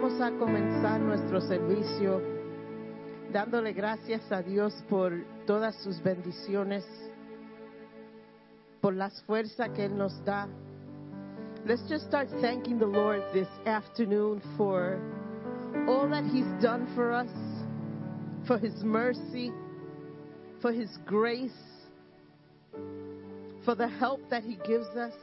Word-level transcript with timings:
vamos 0.00 0.20
a 0.20 0.30
comenzar 0.38 1.00
nuestro 1.00 1.40
servicio 1.40 2.22
dándole 3.32 3.72
gracias 3.72 4.30
a 4.30 4.42
Dios 4.42 4.72
por 4.88 5.12
todas 5.44 5.74
sus 5.82 6.00
bendiciones, 6.00 6.84
por 8.80 8.94
las 8.94 9.20
fuerzas 9.22 9.70
que 9.70 9.86
Él 9.86 9.98
nos 9.98 10.24
da. 10.24 10.46
Let's 11.66 11.82
just 11.88 12.06
start 12.06 12.28
thanking 12.40 12.78
the 12.78 12.86
Lord 12.86 13.22
this 13.32 13.48
afternoon 13.66 14.40
for 14.56 15.00
all 15.88 16.08
that 16.10 16.24
He's 16.26 16.46
done 16.62 16.86
for 16.94 17.12
us, 17.12 17.30
for 18.46 18.56
His 18.56 18.84
mercy, 18.84 19.52
for 20.62 20.70
His 20.70 20.96
grace, 21.06 21.50
for 23.64 23.74
the 23.74 23.88
help 23.88 24.20
that 24.30 24.44
He 24.44 24.58
gives 24.64 24.86
us. 24.96 25.14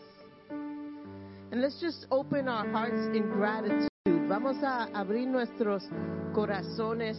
And 0.50 1.62
let's 1.62 1.80
just 1.80 2.08
open 2.12 2.50
our 2.50 2.68
hearts 2.70 3.16
in 3.16 3.30
gratitude. 3.30 3.90
Vamos 4.28 4.58
a 4.64 4.86
abrir 4.86 5.28
nuestros 5.28 5.88
corazones 6.34 7.16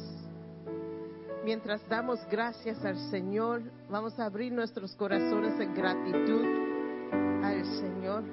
mientras 1.44 1.88
damos 1.88 2.18
gracias 2.28 2.84
al 2.84 2.98
Señor. 3.10 3.62
Vamos 3.88 4.18
a 4.18 4.24
abrir 4.24 4.52
nuestros 4.52 4.96
corazones 4.96 5.58
en 5.60 5.72
gratitud 5.72 6.44
al 7.44 7.64
Señor. 7.64 8.24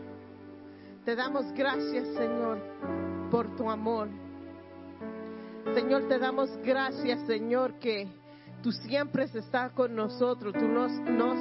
Te 1.06 1.16
damos 1.16 1.52
gracias, 1.54 2.08
Señor, 2.16 2.58
por 3.30 3.56
tu 3.56 3.70
amor. 3.70 4.10
Señor, 5.76 6.08
te 6.08 6.18
damos 6.18 6.50
gracias, 6.64 7.20
Señor, 7.28 7.76
que 7.76 8.08
tú 8.64 8.72
siempre 8.72 9.26
estás 9.26 9.72
con 9.74 9.96
nosotros. 9.96 10.52
Tú 10.52 10.68
nos, 10.68 10.92
nos 11.02 11.38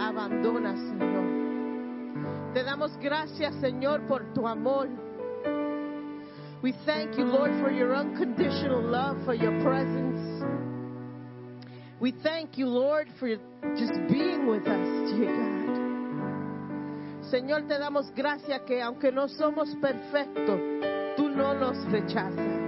abandonas, 0.00 0.78
Señor. 0.78 2.54
Te 2.54 2.62
damos 2.62 2.96
gracias, 2.98 3.56
Señor, 3.56 4.06
por 4.06 4.32
tu 4.32 4.46
amor. 4.46 5.09
We 6.62 6.74
thank 6.84 7.16
you, 7.16 7.24
Lord, 7.24 7.52
for 7.62 7.70
your 7.70 7.96
unconditional 7.96 8.82
love, 8.82 9.16
for 9.24 9.32
your 9.32 9.58
presence. 9.62 10.44
We 11.98 12.12
thank 12.22 12.58
you, 12.58 12.66
Lord, 12.66 13.08
for 13.18 13.28
just 13.76 13.94
being 14.08 14.46
with 14.46 14.66
us, 14.66 15.10
dear 15.10 15.32
God. 15.36 15.60
Señor, 17.30 17.66
te 17.68 17.78
damos 17.78 18.10
gracias 18.14 18.60
que 18.66 18.82
aunque 18.82 19.10
no 19.10 19.28
somos 19.28 19.68
perfectos, 19.80 20.60
tú 21.16 21.30
no 21.30 21.54
nos 21.54 21.78
rechazas. 21.90 22.60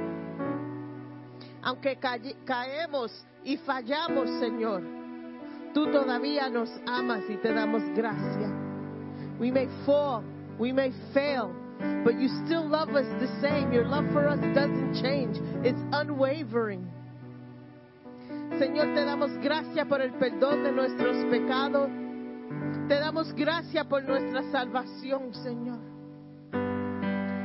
Aunque 1.62 1.98
caemos 2.46 3.12
y 3.44 3.56
fallamos, 3.58 4.28
Señor, 4.40 4.82
tú 5.74 5.90
todavía 5.90 6.48
nos 6.48 6.70
amas 6.86 7.24
y 7.28 7.36
te 7.36 7.52
damos 7.52 7.82
gracias. 7.94 8.50
We 9.38 9.50
may 9.50 9.68
fall, 9.84 10.22
we 10.58 10.72
may 10.72 10.92
fail, 11.12 11.50
but 12.04 12.18
you 12.18 12.28
still 12.46 12.68
love 12.68 12.90
us 12.90 13.06
the 13.20 13.28
same. 13.40 13.72
Your 13.72 13.86
love 13.86 14.04
for 14.12 14.28
us 14.28 14.40
doesn't 14.54 15.02
change, 15.02 15.36
it's 15.64 15.80
unwavering. 15.92 16.88
Señor, 18.58 18.94
te 18.94 19.04
damos 19.04 19.30
gracias 19.42 19.86
por 19.86 20.00
el 20.00 20.12
perdón 20.12 20.62
de 20.62 20.72
nuestros 20.72 21.16
pecados. 21.30 21.90
Te 22.88 22.94
damos 22.98 23.32
gracias 23.34 23.86
por 23.86 24.02
nuestra 24.02 24.42
salvación, 24.50 25.32
Señor. 25.34 25.78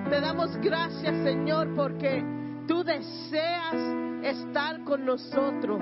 Te 0.09 0.21
damos 0.21 0.55
gracias, 0.57 1.15
Señor, 1.23 1.73
porque 1.75 2.23
tú 2.67 2.83
deseas 2.83 3.75
estar 4.23 4.83
con 4.83 5.05
nosotros. 5.05 5.81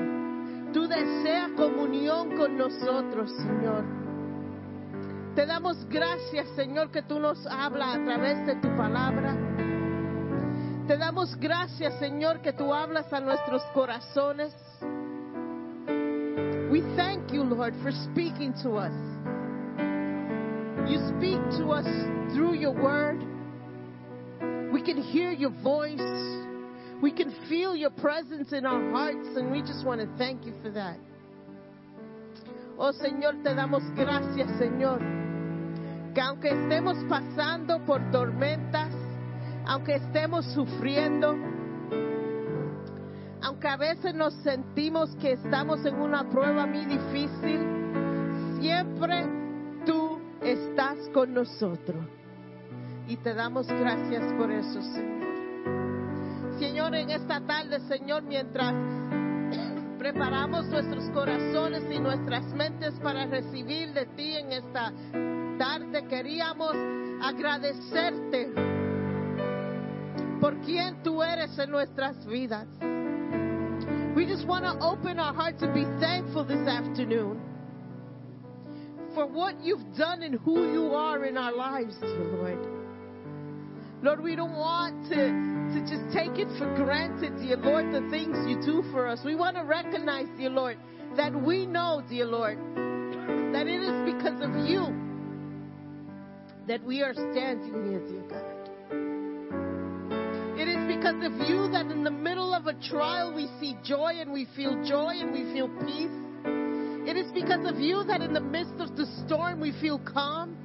Tú 0.73 0.87
deseas 0.87 1.51
comunión 1.51 2.35
con 2.35 2.57
nosotros, 2.57 3.31
Señor. 3.37 4.04
Te 5.35 5.45
damos 5.45 5.77
gracias, 5.89 6.47
Señor, 6.55 6.91
que 6.91 7.01
tú 7.01 7.19
nos 7.19 7.45
hablas 7.47 7.97
a 7.97 8.03
través 8.05 8.45
de 8.45 8.55
tu 8.55 8.69
palabra. 8.77 9.35
Te 10.87 10.97
damos 10.97 11.35
gracias, 11.37 11.99
Señor, 11.99 12.41
que 12.41 12.53
tú 12.53 12.73
hablas 12.73 13.11
a 13.11 13.19
nuestros 13.19 13.61
corazones. 13.73 14.53
We 16.71 16.81
thank 16.95 17.33
you, 17.33 17.43
Lord, 17.43 17.73
for 17.83 17.91
speaking 17.91 18.53
to 18.63 18.77
us. 18.77 18.93
You 20.89 20.99
speak 21.17 21.41
to 21.57 21.71
us 21.71 21.87
through 22.33 22.53
your 22.53 22.71
word. 22.73 23.19
We 24.71 24.81
can 24.81 25.01
hear 25.01 25.31
your 25.31 25.51
voice. 25.63 25.99
We 27.01 27.11
can 27.11 27.31
feel 27.49 27.75
your 27.75 27.91
presence 27.91 28.53
in 28.53 28.65
our 28.65 28.91
hearts, 28.91 29.35
and 29.35 29.51
we 29.51 29.61
just 29.61 29.85
want 29.85 29.99
to 29.99 30.07
thank 30.17 30.45
you 30.45 30.53
for 30.63 30.69
that. 30.71 30.97
Oh 32.77 32.91
Señor, 32.91 33.41
te 33.43 33.53
damos 33.53 33.83
gracias, 33.95 34.49
Señor, 34.59 35.01
que 36.15 36.21
aunque 36.21 36.47
estemos 36.47 36.97
pasando 37.09 37.85
por 37.85 37.99
tormentas, 38.09 38.89
aunque 39.65 39.95
estemos 39.95 40.45
sufriendo, 40.53 41.35
aunque 43.41 43.67
a 43.67 43.75
veces 43.75 44.15
nos 44.15 44.33
sentimos 44.35 45.13
que 45.17 45.33
estamos 45.33 45.85
en 45.85 45.95
una 45.95 46.27
prueba 46.29 46.65
muy 46.65 46.85
difícil, 46.85 47.59
siempre 48.61 49.25
tú 49.85 50.17
estás 50.41 50.97
con 51.13 51.33
nosotros. 51.33 52.05
Y 53.09 53.17
te 53.17 53.33
damos 53.33 53.67
gracias 53.67 54.23
por 54.33 54.49
eso, 54.49 54.81
Señor. 54.81 55.25
Señor, 56.59 56.95
en 56.95 57.09
esta 57.09 57.41
tarde, 57.41 57.81
Señor, 57.89 58.23
mientras 58.23 58.73
preparamos 59.99 60.65
nuestros 60.67 61.09
corazones 61.09 61.83
y 61.93 61.99
nuestras 61.99 62.45
mentes 62.53 62.93
para 63.03 63.25
recibir 63.25 63.91
de 63.91 64.05
ti 64.05 64.33
en 64.37 64.53
esta 64.53 64.93
queríamos 66.09 66.75
agradecerte 67.21 68.51
por 70.39 70.55
quien 70.61 71.01
tú 71.03 71.23
eres 71.23 71.57
en 71.59 71.71
nuestras 71.71 72.25
vidas. 72.25 72.67
We 74.15 74.25
just 74.25 74.47
want 74.47 74.63
to 74.63 74.77
open 74.79 75.19
our 75.19 75.33
hearts 75.33 75.61
and 75.61 75.73
be 75.73 75.83
thankful 75.99 76.45
this 76.45 76.67
afternoon 76.67 77.41
for 79.13 79.25
what 79.27 79.55
you've 79.61 79.95
done 79.97 80.23
and 80.23 80.35
who 80.35 80.71
you 80.71 80.93
are 80.93 81.25
in 81.25 81.37
our 81.37 81.53
lives, 81.53 81.97
dear 81.99 82.23
Lord. 82.23 82.67
Lord, 84.01 84.21
we 84.21 84.35
don't 84.35 84.55
want 84.55 85.09
to, 85.09 85.15
to 85.15 85.79
just 85.81 86.13
take 86.13 86.37
it 86.37 86.47
for 86.57 86.73
granted, 86.75 87.37
dear 87.37 87.57
Lord, 87.57 87.93
the 87.93 88.07
things 88.09 88.37
you 88.47 88.61
do 88.61 88.83
for 88.91 89.07
us. 89.07 89.19
We 89.25 89.35
want 89.35 89.55
to 89.57 89.63
recognize, 89.63 90.27
dear 90.37 90.49
Lord, 90.49 90.77
that 91.17 91.33
we 91.33 91.65
know, 91.65 92.03
dear 92.09 92.25
Lord, 92.25 92.57
that 93.53 93.67
it 93.67 93.81
is 93.81 94.13
because 94.13 94.41
of 94.41 94.67
you 94.67 95.04
that 96.67 96.83
we 96.83 97.01
are 97.01 97.13
standing 97.13 97.73
here, 97.89 97.99
dear 98.07 98.23
God. 98.29 98.55
It 100.57 100.67
is 100.67 100.97
because 100.97 101.15
of 101.23 101.47
you 101.47 101.69
that 101.71 101.91
in 101.91 102.03
the 102.03 102.11
middle 102.11 102.53
of 102.53 102.65
a 102.67 102.73
trial 102.73 103.33
we 103.35 103.47
see 103.59 103.75
joy 103.83 104.13
and 104.19 104.31
we 104.31 104.47
feel 104.55 104.83
joy 104.83 105.13
and 105.19 105.31
we 105.31 105.43
feel 105.53 105.67
peace. 105.85 106.09
It 107.07 107.17
is 107.17 107.31
because 107.33 107.69
of 107.69 107.79
you 107.79 108.03
that 108.05 108.21
in 108.21 108.33
the 108.33 108.41
midst 108.41 108.73
of 108.79 108.95
the 108.95 109.05
storm 109.25 109.59
we 109.59 109.73
feel 109.79 109.99
calm. 109.99 110.57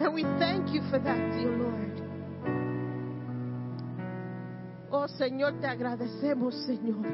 And 0.00 0.14
we 0.14 0.22
thank 0.40 0.70
you 0.74 0.80
for 0.90 0.98
that, 0.98 1.32
dear 1.36 1.50
Lord. 1.50 1.90
Oh 4.90 5.06
Señor, 5.06 5.60
te 5.60 5.68
agradecemos, 5.68 6.54
Señor, 6.66 7.06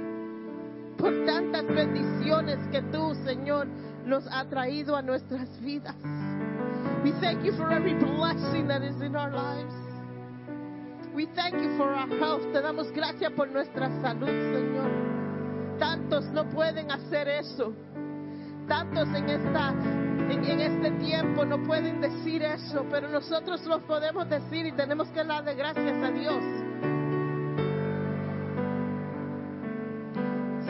por 0.96 1.12
tantas 1.26 1.66
bendiciones 1.66 2.58
que 2.72 2.80
tú, 2.90 3.14
Señor, 3.26 3.66
nos 4.06 4.26
ha 4.30 4.48
traído 4.48 4.96
a 4.96 5.02
nuestras 5.02 5.60
vidas. 5.60 5.96
We 7.06 7.12
thank 7.20 7.44
you 7.44 7.52
for 7.52 7.70
every 7.70 7.94
blessing 7.94 8.66
that 8.66 8.82
is 8.82 9.00
in 9.00 9.14
our 9.14 9.30
lives. 9.30 9.72
We 11.14 11.26
thank 11.36 11.54
you 11.54 11.76
for 11.76 11.86
our 11.86 12.08
health. 12.18 12.42
Te 12.52 12.60
damos 12.60 12.90
gracias 12.92 13.30
por 13.36 13.46
nuestra 13.46 13.86
salud, 14.02 14.26
Señor. 14.26 15.78
Tantos 15.78 16.24
no 16.32 16.50
pueden 16.50 16.90
hacer 16.90 17.28
eso. 17.28 17.72
Tantos 18.66 19.06
en 19.14 19.30
esta 19.30 19.70
en, 19.70 20.60
este 20.60 20.90
tiempo 20.98 21.44
no 21.44 21.62
pueden 21.62 22.00
decir 22.00 22.42
eso, 22.42 22.84
pero 22.90 23.08
nosotros 23.08 23.64
lo 23.66 23.86
podemos 23.86 24.28
decir 24.28 24.66
y 24.66 24.72
tenemos 24.72 25.06
que 25.10 25.22
darle 25.22 25.54
gracias 25.54 26.02
a 26.02 26.10
Dios. 26.10 26.42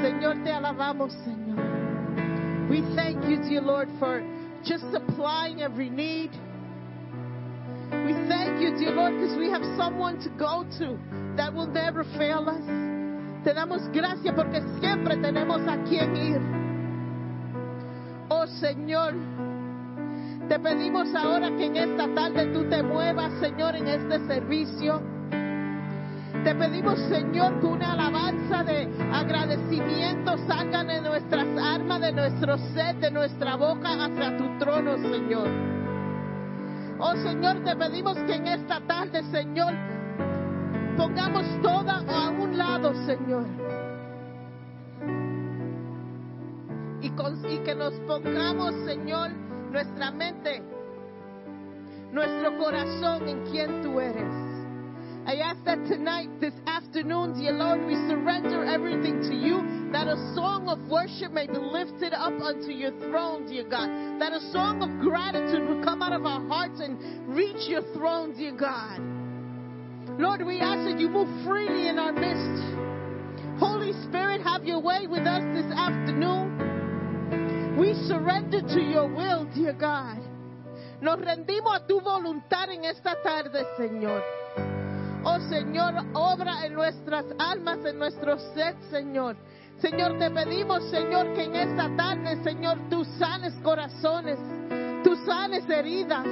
Señor, 0.02 0.44
te 0.44 0.52
alabamos, 0.52 1.14
Señor. 1.24 1.56
We 2.68 2.82
thank 2.94 3.24
you, 3.24 3.38
dear 3.38 3.62
Lord, 3.62 3.88
for 3.98 4.35
just 4.66 4.84
supplying 4.90 5.62
every 5.62 5.88
need. 5.88 6.30
We 8.04 8.12
thank 8.26 8.60
you, 8.60 8.74
dear 8.76 8.90
Lord, 8.90 9.14
because 9.14 9.38
we 9.38 9.48
have 9.48 9.62
someone 9.78 10.18
to 10.20 10.28
go 10.30 10.66
to 10.78 10.98
that 11.36 11.54
will 11.54 11.68
never 11.68 12.02
fail 12.18 12.48
us. 12.50 12.66
Te 13.44 13.54
damos 13.54 13.86
gracias 13.92 14.34
porque 14.34 14.60
siempre 14.80 15.16
tenemos 15.22 15.62
a 15.68 15.78
quien 15.88 16.16
ir. 16.16 16.40
Oh 18.28 18.46
Señor, 18.60 19.14
te 20.48 20.58
pedimos 20.58 21.14
ahora 21.14 21.48
que 21.56 21.66
en 21.66 21.76
esta 21.76 22.12
tarde 22.12 22.46
tú 22.52 22.68
te 22.68 22.82
muevas, 22.82 23.38
Señor, 23.38 23.76
en 23.76 23.86
este 23.86 24.18
servicio. 24.26 25.00
Te 26.46 26.54
pedimos, 26.54 26.96
Señor, 27.08 27.58
que 27.58 27.66
una 27.66 27.94
alabanza 27.94 28.62
de 28.62 28.88
agradecimiento 29.12 30.38
salga 30.46 30.84
de 30.84 31.00
nuestras 31.00 31.44
armas, 31.58 32.00
de 32.00 32.12
nuestro 32.12 32.56
sed, 32.56 32.94
de 33.00 33.10
nuestra 33.10 33.56
boca 33.56 34.04
hacia 34.04 34.36
tu 34.36 34.56
trono, 34.56 34.96
Señor. 34.96 35.48
Oh 37.00 37.16
Señor, 37.16 37.64
te 37.64 37.74
pedimos 37.74 38.16
que 38.18 38.34
en 38.36 38.46
esta 38.46 38.80
tarde, 38.82 39.24
Señor, 39.32 39.74
pongamos 40.96 41.44
toda 41.62 42.04
a 42.08 42.30
un 42.30 42.56
lado, 42.56 42.94
Señor. 43.06 43.46
Y, 47.02 47.06
y 47.52 47.58
que 47.64 47.74
nos 47.74 47.92
pongamos, 48.06 48.72
Señor, 48.84 49.32
nuestra 49.72 50.12
mente, 50.12 50.62
nuestro 52.12 52.56
corazón 52.56 53.26
en 53.26 53.44
quien 53.46 53.82
tú 53.82 53.98
eres. 53.98 54.45
I 55.26 55.42
ask 55.42 55.58
that 55.64 55.84
tonight, 55.86 56.28
this 56.40 56.54
afternoon, 56.68 57.34
dear 57.34 57.50
Lord, 57.50 57.84
we 57.84 57.94
surrender 58.06 58.64
everything 58.64 59.20
to 59.22 59.34
you, 59.34 59.90
that 59.90 60.06
a 60.06 60.14
song 60.36 60.68
of 60.68 60.78
worship 60.88 61.32
may 61.32 61.48
be 61.48 61.58
lifted 61.58 62.12
up 62.12 62.32
unto 62.40 62.70
your 62.70 62.92
throne, 63.10 63.44
dear 63.50 63.64
God. 63.64 63.90
That 64.20 64.32
a 64.32 64.40
song 64.52 64.82
of 64.86 65.00
gratitude 65.02 65.68
will 65.68 65.82
come 65.82 66.00
out 66.00 66.12
of 66.12 66.24
our 66.24 66.46
hearts 66.46 66.78
and 66.78 67.26
reach 67.34 67.66
your 67.66 67.82
throne, 67.92 68.38
dear 68.38 68.52
God. 68.52 69.00
Lord, 70.16 70.46
we 70.46 70.60
ask 70.60 70.88
that 70.88 71.00
you 71.00 71.08
move 71.08 71.26
freely 71.44 71.88
in 71.88 71.98
our 71.98 72.12
midst. 72.12 72.62
Holy 73.58 73.94
Spirit, 74.06 74.42
have 74.42 74.64
your 74.64 74.78
way 74.80 75.08
with 75.08 75.26
us 75.26 75.42
this 75.58 75.66
afternoon. 75.74 76.54
We 77.76 77.94
surrender 78.06 78.62
to 78.62 78.80
your 78.80 79.08
will, 79.08 79.44
dear 79.52 79.72
God. 79.72 80.22
Nos 81.02 81.18
rendimos 81.18 81.82
a 81.82 81.86
tu 81.88 82.00
voluntad 82.00 82.70
en 82.70 82.84
esta 82.84 83.16
tarde, 83.24 83.66
Señor. 83.76 84.45
Oh 85.28 85.40
Señor, 85.50 85.92
obra 86.14 86.64
en 86.64 86.74
nuestras 86.74 87.24
almas, 87.36 87.84
en 87.84 87.98
nuestro 87.98 88.38
ser, 88.54 88.76
Señor. 88.92 89.36
Señor, 89.80 90.16
te 90.20 90.30
pedimos, 90.30 90.88
Señor, 90.88 91.34
que 91.34 91.42
en 91.42 91.56
esta 91.56 91.90
tarde, 91.96 92.40
Señor, 92.44 92.78
tú 92.88 93.04
sanes 93.18 93.52
corazones, 93.54 94.38
tú 95.02 95.16
sanes 95.26 95.68
heridas. 95.68 96.24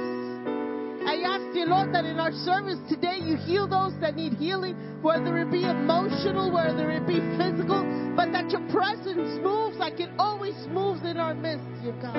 I 1.05 1.23
ask 1.25 1.53
you, 1.53 1.65
Lord, 1.65 1.91
that 1.91 2.05
in 2.05 2.21
our 2.21 2.31
service 2.31 2.79
today 2.87 3.19
you 3.19 3.35
heal 3.35 3.67
those 3.67 3.99
that 3.99 4.15
need 4.15 4.33
healing, 4.35 4.77
whether 5.01 5.37
it 5.39 5.51
be 5.51 5.65
emotional, 5.65 6.49
whether 6.49 6.89
it 6.89 7.05
be 7.05 7.19
physical, 7.37 7.83
but 8.15 8.31
that 8.31 8.49
your 8.49 8.65
presence 8.71 9.37
moves 9.43 9.75
like 9.75 9.99
it 9.99 10.09
always 10.17 10.55
moves 10.69 11.03
in 11.03 11.17
our 11.17 11.35
midst, 11.35 11.67
dear 11.83 11.91
God. 12.01 12.15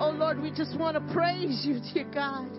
Oh 0.00 0.10
Lord, 0.10 0.42
we 0.42 0.50
just 0.50 0.76
want 0.76 0.96
to 0.96 1.14
praise 1.14 1.64
you, 1.64 1.80
dear 1.94 2.10
God. 2.12 2.50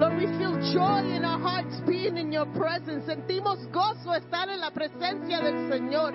Lord, 0.00 0.16
we 0.16 0.24
feel 0.38 0.56
joy 0.72 1.14
in 1.14 1.26
our 1.26 1.38
hearts 1.38 1.76
being 1.86 2.16
in 2.16 2.32
your 2.32 2.46
presence. 2.56 3.04
Sentimos 3.04 3.70
gozo 3.70 4.16
estar 4.16 4.48
en 4.48 4.58
la 4.58 4.70
presencia 4.70 5.42
del 5.42 5.68
Señor. 5.68 6.14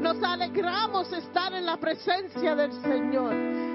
Nos 0.00 0.22
alegramos 0.22 1.12
estar 1.12 1.52
en 1.52 1.66
la 1.66 1.78
presencia 1.78 2.54
del 2.54 2.70
Señor. 2.80 3.32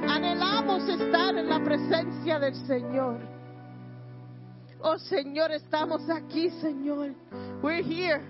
Anhelamos 0.08 0.88
estar 0.88 1.36
en 1.36 1.50
la 1.50 1.60
presencia 1.60 2.40
del 2.40 2.56
Señor. 2.68 3.20
Oh 4.82 4.98
Señor, 4.98 5.52
estamos 5.52 6.10
aquí, 6.10 6.50
Señor. 6.62 7.14
We're 7.62 7.84
here. 7.84 8.24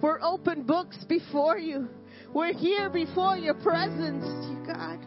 We're 0.00 0.18
open 0.22 0.62
books 0.62 1.04
before 1.06 1.58
you. 1.58 1.90
We're 2.32 2.54
here 2.54 2.88
before 2.88 3.36
your 3.36 3.56
presence, 3.56 4.24
God. 4.66 4.98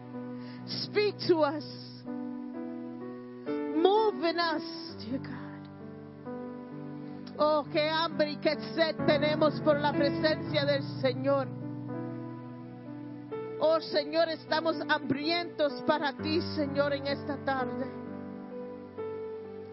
Speak 0.68 1.16
to 1.26 1.38
us. 1.38 1.87
Move 3.82 4.24
in 4.24 4.38
us, 4.38 4.62
dear. 4.98 5.20
Oh, 7.38 7.64
qué 7.72 7.88
hambre 7.88 8.32
y 8.32 8.36
qué 8.38 8.56
sed 8.74 8.96
tenemos 9.06 9.60
por 9.60 9.78
la 9.78 9.92
presencia 9.92 10.64
del 10.64 10.82
Señor. 11.00 11.46
Oh, 13.60 13.80
Señor, 13.80 14.28
estamos 14.28 14.76
hambrientos 14.88 15.72
para 15.86 16.12
ti, 16.14 16.40
Señor, 16.56 16.92
en 16.92 17.06
esta 17.06 17.36
tarde. 17.44 17.86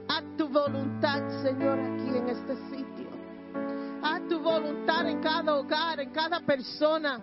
Haz 0.08 0.24
tu 0.38 0.48
voluntad, 0.48 1.22
Señor, 1.42 1.80
aquí 1.80 2.18
en 2.18 2.30
este 2.30 2.56
sitio. 2.70 3.10
Haz 4.04 4.28
tu 4.28 4.40
voluntad 4.40 5.08
en 5.08 5.20
cada 5.22 5.56
hogar, 5.56 6.00
en 6.00 6.12
cada 6.12 6.40
persona 6.42 7.20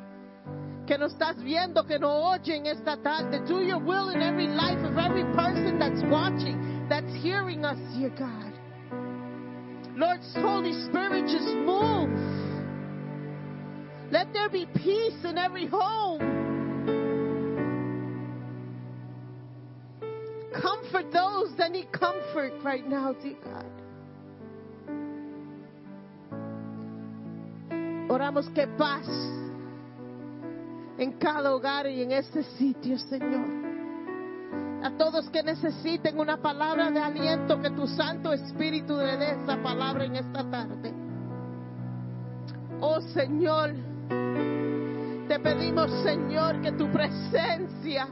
que 0.86 0.98
nos 0.98 1.12
estás 1.12 1.40
viendo, 1.42 1.84
que 1.84 1.98
nos 1.98 2.12
oye 2.12 2.56
en 2.56 2.66
esta 2.66 2.96
tarde. 2.96 3.40
Do 3.46 3.60
your 3.60 3.78
will 3.78 4.10
in 4.10 4.20
every 4.20 4.48
life 4.48 4.84
of 4.84 4.98
every 4.98 5.24
person 5.34 5.78
that's 5.78 6.02
watching, 6.10 6.71
that's 6.88 7.12
hearing 7.22 7.64
us, 7.64 7.78
dear 7.94 8.10
God. 8.10 8.52
Lord, 9.96 10.20
Holy 10.34 10.72
Spirit, 10.84 11.26
just 11.26 11.54
move. 11.64 12.10
Let 14.10 14.32
there 14.32 14.48
be 14.48 14.66
peace 14.74 15.24
in 15.24 15.38
every 15.38 15.66
home. 15.66 16.20
Comfort 20.52 21.12
those 21.12 21.56
that 21.56 21.72
need 21.72 21.90
comfort 21.92 22.52
right 22.62 22.86
now, 22.86 23.14
dear 23.14 23.36
God. 23.44 23.66
Oramos 28.10 28.48
que 28.54 28.66
paz 28.76 29.06
en 30.98 31.12
cada 31.18 31.54
hogar 31.54 31.86
y 31.86 32.02
en 32.02 32.12
este 32.12 32.42
sitio, 32.58 32.98
Señor. 32.98 33.61
A 34.82 34.90
todos 34.98 35.30
que 35.30 35.42
necesiten 35.42 36.18
una 36.18 36.38
palabra 36.38 36.90
de 36.90 37.00
aliento, 37.00 37.60
que 37.60 37.70
tu 37.70 37.86
Santo 37.86 38.32
Espíritu 38.32 38.96
le 38.96 39.16
dé 39.16 39.42
esa 39.42 39.62
palabra 39.62 40.04
en 40.04 40.16
esta 40.16 40.42
tarde. 40.50 40.92
Oh 42.80 43.00
Señor, 43.00 43.74
te 45.28 45.38
pedimos, 45.38 45.88
Señor, 46.02 46.60
que 46.62 46.72
tu 46.72 46.90
presencia 46.90 48.08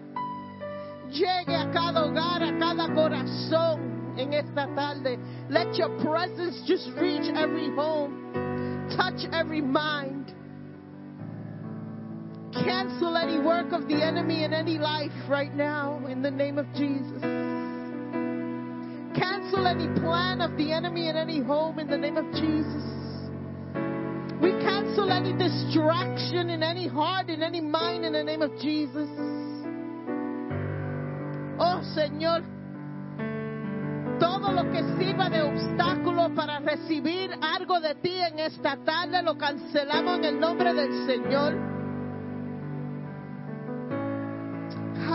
llegue 1.11 1.57
a 1.57 1.71
cada 1.73 2.05
hogar, 2.07 2.43
a 2.45 2.57
cada 2.57 2.95
corazón 2.95 4.15
en 4.17 4.33
esta 4.33 4.73
tarde. 4.75 5.19
Let 5.49 5.77
your 5.77 5.91
presence 5.99 6.63
just 6.67 6.89
reach 6.97 7.29
every 7.35 7.69
home, 7.77 8.87
touch 8.97 9.27
every 9.33 9.61
mind. 9.61 10.20
Cancel 12.53 13.17
any 13.17 13.39
work 13.39 13.73
of 13.73 13.87
the 13.87 14.03
enemy 14.03 14.43
in 14.43 14.53
any 14.53 14.77
life 14.77 15.13
right 15.29 15.55
now 15.55 16.05
in 16.07 16.21
the 16.21 16.31
name 16.31 16.59
of 16.59 16.67
Jesus. 16.75 17.23
Cancel 19.15 19.67
any 19.67 19.87
plan 20.01 20.41
of 20.41 20.57
the 20.57 20.73
enemy 20.73 21.09
in 21.09 21.17
any 21.17 21.41
home 21.41 21.79
in 21.79 21.87
the 21.87 21.97
name 21.97 22.17
of 22.17 22.25
Jesus. 22.33 22.83
We 24.43 24.51
cancel 24.63 25.13
any 25.13 25.33
distraction 25.33 26.51
in 26.51 26.63
any 26.63 26.89
heart, 26.89 27.29
in 27.29 27.43
any 27.43 27.61
mind 27.61 28.05
in 28.05 28.15
the 28.15 28.25
name 28.25 28.43
of 28.43 28.51
Jesus. 28.61 29.09
Oh 31.59 31.81
Señor, 31.95 32.43
todo 34.19 34.51
lo 34.51 34.65
que 34.73 34.83
sirva 34.99 35.31
de 35.31 35.43
obstáculo 35.43 36.35
para 36.35 36.59
recibir 36.59 37.31
algo 37.41 37.81
de 37.81 37.95
ti 37.97 38.21
en 38.21 38.41
esta 38.41 38.77
tarde 38.85 39.23
lo 39.23 39.37
cancelamos 39.39 40.19
en 40.19 40.25
el 40.25 40.41
nombre 40.41 40.75
del 40.75 41.07
Señor. 41.07 41.70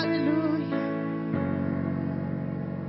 Aleluya. 0.05 0.95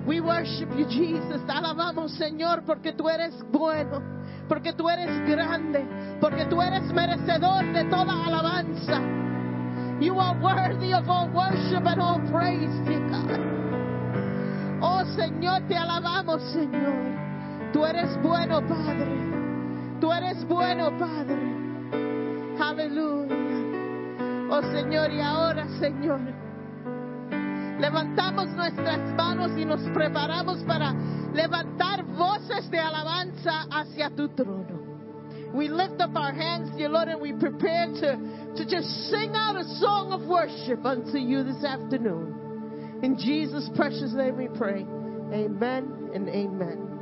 We 0.06 0.20
worship 0.20 0.68
you, 0.76 0.86
Jesus. 0.86 1.42
Te 1.46 1.52
alabamos, 1.52 2.12
Señor, 2.12 2.62
porque 2.64 2.92
tú 2.92 3.08
eres 3.08 3.34
bueno, 3.50 4.02
porque 4.48 4.72
tú 4.72 4.88
eres 4.88 5.10
grande, 5.26 5.84
porque 6.20 6.44
tú 6.46 6.62
eres 6.62 6.92
merecedor 6.92 7.64
de 7.72 7.84
toda 7.84 8.26
alabanza. 8.26 9.00
You 9.98 10.18
are 10.20 10.38
worthy 10.40 10.92
of 10.92 11.08
all 11.08 11.28
worship 11.30 11.86
and 11.86 12.00
all 12.00 12.20
praise, 12.30 12.70
dear 12.84 13.00
God. 13.08 13.40
Oh 14.82 15.04
Señor, 15.16 15.66
te 15.68 15.76
alabamos, 15.76 16.42
Señor. 16.52 17.72
Tú 17.72 17.84
eres 17.84 18.16
bueno, 18.22 18.60
Padre. 18.60 19.08
Tú 20.00 20.12
eres 20.12 20.46
bueno, 20.46 20.90
Padre. 20.98 21.40
Aleluya. 22.60 23.36
Oh 24.50 24.62
Señor, 24.70 25.10
y 25.10 25.20
ahora, 25.20 25.66
Señor, 25.80 26.20
levantamos 27.78 28.48
nuestras 28.50 29.00
manos 29.14 29.52
y 29.58 29.64
nos 29.64 29.82
preparamos 29.90 30.62
para 30.64 30.94
levantar 31.32 32.04
voces 32.04 32.70
de 32.70 32.78
alabanza 32.78 33.66
hacia 33.70 34.10
tu 34.10 34.28
trono. 34.28 34.76
We 35.52 35.68
lift 35.68 36.00
up 36.00 36.16
our 36.16 36.32
hands, 36.32 36.76
dear 36.76 36.88
Lord, 36.88 37.08
and 37.08 37.20
we 37.20 37.32
prepare 37.32 37.86
to, 37.86 38.18
to 38.56 38.64
just 38.66 38.88
sing 39.10 39.32
out 39.34 39.56
a 39.56 39.64
song 39.80 40.12
of 40.12 40.26
worship 40.26 40.84
unto 40.84 41.18
you 41.18 41.44
this 41.44 41.64
afternoon. 41.64 43.00
In 43.02 43.16
Jesus' 43.16 43.70
precious 43.74 44.12
name 44.12 44.36
we 44.36 44.48
pray. 44.48 44.84
Amen 45.32 46.10
and 46.14 46.28
amen. 46.28 46.95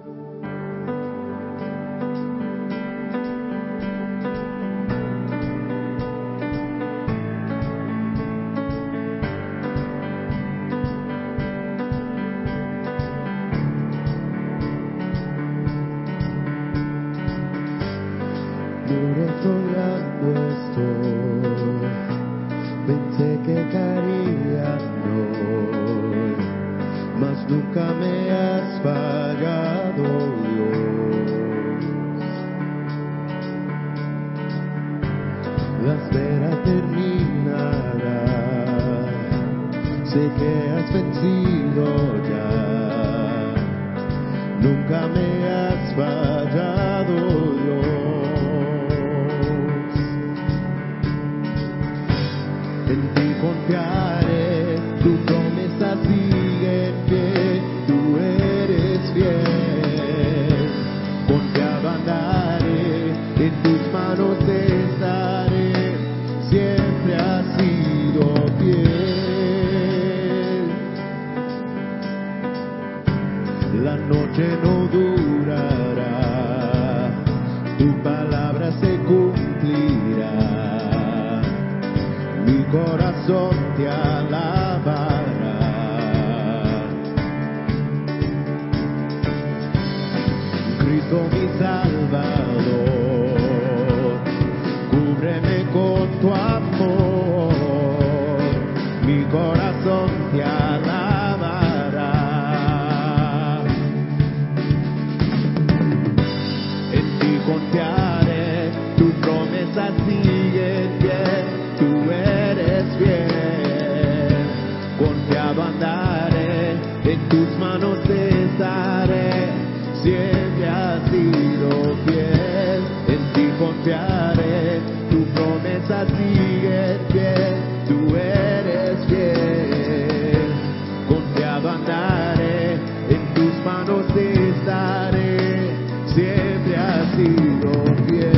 sido 137.16 137.72
fiel, 138.08 138.34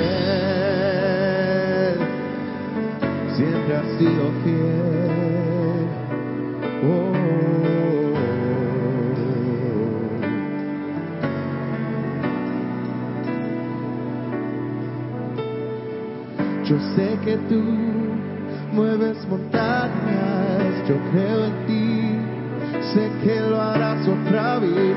siempre 3.36 3.76
has 3.76 3.88
sido 3.98 4.24
fiel. 4.44 5.86
Oh. 6.84 7.12
Yo 16.64 16.76
sé 16.96 17.18
que 17.24 17.36
tú 17.48 17.62
mueves 18.72 19.16
montañas, 19.28 20.88
yo 20.88 20.96
creo 21.12 21.44
en 21.46 21.66
ti, 21.66 22.18
sé 22.92 23.10
que 23.24 23.40
lo 23.40 23.60
harás 23.60 24.06
otra 24.06 24.58
vez. 24.58 24.96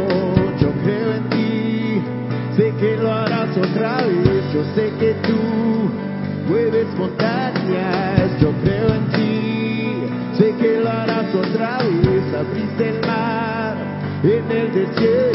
en 14.51 14.57
el 14.57 14.73
desierto. 14.73 15.30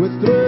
Nuestro 0.00 0.39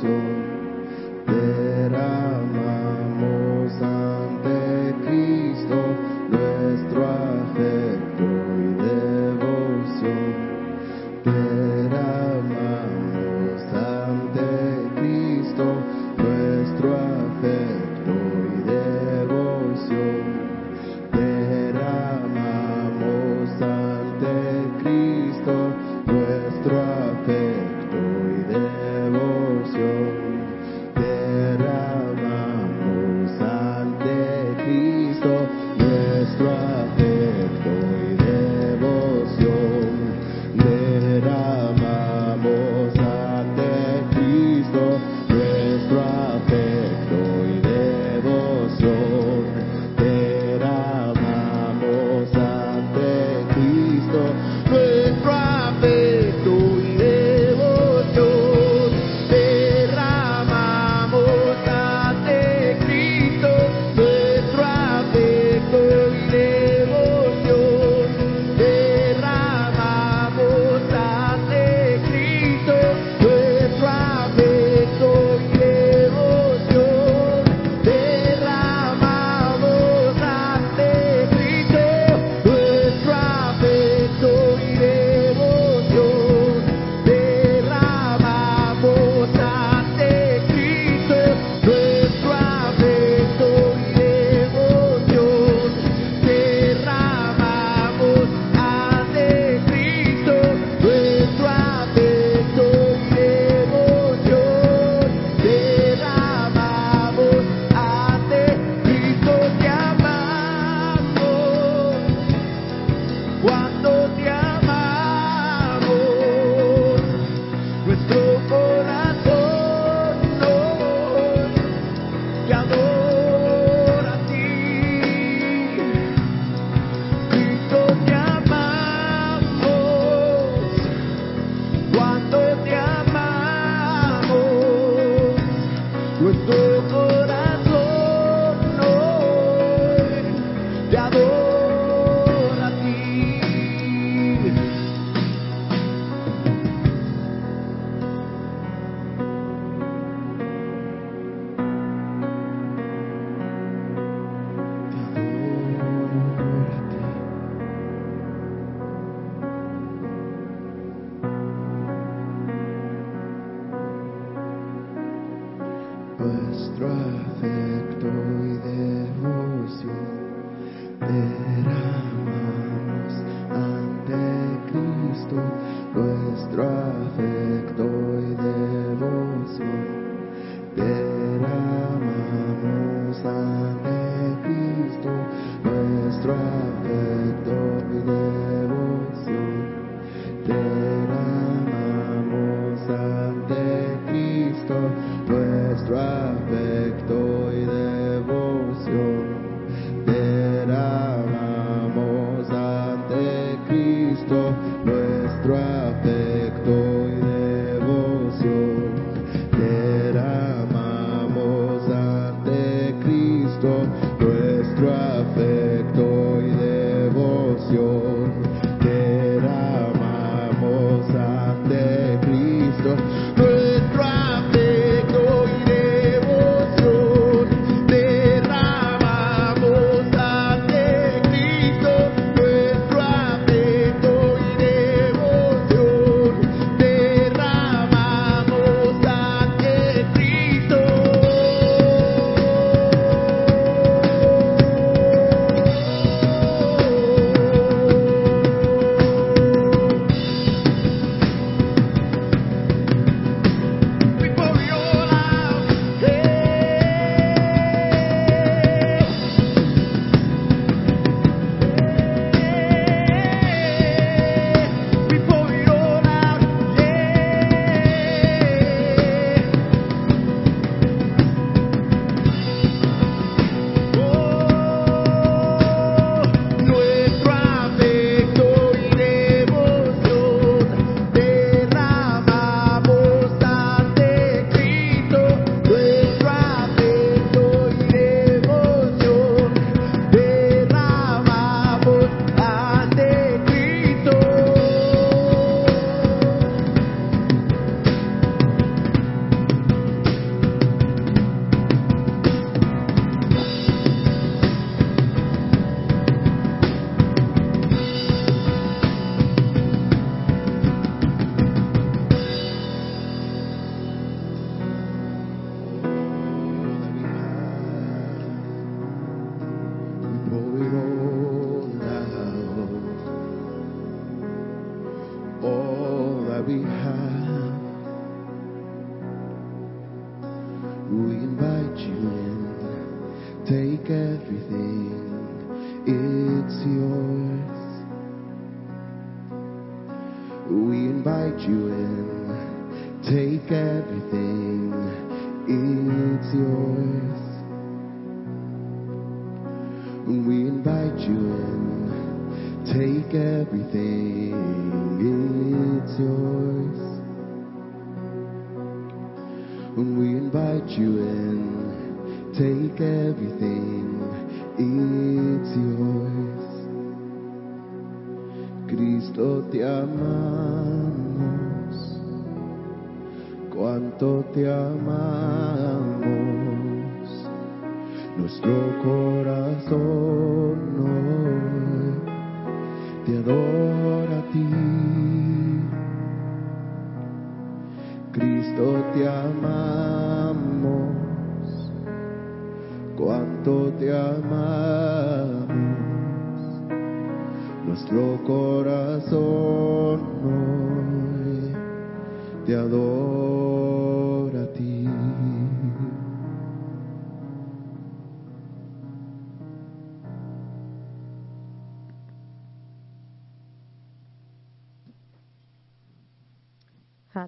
Señor. 0.00 0.37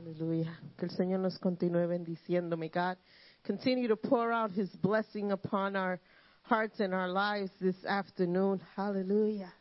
Hallelujah. 0.00 0.58
Que 0.78 0.86
el 0.86 0.90
Señor 0.92 1.20
nos 1.20 1.38
continúe 1.38 1.86
bendiciendo. 1.86 2.56
May 2.56 2.70
God 2.70 2.96
continue 3.44 3.86
to 3.86 3.96
pour 3.96 4.32
out 4.32 4.50
His 4.50 4.70
blessing 4.76 5.30
upon 5.30 5.76
our 5.76 6.00
hearts 6.42 6.80
and 6.80 6.94
our 6.94 7.08
lives 7.08 7.50
this 7.60 7.76
afternoon. 7.84 8.62
Hallelujah. 8.76 9.52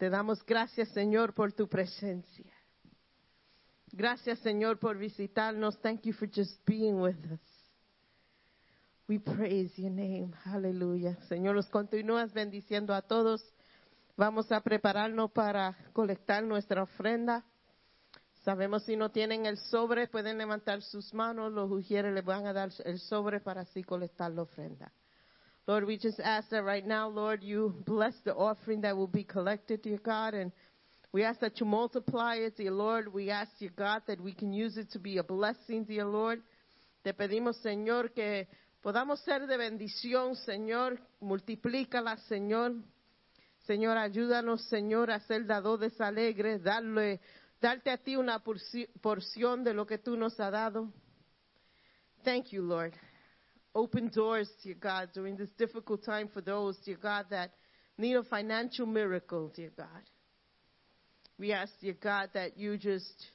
Te 0.00 0.10
damos 0.10 0.44
gracias, 0.44 0.88
Señor, 0.88 1.34
por 1.34 1.52
tu 1.52 1.68
presencia. 1.68 2.50
Gracias, 3.92 4.40
Señor, 4.40 4.80
por 4.80 4.96
visitarnos. 4.96 5.78
Thank 5.82 6.06
you 6.06 6.12
for 6.12 6.26
just 6.26 6.58
being 6.66 7.00
with 7.00 7.18
us. 7.30 7.38
We 9.06 9.18
praise 9.18 9.70
your 9.76 9.90
name. 9.90 10.34
Hallelujah. 10.44 11.16
Señor, 11.28 11.54
los 11.54 11.68
continúas 11.68 12.32
bendiciendo 12.32 12.92
a 12.92 13.02
todos. 13.02 13.40
Vamos 14.16 14.50
a 14.50 14.60
prepararnos 14.60 15.30
para 15.30 15.76
colectar 15.92 16.42
nuestra 16.42 16.82
ofrenda. 16.82 17.44
Sabemos 18.44 18.84
si 18.84 18.96
no 18.96 19.10
tienen 19.10 19.44
el 19.44 19.58
sobre, 19.58 20.08
pueden 20.08 20.38
levantar 20.38 20.80
sus 20.82 21.12
manos. 21.12 21.52
Los 21.52 21.70
ujieres 21.70 22.14
les 22.14 22.24
van 22.24 22.46
a 22.46 22.52
dar 22.52 22.70
el 22.84 22.98
sobre 22.98 23.40
para 23.40 23.62
así 23.62 23.82
colectar 23.82 24.30
la 24.30 24.42
ofrenda. 24.42 24.92
Lord, 25.66 25.84
we 25.84 25.98
just 25.98 26.18
ask 26.20 26.48
that 26.48 26.64
right 26.64 26.84
now, 26.84 27.08
Lord, 27.08 27.42
you 27.42 27.74
bless 27.86 28.14
the 28.24 28.34
offering 28.34 28.80
that 28.80 28.96
will 28.96 29.10
be 29.10 29.24
collected, 29.24 29.82
dear 29.82 29.98
God, 29.98 30.34
and 30.34 30.52
we 31.12 31.22
ask 31.22 31.40
that 31.40 31.60
you 31.60 31.66
multiply 31.66 32.36
it, 32.36 32.56
dear 32.56 32.72
Lord. 32.72 33.12
We 33.12 33.30
ask, 33.30 33.50
dear 33.58 33.72
God, 33.76 34.02
that 34.06 34.20
we 34.20 34.32
can 34.32 34.52
use 34.52 34.78
it 34.78 34.90
to 34.92 34.98
be 34.98 35.18
a 35.18 35.22
blessing, 35.22 35.84
dear 35.84 36.06
Lord. 36.06 36.40
Te 37.04 37.12
pedimos, 37.12 37.56
Señor, 37.62 38.12
que 38.14 38.48
podamos 38.82 39.20
ser 39.20 39.46
de 39.46 39.56
bendición, 39.56 40.34
Señor. 40.34 40.98
Multiplícala, 41.20 42.16
Señor. 42.28 42.76
Señor, 43.66 43.98
ayúdanos, 43.98 44.62
Señor, 44.68 45.10
a 45.10 45.20
ser 45.20 45.46
dadores 45.46 46.00
alegres, 46.00 46.62
darle, 46.62 47.20
darte 47.60 47.90
a 47.90 47.98
ti 47.98 48.16
una 48.16 48.42
porción 48.42 49.64
de 49.64 49.74
lo 49.74 49.86
que 49.86 49.98
tú 49.98 50.16
nos 50.16 50.38
has 50.40 50.52
dado. 50.52 50.92
Thank 52.24 52.52
you, 52.52 52.62
Lord. 52.62 52.94
Open 53.74 54.08
doors, 54.08 54.50
dear 54.62 54.74
God, 54.74 55.10
during 55.14 55.36
this 55.36 55.50
difficult 55.56 56.04
time 56.04 56.28
for 56.28 56.42
those, 56.42 56.78
dear 56.84 56.96
God, 56.96 57.26
that 57.30 57.52
need 57.96 58.16
a 58.16 58.22
financial 58.24 58.86
miracle, 58.86 59.48
dear 59.54 59.70
God. 59.76 60.02
We 61.38 61.52
ask, 61.52 61.72
dear 61.80 61.94
God, 61.94 62.30
that 62.34 62.58
you 62.58 62.76
just 62.76 63.30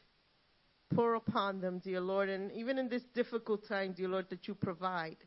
pour 0.93 1.15
upon 1.15 1.61
them, 1.61 1.79
dear 1.79 2.01
Lord, 2.01 2.29
and 2.29 2.51
even 2.51 2.77
in 2.77 2.89
this 2.89 3.03
difficult 3.13 3.67
time, 3.67 3.93
dear 3.93 4.09
Lord, 4.09 4.29
that 4.29 4.47
you 4.47 4.55
provide. 4.55 5.17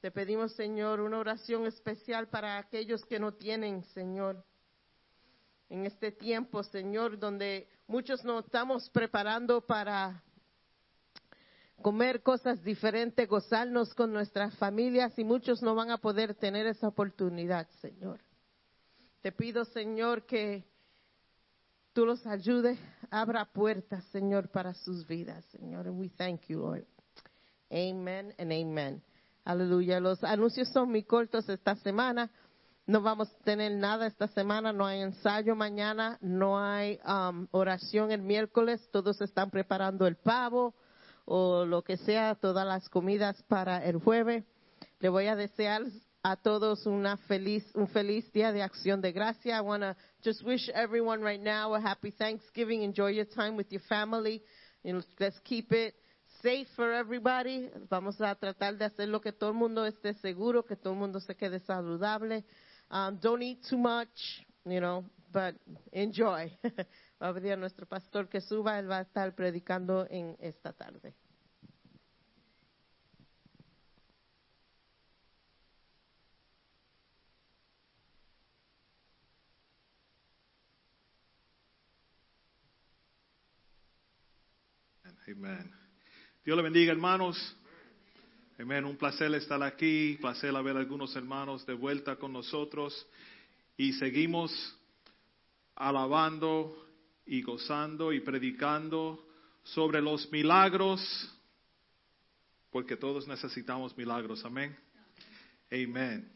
Te 0.00 0.10
pedimos, 0.10 0.54
Señor, 0.56 1.00
una 1.00 1.18
oración 1.18 1.66
especial 1.66 2.28
para 2.28 2.56
aquellos 2.58 3.04
que 3.04 3.18
no 3.18 3.32
tienen, 3.32 3.82
Señor. 3.94 4.42
En 5.68 5.84
este 5.84 6.12
tiempo, 6.12 6.62
Señor, 6.62 7.18
donde 7.18 7.68
muchos 7.88 8.22
nos 8.22 8.44
estamos 8.44 8.88
preparando 8.90 9.62
para 9.62 10.22
comer 11.80 12.22
cosas 12.22 12.62
diferentes, 12.62 13.26
gozarnos 13.26 13.94
con 13.94 14.12
nuestras 14.12 14.54
familias 14.58 15.18
y 15.18 15.24
muchos 15.24 15.62
no 15.62 15.74
van 15.74 15.90
a 15.90 15.96
poder 15.96 16.34
tener 16.34 16.66
esa 16.66 16.88
oportunidad, 16.88 17.66
Señor. 17.80 18.20
Te 19.22 19.32
pido, 19.32 19.64
Señor, 19.64 20.26
que 20.26 20.64
tú 21.94 22.04
los 22.04 22.26
ayudes, 22.26 22.78
abra 23.10 23.46
puertas, 23.46 24.04
Señor, 24.12 24.50
para 24.50 24.74
sus 24.74 25.06
vidas, 25.06 25.44
Señor. 25.46 25.86
And 25.86 25.98
we 25.98 26.10
thank 26.10 26.42
you, 26.48 26.58
Lord. 26.58 26.86
Amen 27.72 28.34
and 28.38 28.52
amen. 28.52 29.02
Aleluya. 29.44 29.98
Los 29.98 30.22
anuncios 30.24 30.68
son 30.68 30.90
muy 30.90 31.04
cortos 31.04 31.48
esta 31.48 31.74
semana. 31.76 32.30
No 32.88 33.02
vamos 33.02 33.28
a 33.28 33.44
tener 33.44 33.72
nada 33.72 34.06
esta 34.06 34.28
semana, 34.28 34.72
no 34.72 34.86
hay 34.86 35.02
ensayo 35.02 35.54
mañana, 35.54 36.16
no 36.22 36.58
hay 36.58 36.98
um, 37.06 37.46
oración 37.50 38.10
el 38.12 38.22
miércoles, 38.22 38.80
todos 38.90 39.20
están 39.20 39.50
preparando 39.50 40.06
el 40.06 40.16
pavo 40.16 40.74
o 41.26 41.66
lo 41.66 41.82
que 41.82 41.98
sea, 41.98 42.34
todas 42.34 42.66
las 42.66 42.88
comidas 42.88 43.42
para 43.42 43.84
el 43.84 43.98
jueves. 43.98 44.42
Le 45.00 45.10
voy 45.10 45.26
a 45.26 45.36
desear 45.36 45.82
a 46.22 46.36
todos 46.36 46.86
una 46.86 47.18
feliz, 47.18 47.62
un 47.74 47.88
feliz 47.88 48.32
día 48.32 48.52
de 48.52 48.62
acción 48.62 49.02
de 49.02 49.12
gracia. 49.12 49.58
I 49.58 49.60
want 49.60 49.82
to 49.82 49.94
just 50.24 50.42
wish 50.42 50.70
everyone 50.70 51.22
right 51.22 51.42
now 51.42 51.74
a 51.74 51.80
happy 51.82 52.10
Thanksgiving. 52.10 52.84
Enjoy 52.84 53.08
your 53.08 53.26
time 53.26 53.54
with 53.54 53.70
your 53.70 53.82
family. 53.82 54.42
Let's 54.82 55.38
keep 55.44 55.70
it 55.74 55.94
safe 56.40 56.66
for 56.74 56.90
everybody. 56.94 57.68
Vamos 57.90 58.18
a 58.22 58.34
tratar 58.34 58.78
de 58.78 58.86
hacer 58.86 59.08
lo 59.08 59.20
que 59.20 59.32
todo 59.32 59.50
el 59.50 59.56
mundo 59.56 59.84
esté 59.84 60.14
seguro, 60.22 60.64
que 60.64 60.76
todo 60.76 60.94
el 60.94 60.98
mundo 60.98 61.20
se 61.20 61.34
quede 61.34 61.60
saludable. 61.60 62.46
Um, 62.90 63.18
don't 63.20 63.42
eat 63.42 63.64
too 63.68 63.78
much, 63.78 64.44
you 64.64 64.80
know, 64.80 65.04
but 65.32 65.54
enjoy. 65.92 66.50
va 67.20 67.28
a 67.28 67.32
venir 67.32 67.58
nuestro 67.58 67.86
pastor 67.86 68.28
que 68.28 68.40
suba, 68.40 68.78
él 68.78 68.88
va 68.88 68.98
a 68.98 69.02
estar 69.02 69.34
predicando 69.34 70.06
en 70.10 70.36
esta 70.40 70.72
tarde. 70.72 71.14
Amen. 85.26 85.70
Dios 86.42 86.56
le 86.56 86.62
bendiga, 86.62 86.90
hermanos. 86.90 87.36
Amén. 88.60 88.84
Un 88.84 88.96
placer 88.96 89.32
estar 89.34 89.62
aquí, 89.62 90.18
placer 90.20 90.52
ver 90.64 90.76
a 90.76 90.80
algunos 90.80 91.14
hermanos 91.14 91.64
de 91.64 91.74
vuelta 91.74 92.16
con 92.16 92.32
nosotros 92.32 93.06
y 93.76 93.92
seguimos 93.92 94.50
alabando 95.76 96.76
y 97.24 97.40
gozando 97.42 98.12
y 98.12 98.18
predicando 98.18 99.24
sobre 99.62 100.02
los 100.02 100.28
milagros, 100.32 101.00
porque 102.72 102.96
todos 102.96 103.28
necesitamos 103.28 103.96
milagros. 103.96 104.44
Amén. 104.44 104.76
Amén. 105.70 106.28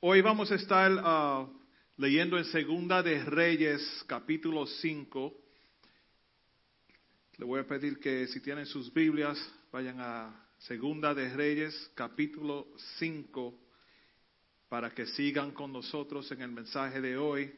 Hoy 0.00 0.20
vamos 0.20 0.52
a 0.52 0.56
estar 0.56 0.92
ah, 1.02 1.48
leyendo 1.96 2.36
en 2.36 2.44
Segunda 2.44 3.02
de 3.02 3.24
Reyes, 3.24 4.04
capítulo 4.06 4.66
5. 4.66 5.34
Le 7.38 7.46
voy 7.46 7.60
a 7.60 7.66
pedir 7.66 7.98
que 7.98 8.26
si 8.26 8.40
tienen 8.42 8.66
sus 8.66 8.92
Biblias, 8.92 9.38
vayan 9.72 9.98
a 9.98 10.51
Segunda 10.66 11.12
de 11.12 11.28
Reyes, 11.28 11.90
capítulo 11.96 12.68
5, 12.98 13.58
para 14.68 14.94
que 14.94 15.06
sigan 15.06 15.50
con 15.50 15.72
nosotros 15.72 16.30
en 16.30 16.40
el 16.40 16.52
mensaje 16.52 17.00
de 17.00 17.16
hoy. 17.16 17.52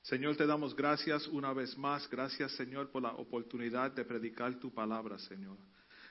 Señor, 0.00 0.34
te 0.36 0.46
damos 0.46 0.74
gracias 0.74 1.26
una 1.26 1.52
vez 1.52 1.76
más. 1.76 2.08
Gracias, 2.08 2.52
Señor, 2.52 2.90
por 2.90 3.02
la 3.02 3.10
oportunidad 3.10 3.90
de 3.92 4.06
predicar 4.06 4.58
tu 4.58 4.72
palabra, 4.72 5.18
Señor. 5.18 5.58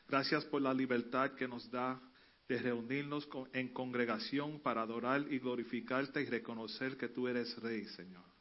Gracias 0.08 0.46
por 0.46 0.62
la 0.62 0.72
libertad 0.72 1.32
que 1.32 1.48
nos 1.48 1.72
da 1.72 2.00
de 2.48 2.60
reunirnos 2.60 3.28
en 3.54 3.74
congregación 3.74 4.60
para 4.60 4.84
adorar 4.84 5.26
y 5.32 5.40
glorificarte 5.40 6.22
y 6.22 6.26
reconocer 6.26 6.96
que 6.96 7.10
tú 7.10 7.28
eres 7.28 7.60
Rey, 7.60 7.86
Señor. 7.86 8.36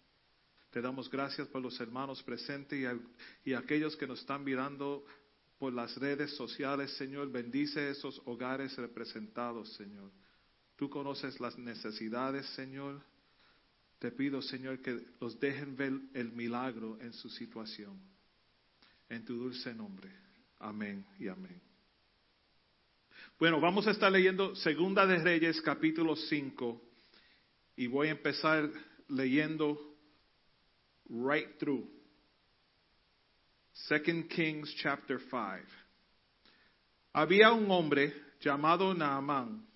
Te 0.75 0.83
damos 0.83 1.09
gracias 1.09 1.47
por 1.49 1.63
los 1.63 1.81
hermanos 1.81 2.23
presentes 2.23 2.85
y, 3.45 3.55
aquellos 3.55 3.97
que 3.97 4.09
nos 4.09 4.21
están 4.21 4.43
mirando 4.43 5.07
por 5.59 5.73
las 5.73 5.97
redes 5.97 6.35
sociales, 6.37 6.91
Señor. 6.97 7.31
Bendice 7.31 7.91
esos 7.91 8.21
hogares 8.25 8.77
representados, 8.77 9.73
Señor. 9.75 10.11
Tú 10.77 10.91
conoces 10.91 11.39
las 11.41 11.57
necesidades, 11.57 12.47
Señor. 12.55 13.01
Te 13.99 14.11
pido, 14.11 14.43
Señor, 14.43 14.81
que 14.81 15.01
los 15.21 15.39
dejen 15.39 15.77
ver 15.77 15.93
el 16.13 16.33
milagro 16.33 16.99
en 17.01 17.13
su 17.13 17.31
situación. 17.31 17.99
En 19.09 19.25
tu 19.25 19.37
dulce 19.37 19.73
nombre. 19.73 20.11
Amén 20.59 21.07
y 21.19 21.29
amén. 21.29 21.61
Bueno, 23.39 23.61
vamos 23.61 23.87
a 23.87 23.93
estar 23.93 24.11
leyendo 24.11 24.55
Segunda 24.57 25.07
de 25.07 25.19
Reyes, 25.19 25.61
capítulo 25.61 26.17
5. 26.17 26.83
Y 27.77 27.87
voy 27.87 28.09
a 28.09 28.13
empezar 28.13 28.71
leyendo 29.09 29.79
right 31.09 31.59
through. 31.59 31.94
Second 33.75 34.29
Kings 34.29 34.73
chapter 34.77 35.19
5. 35.19 35.67
Había 37.13 37.51
un 37.51 37.69
hombre 37.73 38.15
llamado 38.41 38.95
Naamán, 38.95 39.67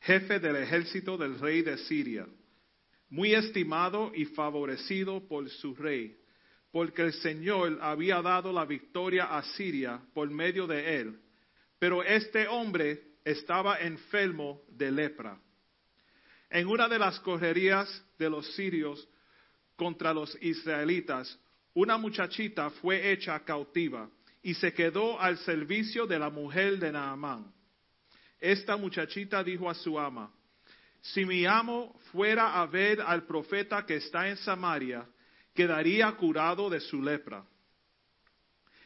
jefe 0.00 0.38
del 0.38 0.56
ejército 0.56 1.18
del 1.18 1.40
rey 1.40 1.62
de 1.62 1.76
Siria, 1.78 2.26
muy 3.10 3.34
estimado 3.34 4.12
y 4.14 4.26
favorecido 4.26 5.26
por 5.26 5.50
su 5.50 5.74
rey, 5.74 6.16
porque 6.70 7.02
el 7.02 7.12
Señor 7.14 7.80
había 7.82 8.22
dado 8.22 8.52
la 8.52 8.64
victoria 8.64 9.24
a 9.24 9.42
Siria 9.42 10.00
por 10.14 10.30
medio 10.30 10.68
de 10.68 11.00
él. 11.00 11.20
Pero 11.80 12.04
este 12.04 12.46
hombre 12.46 13.16
estaba 13.24 13.80
enfermo 13.80 14.62
de 14.68 14.92
lepra. 14.92 15.36
En 16.48 16.68
una 16.68 16.88
de 16.88 17.00
las 17.00 17.18
correrías 17.20 18.04
de 18.18 18.30
los 18.30 18.54
sirios, 18.54 19.08
contra 19.74 20.14
los 20.14 20.36
israelitas, 20.40 21.38
una 21.78 21.96
muchachita 21.96 22.70
fue 22.70 23.12
hecha 23.12 23.38
cautiva 23.44 24.10
y 24.42 24.54
se 24.54 24.72
quedó 24.72 25.20
al 25.20 25.38
servicio 25.38 26.08
de 26.08 26.18
la 26.18 26.28
mujer 26.28 26.76
de 26.80 26.90
Naamán. 26.90 27.54
Esta 28.40 28.76
muchachita 28.76 29.44
dijo 29.44 29.70
a 29.70 29.74
su 29.74 29.96
ama, 29.96 30.28
si 31.00 31.24
mi 31.24 31.46
amo 31.46 31.96
fuera 32.10 32.60
a 32.60 32.66
ver 32.66 33.00
al 33.00 33.26
profeta 33.26 33.86
que 33.86 33.94
está 33.94 34.28
en 34.28 34.36
Samaria, 34.38 35.06
quedaría 35.54 36.10
curado 36.16 36.68
de 36.68 36.80
su 36.80 37.00
lepra. 37.00 37.46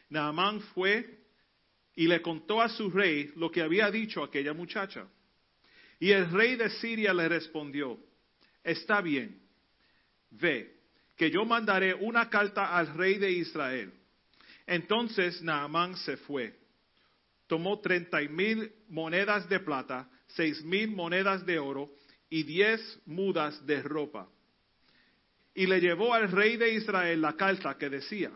Naamán 0.09 0.61
fue 0.75 1.19
y 1.95 2.05
le 2.05 2.21
contó 2.21 2.61
a 2.61 2.69
su 2.69 2.91
rey 2.91 3.31
lo 3.35 3.49
que 3.49 3.63
había 3.63 3.89
dicho 3.89 4.23
aquella 4.23 4.53
muchacha. 4.53 5.07
Y 5.99 6.11
el 6.11 6.29
rey 6.29 6.57
de 6.57 6.69
Siria 6.69 7.11
le 7.11 7.27
respondió, 7.27 7.97
está 8.63 9.01
bien, 9.01 9.41
ve, 10.29 10.82
que 11.15 11.29
yo 11.29 11.45
mandaré 11.45 11.93
una 11.93 12.29
carta 12.29 12.75
al 12.75 12.93
rey 12.95 13.17
de 13.17 13.31
Israel. 13.31 13.93
Entonces 14.65 15.41
Naamán 15.41 15.95
se 15.97 16.17
fue, 16.17 16.57
tomó 17.47 17.79
treinta 17.79 18.19
mil 18.21 18.71
monedas 18.89 19.47
de 19.49 19.59
plata, 19.59 20.09
seis 20.27 20.63
mil 20.63 20.89
monedas 20.91 21.45
de 21.45 21.59
oro 21.59 21.91
y 22.29 22.43
diez 22.43 22.99
mudas 23.05 23.65
de 23.65 23.81
ropa. 23.81 24.27
Y 25.53 25.67
le 25.67 25.79
llevó 25.79 26.13
al 26.13 26.31
rey 26.31 26.57
de 26.57 26.73
Israel 26.73 27.21
la 27.21 27.33
carta 27.33 27.77
que 27.77 27.89
decía, 27.89 28.31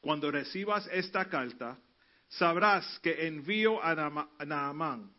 cuando 0.00 0.30
recibas 0.30 0.86
esta 0.92 1.28
carta, 1.28 1.78
sabrás 2.28 2.98
que 3.00 3.26
envío 3.26 3.82
a 3.82 3.94
Naamán, 4.44 5.10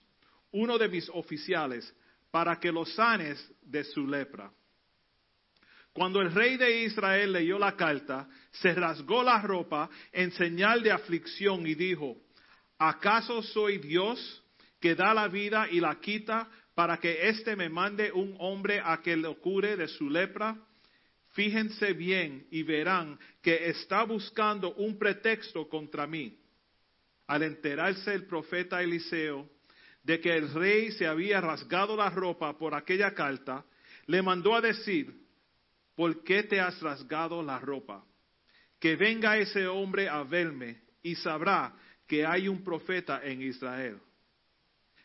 uno 0.52 0.78
de 0.78 0.88
mis 0.88 1.10
oficiales, 1.10 1.92
para 2.30 2.60
que 2.60 2.72
lo 2.72 2.86
sanes 2.86 3.52
de 3.62 3.84
su 3.84 4.06
lepra. 4.06 4.52
Cuando 6.00 6.22
el 6.22 6.32
rey 6.32 6.56
de 6.56 6.84
Israel 6.84 7.34
leyó 7.34 7.60
la 7.60 7.76
carta, 7.76 8.26
se 8.54 8.74
rasgó 8.74 9.22
la 9.22 9.41
ropa 9.41 9.89
en 10.14 10.32
señal 10.32 10.82
de 10.82 10.93
aflicción 10.93 11.68
y 11.68 11.76
dijo, 11.76 12.16
¿acaso 12.78 13.43
soy 13.43 13.80
Dios 13.80 14.41
que 14.80 14.95
da 14.95 15.14
la 15.14 15.28
vida 15.28 15.68
y 15.70 15.82
la 15.82 16.00
quita 16.00 16.50
para 16.74 17.02
que 17.02 17.28
éste 17.28 17.54
me 17.58 17.68
mande 17.68 18.14
un 18.14 18.34
hombre 18.39 18.82
a 18.82 19.02
que 19.02 19.18
lo 19.18 19.41
cure 19.41 19.76
de 19.76 19.89
su 19.89 20.10
lepra? 20.10 20.56
Fíjense 21.34 21.91
bien 21.91 22.47
y 22.50 22.64
verán 22.64 23.20
que 23.41 23.68
está 23.68 24.04
buscando 24.04 24.76
un 24.76 24.97
pretexto 24.97 25.68
contra 25.68 26.08
mí. 26.08 26.39
Al 27.28 27.43
enterarse 27.43 28.14
el 28.14 28.26
profeta 28.26 28.82
Eliseo 28.82 29.50
de 30.04 30.22
que 30.22 30.34
el 30.34 30.54
rey 30.54 30.93
se 30.93 31.06
había 31.06 31.41
rasgado 31.41 31.97
la 31.97 32.10
ropa 32.10 32.58
por 32.58 32.74
aquella 32.74 33.14
carta, 33.14 33.66
le 34.06 34.22
mandó 34.22 34.56
a 34.56 34.62
decir, 34.62 35.28
¿por 36.00 36.24
qué 36.24 36.43
te 36.43 36.62
has 36.62 36.80
rasgado 36.80 37.43
la 37.43 37.60
ropa? 37.60 38.06
Que 38.80 38.95
venga 38.95 39.38
ese 39.38 39.68
hombre 39.68 40.08
a 40.08 40.24
verme 40.24 40.80
y 41.04 41.14
sabrá 41.16 41.76
que 42.08 42.26
hay 42.26 42.47
un 42.47 42.64
profeta 42.64 43.20
en 43.22 43.41
Israel. 43.41 43.97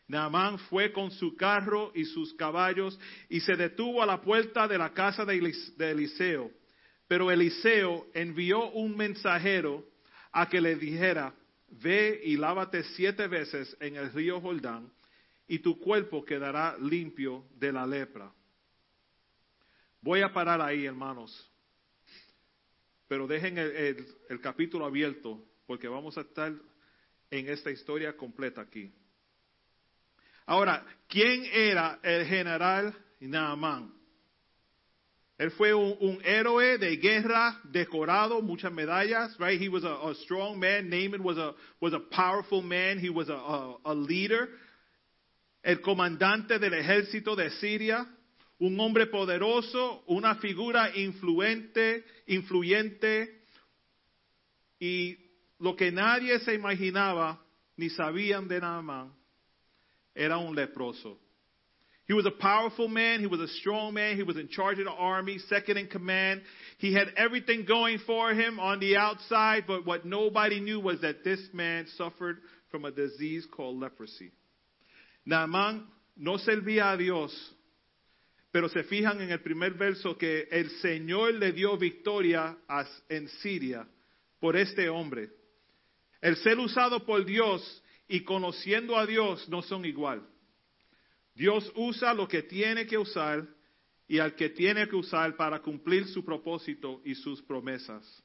Naamán 0.07 0.57
fue 0.57 0.93
con 0.93 1.11
su 1.11 1.35
carro 1.35 1.91
y 1.93 2.05
sus 2.05 2.33
caballos 2.35 2.97
y 3.27 3.41
se 3.41 3.57
detuvo 3.57 4.01
a 4.01 4.05
la 4.05 4.21
puerta 4.21 4.69
de 4.69 4.77
la 4.77 4.93
casa 4.93 5.25
de 5.25 5.35
Eliseo. 5.79 6.49
Pero 7.09 7.29
Eliseo 7.29 8.07
envió 8.13 8.69
un 8.69 8.95
mensajero 8.95 9.83
a 10.31 10.47
que 10.47 10.61
le 10.61 10.77
dijera, 10.77 11.35
ve 11.71 12.21
y 12.23 12.37
lávate 12.37 12.83
siete 12.95 13.27
veces 13.27 13.75
en 13.81 13.97
el 13.97 14.13
río 14.13 14.39
Jordán 14.39 14.89
y 15.45 15.59
tu 15.59 15.77
cuerpo 15.77 16.23
quedará 16.23 16.77
limpio 16.77 17.43
de 17.59 17.73
la 17.73 17.85
lepra. 17.85 18.31
Voy 20.05 20.21
a 20.21 20.31
parar 20.31 20.61
ahí, 20.61 20.85
hermanos. 20.85 21.51
Pero 23.07 23.25
dejen 23.25 23.57
el, 23.57 24.39
capítulo 24.39 24.85
abierto 24.85 25.43
porque 25.65 25.87
vamos 25.87 26.15
a 26.15 26.21
estar 26.21 26.53
en 27.31 27.49
esta 27.49 27.71
historia 27.71 28.15
completa 28.15 28.61
aquí. 28.61 28.93
Ahora, 30.45 30.85
¿quién 31.07 31.45
era 31.51 31.99
el 32.03 32.23
general 32.27 32.95
Naaman? 33.19 33.95
Él 35.39 35.49
fue 35.49 35.73
un, 35.73 36.21
héroe 36.23 36.77
de 36.77 36.97
guerra, 36.97 37.59
decorado, 37.63 38.43
muchas 38.43 38.71
medallas, 38.71 39.35
right? 39.39 39.59
He 39.59 39.69
was 39.69 39.83
a, 39.83 40.07
a, 40.07 40.13
strong 40.13 40.59
man. 40.59 40.87
Naaman 40.87 41.23
was 41.23 41.39
a, 41.39 41.55
was 41.81 41.93
a 41.95 41.99
powerful 42.11 42.61
man. 42.61 42.99
He 42.99 43.09
was 43.09 43.27
a, 43.27 43.33
a, 43.33 43.77
a 43.85 43.95
leader. 43.95 44.49
El 45.63 45.81
comandante 45.81 46.59
del 46.59 46.75
ejército 46.75 47.35
de 47.35 47.49
Siria, 47.59 48.07
un 48.59 48.79
hombre 48.79 49.07
poderoso, 49.07 50.03
una 50.07 50.35
figura 50.35 50.95
influente, 50.95 52.03
influyente, 52.27 53.43
y 54.79 55.17
lo 55.59 55.75
que 55.75 55.91
nadie 55.91 56.39
se 56.39 56.53
imaginaba 56.53 57.39
ni 57.77 57.89
sabían 57.89 58.47
de 58.47 58.59
Naaman 58.59 59.11
era 60.13 60.37
un 60.37 60.55
leproso. 60.55 61.17
He 62.07 62.13
was 62.13 62.25
a 62.27 62.31
powerful 62.31 62.87
man. 62.87 63.19
He 63.19 63.25
was 63.25 63.39
a 63.39 63.47
strong 63.47 63.95
man. 63.95 64.15
He 64.15 64.23
was 64.23 64.37
in 64.37 64.47
charge 64.47 64.77
of 64.77 64.85
the 64.85 64.91
army, 64.91 65.39
second 65.49 65.77
in 65.77 65.87
command. 65.87 66.43
He 66.77 66.93
had 66.93 67.07
everything 67.17 67.65
going 67.65 67.97
for 68.05 68.31
him 68.31 68.59
on 68.59 68.79
the 68.79 68.95
outside, 68.95 69.63
but 69.65 69.85
what 69.87 70.05
nobody 70.05 70.59
knew 70.59 70.79
was 70.79 71.01
that 71.01 71.23
this 71.23 71.39
man 71.51 71.87
suffered 71.97 72.37
from 72.69 72.85
a 72.85 72.91
disease 72.91 73.47
called 73.51 73.79
leprosy. 73.79 74.31
Naaman 75.25 75.87
no 76.15 76.37
servía 76.37 76.93
a 76.93 76.97
Dios, 76.97 77.33
pero 78.55 78.69
se 78.69 78.85
fijan 78.85 79.19
en 79.19 79.31
el 79.31 79.41
primer 79.41 79.73
verso 79.73 80.17
que 80.17 80.47
el 80.49 80.69
Señor 80.79 81.33
le 81.33 81.51
dio 81.51 81.77
victoria 81.77 82.57
en 83.09 83.27
Siria 83.27 83.85
por 84.39 84.55
este 84.55 84.87
hombre. 84.87 85.29
El 86.21 86.37
ser 86.37 86.57
usado 86.59 87.05
por 87.05 87.25
Dios 87.25 87.83
y 88.07 88.21
conociendo 88.21 88.97
a 88.97 89.05
Dios 89.05 89.49
no 89.49 89.61
son 89.61 89.83
igual. 89.83 90.25
Dios 91.33 91.69
usa 91.75 92.13
lo 92.13 92.29
que 92.29 92.43
tiene 92.43 92.87
que 92.87 92.97
usar 92.97 93.45
y 94.07 94.19
al 94.19 94.35
que 94.35 94.47
tiene 94.47 94.87
que 94.87 94.95
usar 94.95 95.35
para 95.35 95.61
cumplir 95.61 96.07
su 96.07 96.23
propósito 96.23 97.01
y 97.03 97.13
sus 97.13 97.41
promesas. 97.41 98.23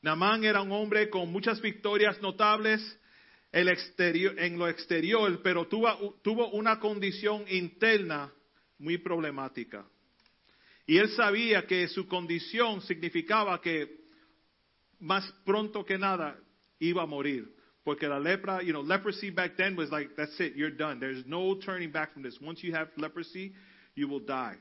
Namán 0.00 0.42
era 0.42 0.62
un 0.62 0.72
hombre 0.72 1.08
con 1.10 1.30
muchas 1.30 1.60
victorias 1.60 2.20
notables 2.20 2.98
en 3.52 4.58
lo 4.58 4.68
exterior, 4.68 5.40
pero 5.42 5.66
tuvo, 5.66 6.18
tuvo 6.22 6.50
una 6.50 6.80
condición 6.80 7.44
interna 7.48 8.32
muy 8.78 8.98
problemática. 8.98 9.86
Y 10.86 10.96
él 10.98 11.10
sabía 11.10 11.66
que 11.66 11.86
su 11.88 12.08
condición 12.08 12.80
significaba 12.82 13.60
que 13.60 14.00
más 14.98 15.30
pronto 15.44 15.84
que 15.84 15.98
nada 15.98 16.38
iba 16.78 17.02
a 17.02 17.06
morir. 17.06 17.54
Porque 17.84 18.06
la 18.06 18.18
lepra, 18.18 18.62
you 18.62 18.72
know, 18.72 18.82
leprosy 18.82 19.30
back 19.30 19.56
then 19.56 19.76
was 19.76 19.90
like, 19.90 20.14
that's 20.16 20.38
it, 20.40 20.54
you're 20.54 20.74
done. 20.74 21.00
There's 21.00 21.26
no 21.26 21.56
turning 21.56 21.90
back 21.90 22.12
from 22.12 22.22
this. 22.22 22.40
Once 22.40 22.62
you 22.62 22.74
have 22.74 22.88
leprosy, 22.96 23.52
you 23.94 24.08
will 24.08 24.24
die. 24.24 24.56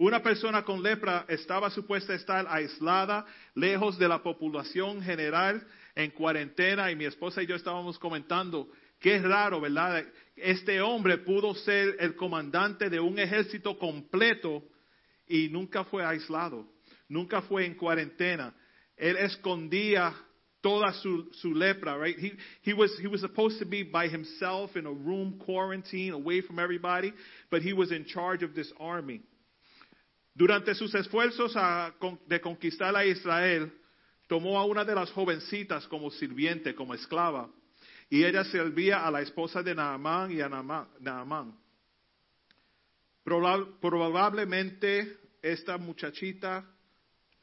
Una 0.00 0.22
persona 0.22 0.62
con 0.62 0.82
lepra 0.82 1.26
estaba 1.28 1.70
supuesta 1.70 2.12
a 2.12 2.16
estar 2.16 2.46
aislada, 2.48 3.26
lejos 3.54 3.98
de 3.98 4.08
la 4.08 4.22
población 4.22 5.02
general, 5.02 5.66
en 5.98 6.12
cuarentena, 6.12 6.92
y 6.92 6.96
mi 6.96 7.06
esposa 7.06 7.42
y 7.42 7.46
yo 7.46 7.56
estábamos 7.56 7.98
comentando, 7.98 8.70
qué 9.00 9.18
raro, 9.18 9.60
¿verdad? 9.60 10.06
Este 10.36 10.80
hombre 10.80 11.18
pudo 11.18 11.56
ser 11.56 11.96
el 11.98 12.14
comandante 12.14 12.88
de 12.88 13.00
un 13.00 13.18
ejército 13.18 13.76
completo 13.76 14.62
y 15.26 15.48
nunca 15.48 15.82
fue 15.82 16.04
aislado, 16.04 16.68
nunca 17.08 17.42
fue 17.42 17.66
en 17.66 17.74
cuarentena. 17.74 18.54
Él 18.96 19.16
escondía 19.16 20.14
toda 20.60 20.92
su, 20.92 21.52
lepra, 21.52 21.98
right? 21.98 22.16
He, 22.16 22.32
he, 22.62 22.74
was, 22.74 22.96
he 23.00 23.08
was 23.08 23.20
supposed 23.20 23.58
to 23.58 23.66
be 23.66 23.82
by 23.82 24.06
himself 24.06 24.76
in 24.76 24.86
a 24.86 24.92
room 24.92 25.40
quarantine 25.44 26.12
away 26.12 26.42
from 26.42 26.60
everybody, 26.60 27.12
but 27.50 27.62
he 27.62 27.72
was 27.72 27.90
in 27.90 28.04
charge 28.04 28.44
of 28.44 28.54
this 28.54 28.72
army. 28.78 29.20
Durante 30.36 30.72
sus 30.74 30.94
esfuerzos 30.94 31.56
a, 31.56 31.92
de 32.28 32.38
conquistar 32.38 32.94
a 32.94 33.04
Israel, 33.04 33.72
tomó 34.28 34.58
a 34.58 34.64
una 34.64 34.84
de 34.84 34.94
las 34.94 35.10
jovencitas 35.10 35.88
como 35.88 36.10
sirviente, 36.10 36.74
como 36.74 36.94
esclava, 36.94 37.50
y 38.10 38.24
ella 38.24 38.44
servía 38.44 39.04
a 39.06 39.10
la 39.10 39.22
esposa 39.22 39.62
de 39.62 39.74
Naamán 39.74 40.30
y 40.30 40.40
a 40.40 40.48
Naamán. 40.48 41.58
Probablemente 43.24 45.18
esta 45.42 45.76
muchachita 45.76 46.64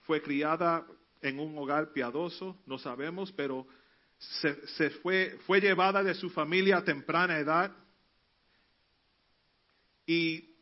fue 0.01 0.21
criada 0.21 0.85
en 1.21 1.39
un 1.39 1.57
hogar 1.57 1.91
piadoso, 1.91 2.57
no 2.65 2.77
sabemos, 2.77 3.31
pero 3.31 3.67
se, 4.17 4.89
fue, 5.01 5.37
fue 5.45 5.59
llevada 5.59 6.03
de 6.03 6.13
su 6.13 6.29
familia 6.29 6.77
a 6.77 6.83
temprana 6.83 7.37
edad. 7.37 7.71
Y, 10.05 10.55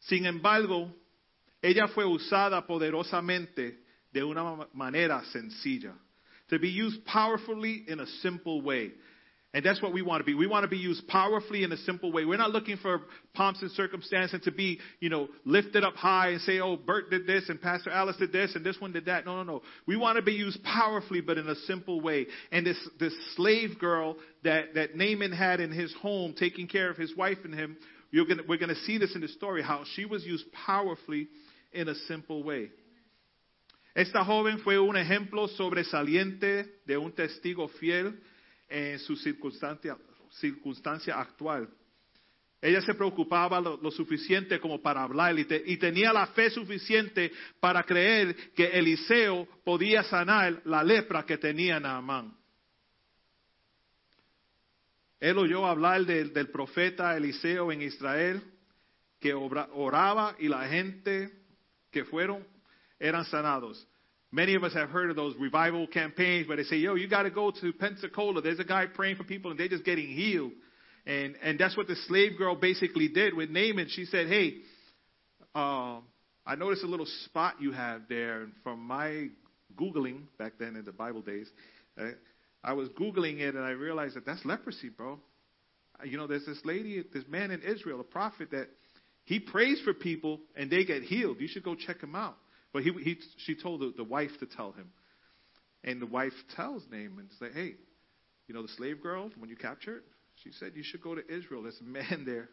sin 0.00 0.26
embargo, 0.26 0.94
ella 1.60 1.88
fue 1.88 2.04
usada 2.04 2.66
poderosamente 2.66 3.81
de 4.12 4.20
una 4.20 4.66
manera 4.74 5.22
sencilla. 5.34 5.92
To 6.50 6.58
be 6.58 6.68
used 6.68 7.04
powerfully 7.06 7.84
in 7.88 8.00
a 8.00 8.06
simple 8.20 8.60
way. 8.60 8.92
And 9.54 9.62
that's 9.62 9.82
what 9.82 9.92
we 9.92 10.00
want 10.00 10.20
to 10.20 10.24
be. 10.24 10.32
We 10.32 10.46
want 10.46 10.64
to 10.64 10.68
be 10.68 10.78
used 10.78 11.06
powerfully 11.08 11.62
in 11.62 11.72
a 11.72 11.76
simple 11.78 12.10
way. 12.10 12.24
We're 12.24 12.38
not 12.38 12.52
looking 12.52 12.78
for 12.78 13.02
pomps 13.34 13.60
and 13.60 13.70
circumstance 13.72 14.32
and 14.32 14.42
to 14.44 14.50
be, 14.50 14.78
you 14.98 15.10
know, 15.10 15.28
lifted 15.44 15.84
up 15.84 15.94
high 15.94 16.30
and 16.30 16.40
say, 16.40 16.60
oh, 16.60 16.76
Bert 16.76 17.10
did 17.10 17.26
this 17.26 17.50
and 17.50 17.60
Pastor 17.60 17.90
Alice 17.90 18.16
did 18.16 18.32
this 18.32 18.54
and 18.54 18.64
this 18.64 18.80
one 18.80 18.92
did 18.92 19.06
that. 19.06 19.26
No, 19.26 19.36
no, 19.36 19.42
no. 19.42 19.62
We 19.86 19.96
want 19.96 20.16
to 20.16 20.22
be 20.22 20.32
used 20.32 20.62
powerfully, 20.64 21.20
but 21.20 21.36
in 21.36 21.46
a 21.48 21.54
simple 21.54 22.00
way. 22.00 22.26
And 22.50 22.66
this, 22.66 22.78
this 22.98 23.14
slave 23.36 23.78
girl 23.78 24.16
that, 24.42 24.74
that 24.74 24.96
Naaman 24.96 25.32
had 25.32 25.60
in 25.60 25.70
his 25.70 25.94
home, 26.00 26.34
taking 26.38 26.66
care 26.66 26.88
of 26.88 26.96
his 26.96 27.14
wife 27.14 27.38
and 27.44 27.54
him, 27.54 27.76
you're 28.10 28.26
gonna, 28.26 28.42
we're 28.48 28.58
going 28.58 28.74
to 28.74 28.80
see 28.82 28.96
this 28.96 29.14
in 29.14 29.20
the 29.20 29.28
story, 29.28 29.62
how 29.62 29.84
she 29.96 30.06
was 30.06 30.24
used 30.24 30.46
powerfully 30.66 31.28
in 31.72 31.88
a 31.88 31.94
simple 31.94 32.42
way. 32.42 32.70
Esta 33.94 34.24
joven 34.24 34.58
fue 34.60 34.78
un 34.78 34.96
ejemplo 34.96 35.48
sobresaliente 35.48 36.80
de 36.86 36.96
un 36.96 37.12
testigo 37.12 37.68
fiel 37.68 38.18
en 38.68 38.98
su 38.98 39.16
circunstancia, 39.16 39.96
actual. 41.14 41.68
Ella 42.60 42.80
se 42.80 42.94
preocupaba 42.94 43.60
lo, 43.60 43.90
suficiente 43.90 44.60
como 44.60 44.80
para 44.80 45.02
hablar 45.02 45.38
y, 45.38 45.44
te, 45.44 45.62
y, 45.66 45.76
tenía 45.76 46.12
la 46.12 46.28
fe 46.28 46.48
suficiente 46.48 47.32
para 47.60 47.82
creer 47.82 48.52
que 48.54 48.66
Eliseo 48.66 49.46
podía 49.64 50.04
sanar 50.04 50.62
la 50.64 50.82
lepra 50.82 51.26
que 51.26 51.36
tenía 51.36 51.80
Naamán. 51.80 52.34
Él 55.22 55.38
oyó 55.38 55.66
hablar 55.66 56.04
del, 56.04 56.48
profeta 56.50 57.16
Eliseo 57.16 57.70
en 57.70 57.82
Israel, 57.82 58.42
que 59.20 59.34
oraba 59.34 60.34
y 60.38 60.48
la 60.48 60.66
gente 60.66 61.30
que 61.92 62.04
fueron 62.04 62.44
eran 63.02 63.26
sanados. 63.30 63.76
Many 64.30 64.54
of 64.54 64.64
us 64.64 64.72
have 64.72 64.88
heard 64.88 65.10
of 65.10 65.16
those 65.16 65.34
revival 65.38 65.86
campaigns 65.86 66.48
where 66.48 66.56
they 66.56 66.62
say, 66.62 66.76
yo, 66.76 66.94
you 66.94 67.06
got 67.06 67.24
to 67.24 67.30
go 67.30 67.50
to 67.50 67.72
Pensacola. 67.74 68.40
There's 68.40 68.60
a 68.60 68.64
guy 68.64 68.86
praying 68.86 69.16
for 69.16 69.24
people 69.24 69.50
and 69.50 69.60
they're 69.60 69.68
just 69.68 69.84
getting 69.84 70.08
healed. 70.08 70.52
And, 71.04 71.34
and 71.42 71.58
that's 71.58 71.76
what 71.76 71.86
the 71.86 71.96
slave 72.06 72.38
girl 72.38 72.54
basically 72.54 73.08
did 73.08 73.34
with 73.34 73.50
Naaman. 73.50 73.88
She 73.90 74.06
said, 74.06 74.28
hey, 74.28 74.54
uh, 75.54 75.98
I 76.46 76.54
noticed 76.56 76.82
a 76.82 76.86
little 76.86 77.08
spot 77.26 77.56
you 77.60 77.72
have 77.72 78.02
there. 78.08 78.42
And 78.42 78.52
from 78.62 78.80
my 78.80 79.28
Googling, 79.76 80.22
back 80.38 80.54
then 80.58 80.76
in 80.76 80.84
the 80.86 80.92
Bible 80.92 81.20
days, 81.20 81.48
uh, 82.00 82.12
I 82.64 82.72
was 82.72 82.88
Googling 82.90 83.40
it 83.40 83.54
and 83.54 83.64
I 83.64 83.72
realized 83.72 84.16
that 84.16 84.24
that's 84.24 84.44
leprosy, 84.46 84.88
bro. 84.88 85.18
Uh, 86.00 86.04
You 86.06 86.16
know, 86.16 86.26
there's 86.26 86.46
this 86.46 86.60
lady, 86.64 87.04
this 87.12 87.24
man 87.28 87.50
in 87.50 87.60
Israel, 87.60 88.00
a 88.00 88.04
prophet, 88.04 88.50
that 88.52 88.68
he 89.24 89.40
prays 89.40 89.78
for 89.84 89.92
people 89.92 90.40
and 90.56 90.70
they 90.70 90.84
get 90.84 91.02
healed. 91.02 91.38
You 91.38 91.48
should 91.48 91.64
go 91.64 91.74
check 91.74 92.00
him 92.00 92.14
out. 92.14 92.36
But 92.72 92.82
he, 92.82 92.92
he, 93.02 93.18
she 93.44 93.54
told 93.54 93.80
the, 93.80 93.92
the 93.96 94.04
wife 94.04 94.30
to 94.40 94.46
tell 94.46 94.72
him. 94.72 94.90
And 95.84 96.00
the 96.00 96.06
wife 96.06 96.32
tells 96.56 96.82
Naaman, 96.90 97.28
say, 97.38 97.46
hey, 97.52 97.74
you 98.46 98.54
know 98.54 98.62
the 98.62 98.72
slave 98.76 99.02
girl, 99.02 99.30
when 99.38 99.50
you 99.50 99.56
captured, 99.56 100.02
she 100.42 100.52
said 100.52 100.72
you 100.74 100.82
should 100.82 101.02
go 101.02 101.14
to 101.14 101.22
Israel. 101.28 101.62
There's 101.62 101.80
a 101.80 101.84
man 101.84 102.24
there. 102.26 102.48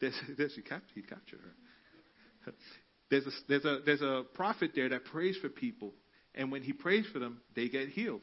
There's, 0.00 0.14
there's, 0.36 0.54
he, 0.54 0.62
cap, 0.62 0.82
he 0.94 1.02
captured 1.02 1.40
her. 1.40 2.52
There's 3.10 3.26
a, 3.26 3.30
there's, 3.48 3.64
a, 3.64 3.78
there's 3.86 4.02
a 4.02 4.22
prophet 4.34 4.72
there 4.74 4.90
that 4.90 5.06
prays 5.06 5.38
for 5.40 5.48
people. 5.48 5.94
And 6.34 6.52
when 6.52 6.62
he 6.62 6.74
prays 6.74 7.06
for 7.10 7.18
them, 7.18 7.40
they 7.56 7.70
get 7.70 7.88
healed. 7.88 8.20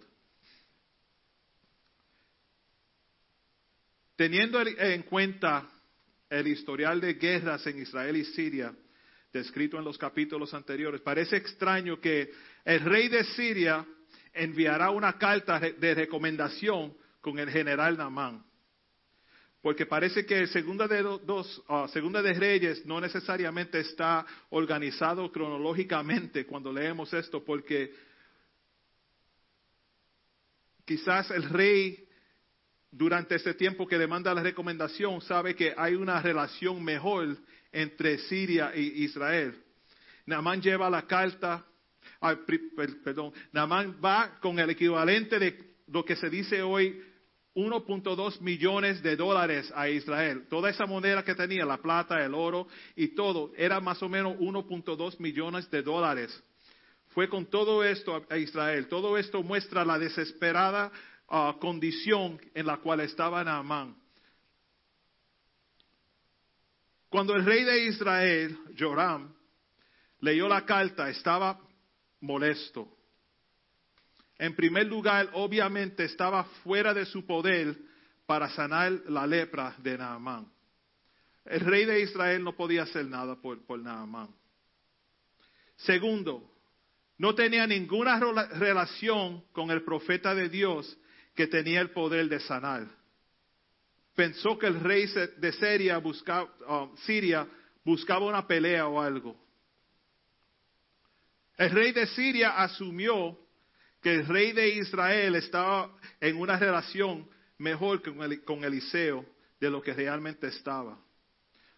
Teniendo 4.15 4.63
en 4.79 5.03
cuenta 5.03 5.67
el 6.29 6.43
historial 6.43 7.01
de 7.01 7.15
guerras 7.15 7.65
en 7.65 7.79
Israel 7.79 8.15
y 8.15 8.23
Siria, 8.35 8.75
descrito 9.35 9.77
en 9.77 9.83
los 9.83 9.97
capítulos 9.97 10.53
anteriores, 10.53 11.01
parece 11.01 11.37
extraño 11.37 11.99
que 11.99 12.31
el 12.63 12.79
rey 12.79 13.09
de 13.09 13.23
Siria 13.23 13.85
enviará 14.33 14.89
una 14.89 15.17
carta 15.17 15.59
de 15.59 15.93
recomendación 15.93 16.95
con 17.21 17.37
el 17.37 17.49
general 17.49 17.97
Namán. 17.97 18.43
Porque 19.61 19.85
parece 19.85 20.25
que 20.25 20.47
Segunda 20.47 20.87
de, 20.87 21.01
dos, 21.01 21.63
uh, 21.67 21.87
Segunda 21.89 22.21
de 22.21 22.33
Reyes 22.33 22.85
no 22.85 23.01
necesariamente 23.01 23.79
está 23.79 24.25
organizado 24.51 25.31
cronológicamente 25.31 26.45
cuando 26.45 26.71
leemos 26.71 27.11
esto, 27.13 27.43
porque 27.43 27.93
quizás 30.85 31.31
el 31.31 31.49
rey 31.49 32.04
durante 32.97 33.35
este 33.35 33.53
tiempo 33.53 33.85
que 33.85 33.97
le 33.97 34.07
manda 34.07 34.33
la 34.33 34.41
recomendación 34.41 35.19
sabe 35.21 35.53
que 35.53 35.73
hay 35.75 35.95
una 35.95 36.21
relación 36.21 36.81
mejor 36.81 37.37
entre 37.71 38.17
Siria 38.19 38.71
e 38.73 38.79
Israel. 38.79 39.53
Namán 40.25 40.61
lleva 40.61 40.89
la 40.89 41.05
carta, 41.05 41.65
ah, 42.21 42.35
perdón, 43.03 43.33
Namán 43.51 43.99
va 44.03 44.39
con 44.39 44.57
el 44.59 44.69
equivalente 44.69 45.37
de 45.37 45.75
lo 45.87 46.05
que 46.05 46.15
se 46.15 46.29
dice 46.29 46.61
hoy 46.61 47.01
1.2 47.53 48.39
millones 48.39 49.03
de 49.03 49.17
dólares 49.17 49.71
a 49.75 49.89
Israel. 49.89 50.47
Toda 50.49 50.69
esa 50.69 50.85
moneda 50.85 51.23
que 51.23 51.35
tenía, 51.35 51.65
la 51.65 51.77
plata, 51.77 52.23
el 52.23 52.33
oro 52.33 52.67
y 52.95 53.09
todo, 53.09 53.51
era 53.57 53.81
más 53.81 54.01
o 54.03 54.09
menos 54.09 54.37
1.2 54.37 55.19
millones 55.19 55.69
de 55.69 55.81
dólares. 55.81 56.43
Fue 57.09 57.29
con 57.29 57.45
todo 57.45 57.83
esto 57.83 58.25
a 58.29 58.37
Israel. 58.37 58.87
Todo 58.87 59.17
esto 59.17 59.41
muestra 59.43 59.85
la 59.85 59.99
desesperada 59.99 60.91
uh, 61.29 61.57
condición 61.59 62.39
en 62.53 62.65
la 62.65 62.77
cual 62.77 63.01
estaba 63.01 63.43
Naamán. 63.43 63.95
Cuando 67.09 67.35
el 67.35 67.45
rey 67.45 67.63
de 67.63 67.85
Israel, 67.85 68.57
Joram, 68.77 69.33
leyó 70.19 70.47
la 70.47 70.65
carta, 70.65 71.09
estaba 71.09 71.59
molesto. 72.21 72.91
En 74.37 74.55
primer 74.55 74.87
lugar, 74.87 75.29
obviamente 75.33 76.03
estaba 76.03 76.43
fuera 76.63 76.93
de 76.93 77.05
su 77.05 77.25
poder 77.25 77.77
para 78.25 78.49
sanar 78.49 78.91
la 79.07 79.25
lepra 79.25 79.75
de 79.77 79.97
Naamán. 79.97 80.51
El 81.45 81.61
rey 81.61 81.85
de 81.85 82.01
Israel 82.01 82.43
no 82.43 82.55
podía 82.55 82.83
hacer 82.83 83.05
nada 83.05 83.35
por, 83.35 83.65
por 83.65 83.79
Naamán. 83.79 84.35
Segundo, 85.77 86.51
no 87.17 87.33
tenía 87.35 87.65
ninguna 87.67 88.19
relación 88.19 89.43
con 89.51 89.71
el 89.71 89.83
profeta 89.83 90.33
de 90.35 90.49
Dios 90.49 90.97
que 91.35 91.47
tenía 91.47 91.81
el 91.81 91.91
poder 91.91 92.29
de 92.29 92.39
sanar. 92.39 92.87
Pensó 94.15 94.57
que 94.57 94.67
el 94.67 94.79
rey 94.79 95.05
de 95.37 95.51
Siria 95.51 95.97
buscaba, 95.97 96.49
uh, 96.67 96.97
Siria 96.99 97.45
buscaba 97.83 98.25
una 98.25 98.47
pelea 98.47 98.87
o 98.87 99.01
algo. 99.01 99.35
El 101.57 101.69
rey 101.71 101.91
de 101.91 102.07
Siria 102.07 102.61
asumió 102.61 103.37
que 104.01 104.15
el 104.15 104.25
rey 104.27 104.53
de 104.53 104.69
Israel 104.69 105.35
estaba 105.35 105.91
en 106.21 106.37
una 106.37 106.57
relación 106.57 107.27
mejor 107.57 108.01
con 108.43 108.63
Eliseo 108.63 109.25
de 109.59 109.69
lo 109.69 109.81
que 109.81 109.93
realmente 109.93 110.47
estaba. 110.47 110.97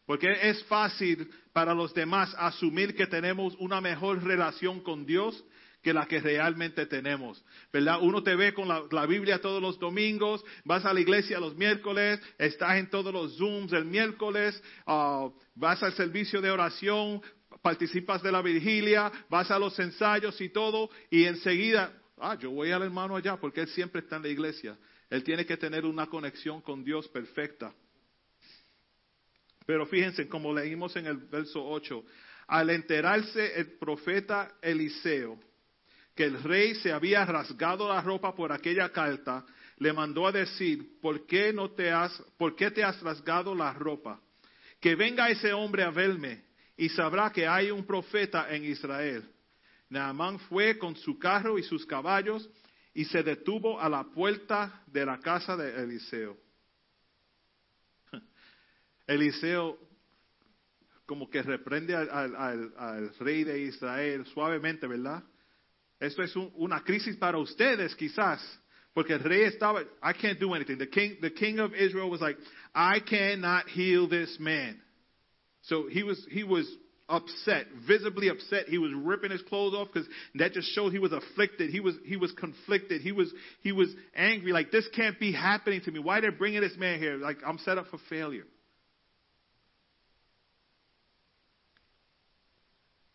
Porque 0.05 0.27
es 0.49 0.63
fácil 0.65 1.29
para 1.53 1.73
los 1.73 1.93
demás 1.93 2.33
asumir 2.37 2.95
que 2.95 3.07
tenemos 3.07 3.55
una 3.59 3.81
mejor 3.81 4.23
relación 4.23 4.79
con 4.81 5.05
Dios 5.05 5.43
que 5.87 5.93
la 5.93 6.05
que 6.05 6.19
realmente 6.19 6.85
tenemos. 6.85 7.41
¿Verdad? 7.71 7.99
Uno 8.01 8.21
te 8.21 8.35
ve 8.35 8.53
con 8.53 8.67
la, 8.67 9.05
Biblia 9.05 9.39
todos 9.39 9.61
los 9.61 9.79
domingos, 9.79 10.43
vas 10.65 10.83
a 10.83 10.93
la 10.93 10.99
iglesia 10.99 11.39
los 11.39 11.55
miércoles, 11.55 12.19
estás 12.37 12.75
en 12.75 12.89
todos 12.89 13.13
los 13.13 13.37
Zooms 13.37 13.71
el 13.71 13.85
miércoles, 13.85 14.61
uh, 14.85 15.31
vas 15.55 15.81
al 15.83 15.93
servicio 15.93 16.41
de 16.41 16.51
oración, 16.51 17.21
participas 17.61 18.21
de 18.21 18.33
la 18.33 18.41
vigilia, 18.41 19.09
vas 19.29 19.49
a 19.49 19.57
los 19.57 19.79
ensayos 19.79 20.41
y 20.41 20.49
todo, 20.49 20.89
y 21.09 21.23
enseguida, 21.23 21.93
ah, 22.17 22.35
yo 22.37 22.51
voy 22.51 22.71
al 22.71 22.83
hermano 22.83 23.15
allá 23.15 23.37
porque 23.37 23.61
él 23.61 23.69
siempre 23.69 24.01
está 24.01 24.17
en 24.17 24.23
la 24.23 24.27
iglesia. 24.27 24.77
Él 25.09 25.23
tiene 25.23 25.45
que 25.45 25.55
tener 25.55 25.85
una 25.85 26.07
conexión 26.07 26.59
con 26.59 26.83
Dios 26.83 27.07
perfecta. 27.07 27.73
Pero 29.65 29.85
fíjense, 29.85 30.27
como 30.27 30.53
leímos 30.53 30.97
en 30.97 31.05
el 31.05 31.15
verso 31.15 31.65
8, 31.65 32.03
al 32.47 32.71
enterarse 32.71 33.57
el 33.57 33.77
profeta 33.77 34.53
Eliseo 34.61 35.39
que 36.17 36.25
el 36.25 36.41
rey 36.43 36.73
se 36.75 36.91
había 36.91 37.23
rasgado 37.23 37.87
la 37.87 38.01
ropa 38.01 38.35
por 38.35 38.51
aquella 38.51 38.89
carta, 38.91 39.45
le 39.77 39.93
mandó 39.93 40.25
a 40.25 40.31
decir, 40.31 40.99
¿por 40.99 41.27
qué, 41.27 41.53
no 41.53 41.69
te 41.71 41.91
has, 41.91 42.11
¿por 42.37 42.55
qué 42.55 42.71
te 42.71 42.83
has 42.83 42.99
rasgado 43.01 43.53
la 43.53 43.71
ropa? 43.73 44.19
Que 44.81 44.95
venga 44.95 45.29
ese 45.29 45.53
hombre 45.53 45.83
a 45.83 45.91
verme 45.91 46.43
y 46.75 46.89
sabrá 46.89 47.31
que 47.31 47.47
hay 47.47 47.69
un 47.69 47.85
profeta 47.85 48.53
en 48.53 48.65
Israel. 48.65 49.29
Naamán 49.89 50.39
fue 50.39 50.79
con 50.79 50.95
su 50.95 51.19
carro 51.19 51.59
y 51.59 51.63
sus 51.63 51.85
caballos 51.85 52.49
y 52.95 53.05
se 53.05 53.21
detuvo 53.21 53.79
a 53.79 53.87
la 53.87 54.03
puerta 54.03 54.83
de 54.87 55.05
la 55.05 55.19
casa 55.19 55.55
de 55.55 55.83
Eliseo. 55.83 56.35
Eliseo 59.07 59.77
como 61.05 61.29
que 61.29 61.43
reprende 61.43 61.95
al, 61.95 62.09
al, 62.09 62.73
al, 62.75 63.15
rey 63.19 63.43
de 63.43 63.61
Israel 63.61 64.25
suavemente, 64.25 64.87
¿verdad? 64.87 65.23
Esto 65.99 66.21
es 66.21 66.35
un, 66.35 66.51
una 66.57 66.81
crisis 66.83 67.15
para 67.15 67.37
ustedes 67.37 67.95
quizás, 67.95 68.39
porque 68.93 69.13
el 69.13 69.19
rey 69.19 69.43
estaba, 69.45 69.83
I 70.01 70.13
can't 70.13 70.39
do 70.39 70.53
anything. 70.53 70.77
The 70.77 70.87
king, 70.87 71.17
the 71.21 71.31
king 71.31 71.59
of 71.59 71.73
Israel 71.73 72.09
was 72.09 72.21
like, 72.21 72.37
I 72.73 72.99
cannot 72.99 73.67
heal 73.67 74.07
this 74.07 74.37
man. 74.39 74.79
So 75.63 75.87
he 75.87 76.03
was, 76.03 76.23
he 76.31 76.43
was 76.43 76.67
upset, 77.09 77.67
visibly 77.87 78.29
upset. 78.29 78.67
He 78.67 78.77
was 78.77 78.91
ripping 78.93 79.31
his 79.31 79.41
clothes 79.43 79.73
off 79.73 79.87
because 79.91 80.07
that 80.35 80.53
just 80.53 80.73
showed 80.73 80.91
he 80.91 80.99
was 80.99 81.11
afflicted. 81.11 81.69
He 81.71 81.79
was, 81.79 81.95
he 82.05 82.17
was 82.17 82.31
conflicted. 82.33 83.01
He 83.01 83.11
was, 83.11 83.31
he 83.61 83.71
was 83.71 83.89
angry. 84.15 84.51
Like, 84.51 84.71
this 84.71 84.87
can't 84.95 85.19
be 85.19 85.31
happening 85.31 85.81
to 85.81 85.91
me. 85.91 85.99
Why 85.99 86.21
they're 86.21 86.31
bringing 86.31 86.61
this 86.61 86.77
man 86.77 86.99
here? 86.99 87.17
Like, 87.17 87.37
I'm 87.45 87.57
set 87.59 87.77
up 87.77 87.87
for 87.87 87.99
failure. 88.09 88.45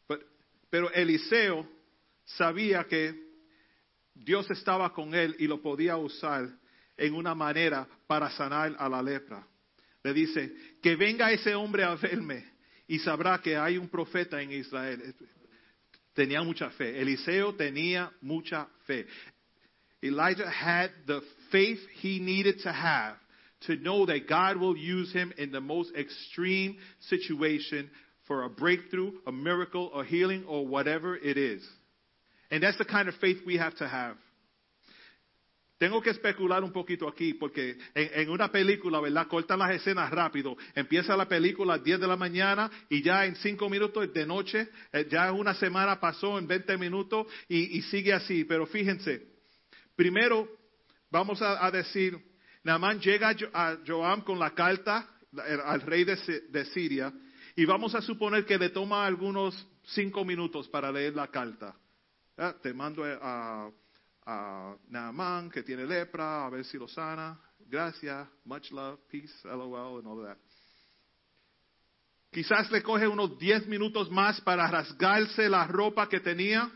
But, 0.09 0.21
pero 0.71 0.89
Eliseo 0.89 1.67
sabía 2.25 2.85
que 2.85 3.15
Dios 4.15 4.51
estaba 4.51 4.93
con 4.93 5.15
él 5.15 5.37
y 5.39 5.47
lo 5.47 5.61
podía 5.61 5.97
usar 5.97 6.49
en 6.97 7.15
una 7.15 7.35
manera 7.35 7.87
para 8.07 8.31
sanar 8.31 8.77
a 8.79 8.89
la 8.89 9.03
lepra. 9.03 9.47
Le 10.05 10.13
dice, 10.13 10.53
que 10.83 10.97
venga 10.97 11.31
ese 11.31 11.55
hombre 11.55 11.85
a 11.85 11.95
verme 11.95 12.45
y 12.87 12.99
sabrá 12.99 13.41
que 13.41 13.57
hay 13.57 13.79
un 13.79 13.89
profeta 13.89 14.43
en 14.43 14.53
Israel. 14.53 15.15
Tenía 16.13 16.43
mucha 16.43 16.71
fe. 16.71 17.01
Eliseo 17.01 17.55
tenía 17.55 18.13
mucha 18.21 18.69
fe. 18.87 19.07
Elijah 20.03 20.51
had 20.51 20.91
the 21.07 21.23
faith 21.51 21.79
he 22.01 22.19
needed 22.19 22.61
to 22.63 22.73
have 22.73 23.17
to 23.67 23.77
know 23.77 24.05
that 24.07 24.29
God 24.29 24.57
will 24.57 24.77
use 24.77 25.13
him 25.13 25.33
in 25.39 25.53
the 25.53 25.61
most 25.61 25.95
extreme 25.95 26.77
situation 26.99 27.89
for 28.27 28.43
a 28.43 28.51
breakthrough, 28.51 29.13
a 29.27 29.33
miracle, 29.33 29.93
a 29.95 30.05
healing, 30.05 30.45
or 30.47 30.67
whatever 30.67 31.17
it 31.17 31.37
is. 31.37 31.63
And 32.53 32.63
that's 32.63 32.77
the 32.77 32.85
kind 32.85 33.09
of 33.09 33.15
faith 33.15 33.39
we 33.47 33.57
have 33.57 33.75
to 33.77 33.89
have. 33.89 34.17
Tengo 35.79 36.01
que 36.01 36.11
especular 36.11 36.63
un 36.63 36.71
poquito 36.71 37.09
aquí 37.09 37.35
porque 37.35 37.77
en, 37.95 38.29
una 38.29 38.53
película, 38.53 39.01
¿verdad? 39.01 39.27
Cortan 39.27 39.59
las 39.59 39.73
escenas 39.73 40.11
rápido. 40.13 40.57
Empieza 40.77 41.17
la 41.17 41.27
película 41.27 41.75
a 41.75 41.77
las 41.79 41.85
10 41.85 41.99
de 41.99 42.07
la 42.07 42.17
mañana 42.17 42.71
y 42.89 43.03
ya 43.03 43.25
en 43.25 43.35
5 43.35 43.69
minutos 43.69 44.13
de 44.13 44.27
noche, 44.27 44.69
eh, 44.93 45.09
ya 45.11 45.33
una 45.33 45.55
semana 45.55 45.99
pasó 45.99 46.39
en 46.39 46.47
20 46.47 46.77
minutos 46.77 47.27
y, 47.49 47.83
sigue 47.83 48.13
así. 48.13 48.45
Pero 48.45 48.67
fíjense, 48.67 49.27
primero 49.97 50.47
vamos 51.11 51.43
a, 51.43 51.69
decir, 51.73 52.17
Naamán 52.63 53.01
llega 53.01 53.35
a 53.53 53.79
Joam 53.85 54.21
con 54.21 54.39
la 54.39 54.55
carta 54.55 55.09
al 55.65 55.81
rey 55.81 56.05
de, 56.05 56.17
de 56.49 56.65
Siria 56.67 57.13
y 57.57 57.65
vamos 57.65 57.95
a 57.97 58.03
suponer 58.03 58.45
que 58.45 58.59
le 58.59 58.69
toma 58.69 59.05
algunos 59.05 59.67
cinco 59.87 60.25
minutos 60.25 60.69
para 60.69 60.93
leer 60.93 61.17
la 61.17 61.27
carta. 61.27 61.75
Ah, 62.37 62.55
Te 62.63 62.73
mando 62.73 63.05
a, 63.05 63.71
a 64.27 64.77
Naaman, 64.89 65.51
que 65.51 65.63
tiene 65.63 65.85
lepra, 65.85 66.47
a 66.47 66.51
ver 66.51 66.65
si 66.65 66.79
lo 66.79 66.89
sana. 66.89 67.39
Gracias, 67.69 68.29
much 68.45 68.71
love, 68.71 68.99
peace, 69.11 69.33
LOL, 69.45 69.99
and 69.99 70.07
all 70.07 70.19
of 70.21 70.27
that. 70.27 70.39
Quizás 72.31 72.71
le 72.71 72.83
coge 72.83 73.07
unos 73.07 73.39
10 73.39 73.67
minutos 73.67 74.11
más 74.11 74.41
para 74.41 74.67
rasgarse 74.67 75.51
la 75.51 75.67
ropa 75.67 76.09
que 76.09 76.21
tenía. 76.21 76.71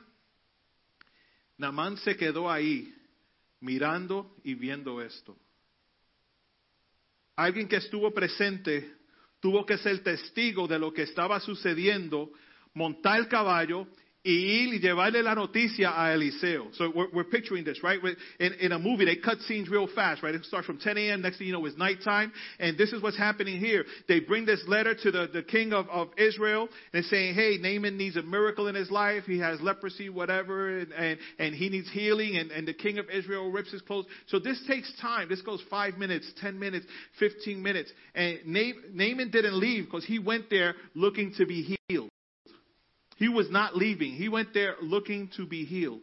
Namán 1.56 1.96
se 1.96 2.14
quedó 2.14 2.50
ahí 2.50 2.94
mirando 3.60 4.36
y 4.44 4.54
viendo 4.54 5.00
esto. 5.00 5.34
Alguien 7.36 7.68
que 7.68 7.76
estuvo 7.76 8.12
presente 8.12 8.96
tuvo 9.40 9.64
que 9.64 9.78
ser 9.78 10.02
testigo 10.02 10.66
de 10.66 10.78
lo 10.78 10.92
que 10.92 11.02
estaba 11.02 11.40
sucediendo, 11.40 12.30
montar 12.74 13.18
el 13.18 13.28
caballo 13.28 13.86
y 14.26 14.32
ir 14.32 14.74
y 14.74 14.78
llevarle 14.80 15.22
la 15.22 15.34
noticia 15.34 16.02
a 16.02 16.12
Eliseo. 16.12 16.68
So 16.74 16.90
we're, 16.94 17.08
we're 17.12 17.24
picturing 17.24 17.64
this, 17.64 17.82
right? 17.82 18.00
In, 18.40 18.52
in 18.54 18.72
a 18.72 18.78
movie, 18.78 19.04
they 19.04 19.16
cut 19.16 19.38
scenes 19.42 19.68
real 19.68 19.86
fast, 19.86 20.22
right? 20.22 20.34
It 20.34 20.44
starts 20.44 20.66
from 20.66 20.78
10 20.78 20.98
a.m. 20.98 21.22
Next 21.22 21.38
thing 21.38 21.46
you 21.46 21.52
know, 21.52 21.64
it's 21.64 21.78
nighttime. 21.78 22.32
And 22.58 22.76
this 22.76 22.92
is 22.92 23.00
what's 23.02 23.16
happening 23.16 23.60
here. 23.60 23.84
They 24.08 24.18
bring 24.18 24.44
this 24.44 24.62
letter 24.66 24.94
to 24.94 25.10
the, 25.12 25.28
the 25.32 25.42
king 25.44 25.72
of, 25.72 25.88
of 25.88 26.08
Israel 26.18 26.68
and 26.92 27.04
saying, 27.04 27.34
hey, 27.34 27.58
Naaman 27.60 27.96
needs 27.96 28.16
a 28.16 28.22
miracle 28.22 28.66
in 28.66 28.74
his 28.74 28.90
life. 28.90 29.24
He 29.26 29.38
has 29.38 29.60
leprosy, 29.60 30.10
whatever, 30.10 30.78
and, 30.78 30.92
and, 30.92 31.18
and 31.38 31.54
he 31.54 31.68
needs 31.68 31.88
healing. 31.92 32.36
And, 32.36 32.50
and 32.50 32.66
the 32.66 32.74
king 32.74 32.98
of 32.98 33.08
Israel 33.08 33.50
rips 33.52 33.70
his 33.70 33.82
clothes. 33.82 34.06
So 34.26 34.40
this 34.40 34.60
takes 34.66 34.92
time. 35.00 35.28
This 35.28 35.42
goes 35.42 35.62
five 35.70 35.98
minutes, 35.98 36.32
10 36.40 36.58
minutes, 36.58 36.86
15 37.20 37.62
minutes. 37.62 37.92
And 38.14 38.40
Naaman 38.44 39.30
didn't 39.30 39.58
leave 39.58 39.84
because 39.84 40.04
he 40.04 40.18
went 40.18 40.50
there 40.50 40.74
looking 40.94 41.32
to 41.34 41.46
be 41.46 41.78
healed. 41.88 42.10
He 43.16 43.28
was 43.28 43.50
not 43.50 43.76
leaving. 43.76 44.12
He 44.12 44.28
went 44.28 44.54
there 44.54 44.76
looking 44.80 45.30
to 45.36 45.46
be 45.46 45.64
healed. 45.64 46.00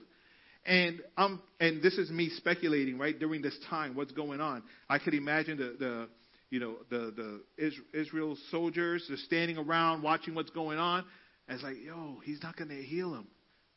And 0.66 1.02
um, 1.18 1.42
and 1.60 1.82
this 1.82 1.98
is 1.98 2.10
me 2.10 2.30
speculating, 2.30 2.98
right? 2.98 3.18
During 3.18 3.42
this 3.42 3.58
time, 3.70 3.96
what's 3.96 4.14
going 4.14 4.40
on? 4.40 4.64
I 4.90 4.98
could 4.98 5.14
imagine 5.14 5.58
the, 5.58 5.76
the 5.78 6.10
you 6.50 6.60
know, 6.60 6.76
the 6.90 7.42
the 7.58 7.82
Israel 8.00 8.38
soldiers 8.50 9.08
are 9.10 9.18
standing 9.18 9.58
around 9.58 10.04
watching 10.04 10.36
what's 10.36 10.52
going 10.52 10.80
on. 10.80 11.04
And 11.48 11.56
it's 11.56 11.64
like, 11.64 11.84
yo, 11.84 12.20
he's 12.24 12.42
not 12.42 12.56
going 12.56 12.70
to 12.70 12.82
heal 12.82 13.14
him. 13.14 13.28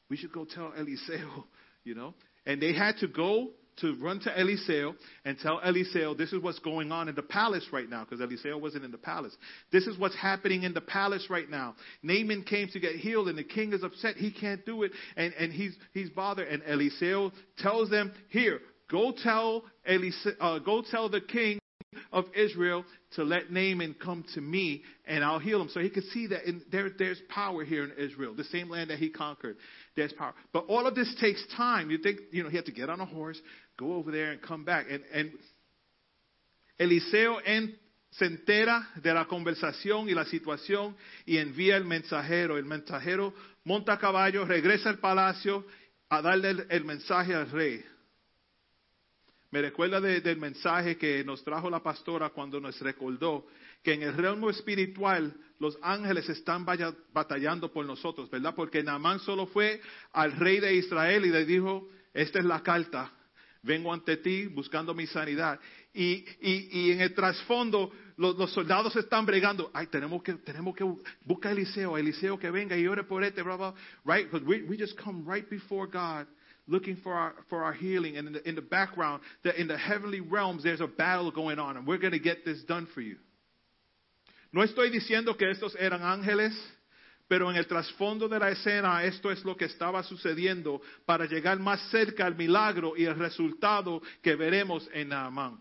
We 0.09 0.17
should 0.17 0.33
go 0.33 0.45
tell 0.45 0.73
Eliseo, 0.79 1.45
you 1.85 1.95
know. 1.95 2.15
And 2.47 2.63
they 2.63 2.73
had 2.73 2.99
to 2.99 3.09
go 3.09 3.49
to 3.79 3.95
run 4.01 4.21
to 4.21 4.31
Eliseo 4.31 4.95
and 5.25 5.39
tell 5.39 5.61
Eliseo 5.61 6.17
this 6.17 6.33
is 6.33 6.43
what's 6.43 6.59
going 6.61 6.93
on 6.93 7.09
in 7.09 7.15
the 7.15 7.23
palace 7.23 7.67
right 7.73 7.89
now 7.89 8.05
because 8.09 8.21
Eliseo 8.21 8.61
wasn't 8.61 8.85
in 8.85 8.91
the 8.91 8.99
palace. 8.99 9.37
This 9.73 9.87
is 9.87 9.99
what's 9.99 10.17
happening 10.17 10.63
in 10.63 10.75
the 10.75 10.81
palace 10.81 11.27
right 11.29 11.49
now. 11.49 11.75
Naaman 12.03 12.45
came 12.45 12.69
to 12.69 12.81
get 12.81 12.97
healed 12.97 13.29
and 13.29 13.39
the 13.39 13.45
king 13.45 13.73
is 13.73 13.83
upset. 13.83 14.17
He 14.17 14.31
can't 14.31 14.65
do 14.65 14.83
it 14.83 14.93
and, 15.17 15.33
and 15.35 15.53
he's, 15.53 15.75
he's 15.93 16.11
bothered. 16.11 16.49
And 16.49 16.63
Eliseo 16.63 17.33
tells 17.59 17.91
them, 17.91 18.13
here, 18.29 18.61
go 18.91 19.13
tell, 19.23 19.65
Eliseo, 19.89 20.35
uh, 20.41 20.59
go 20.59 20.83
tell 20.91 21.09
the 21.09 21.21
king 21.21 21.59
of 22.13 22.25
Israel 22.35 22.85
to 23.15 23.25
let 23.25 23.51
Naaman 23.51 23.95
come 24.03 24.25
to 24.35 24.41
me 24.41 24.83
and 25.07 25.25
I'll 25.25 25.39
heal 25.39 25.61
him. 25.61 25.69
So 25.69 25.81
he 25.81 25.91
could 25.91 26.05
see 26.05 26.27
that 26.29 26.45
in, 26.45 26.63
there, 26.71 26.91
there's 26.97 27.21
power 27.29 27.65
here 27.65 27.85
in 27.85 27.93
Israel, 27.99 28.35
the 28.35 28.45
same 28.45 28.69
land 28.69 28.91
that 28.91 28.99
he 28.99 29.11
conquered. 29.11 29.57
There's 29.97 30.13
power. 30.13 30.35
But 30.53 30.67
all 30.67 30.87
of 30.87 30.95
this 30.95 31.15
takes 31.21 31.45
time. 31.57 31.91
You 31.91 31.99
think, 31.99 32.21
you 32.31 32.43
know, 32.43 32.51
he 32.51 32.57
had 32.57 32.67
to 32.67 32.73
get 32.73 32.91
on 32.91 33.01
a 33.01 33.07
horse, 33.07 33.41
go 33.77 33.95
over 33.95 34.13
there 34.13 34.33
and 34.33 34.41
come 34.41 34.65
back. 34.65 34.87
And, 34.91 35.33
Eliseo 36.79 37.41
se 38.11 38.27
entera 38.27 38.91
de 38.97 39.15
la 39.15 39.27
conversación 39.27 40.09
y 40.09 40.15
la 40.15 40.25
situación 40.25 40.97
y 41.25 41.39
envía 41.39 41.77
el 41.77 41.85
mensajero. 41.85 42.59
El 42.59 42.65
mensajero 42.65 43.33
monta 43.65 43.95
a 43.95 43.99
caballo, 43.99 44.45
regresa 44.45 44.91
al 44.91 44.99
palacio 44.99 45.67
a 46.09 46.23
darle 46.23 46.51
el, 46.51 46.67
el 46.69 46.85
mensaje 46.85 47.35
al 47.35 47.51
rey. 47.51 47.85
Me 49.51 49.63
recuerda 49.63 50.01
de, 50.01 50.21
del 50.21 50.39
mensaje 50.39 50.99
que 50.99 51.25
nos 51.25 51.43
trajo 51.45 51.71
la 51.71 51.83
pastora 51.83 52.31
cuando 52.31 52.61
nos 52.61 52.79
recordó 52.81 53.47
que 53.83 53.95
en 53.95 54.03
el 54.03 54.15
reino 54.15 54.51
espiritual 54.51 55.33
los 55.59 55.79
ángeles 55.81 56.29
están 56.29 56.67
batallando 56.67 57.73
por 57.73 57.87
nosotros, 57.87 58.29
¿verdad? 58.29 58.55
Porque 58.55 58.83
Naamán 58.83 59.21
solo 59.21 59.47
fue 59.47 59.81
al 60.13 60.33
rey 60.33 60.61
de 60.61 60.75
Israel 60.75 61.25
y 61.25 61.31
le 61.31 61.45
dijo, 61.45 61.89
esta 62.13 62.39
es 62.41 62.45
la 62.45 62.63
carta, 62.63 63.13
vengo 63.67 63.93
ante 63.93 64.17
ti 64.17 64.47
buscando 64.47 64.95
mi 64.95 65.07
sanidad. 65.07 65.59
Y, 65.93 66.25
y, 66.41 66.69
y 66.71 66.91
en 66.93 67.01
el 67.01 67.15
trasfondo 67.15 67.91
los, 68.17 68.51
soldados 68.53 68.95
están 68.97 69.27
bregando, 69.27 69.71
ay, 69.75 69.89
tenemos 69.89 70.23
que, 70.23 70.35
tenemos 70.35 70.75
que 70.75 70.85
buscar 71.25 71.51
a 71.51 71.55
Eliseo, 71.55 71.97
a 71.97 72.01
Eliseo 72.01 72.39
que 72.39 72.51
venga 72.51 72.77
y 72.77 72.87
ore 72.87 73.05
por 73.05 73.25
este, 73.25 73.43
blah, 73.43 73.57
blah, 73.57 73.75
right? 74.05 74.31
Because 74.31 74.47
we, 74.47 74.63
we 74.63 74.79
just 74.79 74.97
come 74.97 75.25
right 75.27 75.49
before 75.51 75.87
God 75.87 76.27
looking 76.67 76.97
for 76.97 77.13
our, 77.13 77.35
for 77.49 77.65
our 77.65 77.73
healing. 77.73 78.17
And 78.17 78.29
in 78.29 78.33
the, 78.35 78.49
in 78.49 78.55
the 78.55 78.63
background, 78.63 79.23
the, 79.43 79.59
in 79.61 79.69
the 79.69 79.77
heavenly 79.77 80.21
realms, 80.21 80.63
there's 80.63 80.81
a 80.81 80.87
battle 80.87 81.31
going 81.31 81.59
on, 81.59 81.77
and 81.77 81.87
we're 81.87 81.99
going 81.99 82.13
to 82.13 82.19
get 82.19 82.45
this 82.45 82.63
done 82.65 82.87
for 82.95 83.01
you. 83.01 83.17
No 84.53 84.63
estoy 84.63 84.91
diciendo 84.91 85.37
que 85.37 85.51
estos 85.51 85.77
eran 85.79 86.03
ángeles, 86.03 86.55
pero 87.29 87.51
en 87.51 87.57
el 87.57 87.67
trasfondo 87.67 88.29
de 88.29 88.39
la 88.39 88.51
escena 88.51 89.03
esto 89.05 89.31
es 89.31 89.45
lo 89.45 89.57
que 89.57 89.65
estaba 89.65 90.03
sucediendo 90.03 90.81
para 91.05 91.27
llegar 91.27 91.59
más 91.59 91.81
cerca 91.91 92.27
al 92.27 92.37
milagro 92.37 92.97
y 92.97 93.05
el 93.05 93.17
resultado 93.17 94.01
que 94.23 94.37
veremos 94.37 94.89
en 94.93 95.09
Naamán. 95.09 95.61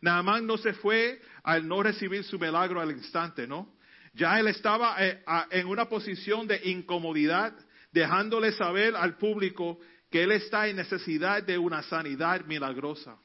Naamán 0.00 0.46
no 0.46 0.56
se 0.56 0.72
fue 0.74 1.20
al 1.42 1.66
no 1.66 1.82
recibir 1.82 2.22
su 2.22 2.38
milagro 2.38 2.80
al 2.80 2.92
instante, 2.92 3.46
¿no? 3.46 3.76
Ya 4.14 4.38
él 4.38 4.48
estaba 4.48 4.96
eh, 5.04 5.22
en 5.50 5.66
una 5.66 5.88
posición 5.88 6.46
de 6.46 6.60
incomodidad, 6.64 7.54
dejándole 7.92 8.52
saber 8.52 8.96
al 8.96 9.16
público 9.16 9.78
que 10.10 10.22
él 10.22 10.32
está 10.32 10.68
en 10.68 10.76
necesidad 10.76 11.42
de 11.42 11.58
una 11.58 11.82
sanidad 11.82 12.44
milagrosa. 12.46 13.18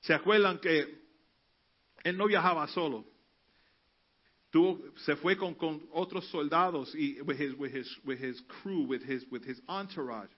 ¿Se 0.00 0.14
acuerdan 0.14 0.58
que 0.58 1.00
él 2.02 2.16
no 2.16 2.26
viajaba 2.26 2.66
solo? 2.68 3.04
Tuvo, 4.50 4.80
se 5.04 5.14
fue 5.16 5.36
con, 5.36 5.56
otros 5.92 6.26
soldados 6.28 6.94
y 6.94 7.20
with 7.22 7.40
his, 7.40 7.54
with, 7.54 7.74
his, 7.74 7.98
with 8.04 8.18
his 8.18 8.40
crew, 8.62 8.84
with 8.84 9.02
his, 9.02 9.24
with 9.30 9.44
his 9.44 9.62
entourage. 9.68 10.30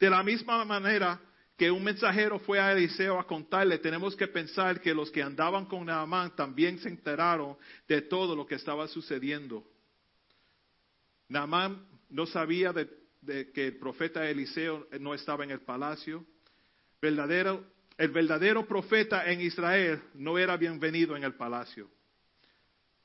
De 0.00 0.10
la 0.10 0.22
misma 0.22 0.64
manera 0.64 1.20
que 1.56 1.70
un 1.70 1.84
mensajero 1.84 2.38
fue 2.38 2.58
a 2.58 2.72
Eliseo 2.72 3.20
a 3.20 3.26
contarle, 3.26 3.78
tenemos 3.78 4.16
que 4.16 4.26
pensar 4.26 4.80
que 4.80 4.94
los 4.94 5.10
que 5.10 5.22
andaban 5.22 5.66
con 5.66 5.84
Naamán 5.84 6.34
también 6.34 6.78
se 6.78 6.88
enteraron 6.88 7.56
de 7.86 8.00
todo 8.00 8.34
lo 8.34 8.46
que 8.46 8.54
estaba 8.54 8.88
sucediendo. 8.88 9.62
Naamán 11.28 11.86
no 12.08 12.24
sabía 12.24 12.72
de, 12.72 12.88
que 13.52 13.66
el 13.66 13.76
profeta 13.76 14.28
Eliseo 14.28 14.88
no 14.98 15.12
estaba 15.12 15.44
en 15.44 15.50
el 15.50 15.60
palacio. 15.60 16.24
El 17.02 18.10
verdadero 18.10 18.66
profeta 18.66 19.30
en 19.30 19.42
Israel 19.42 20.02
no 20.14 20.38
era 20.38 20.56
bienvenido 20.56 21.14
en 21.14 21.24
el 21.24 21.34
palacio. 21.34 21.90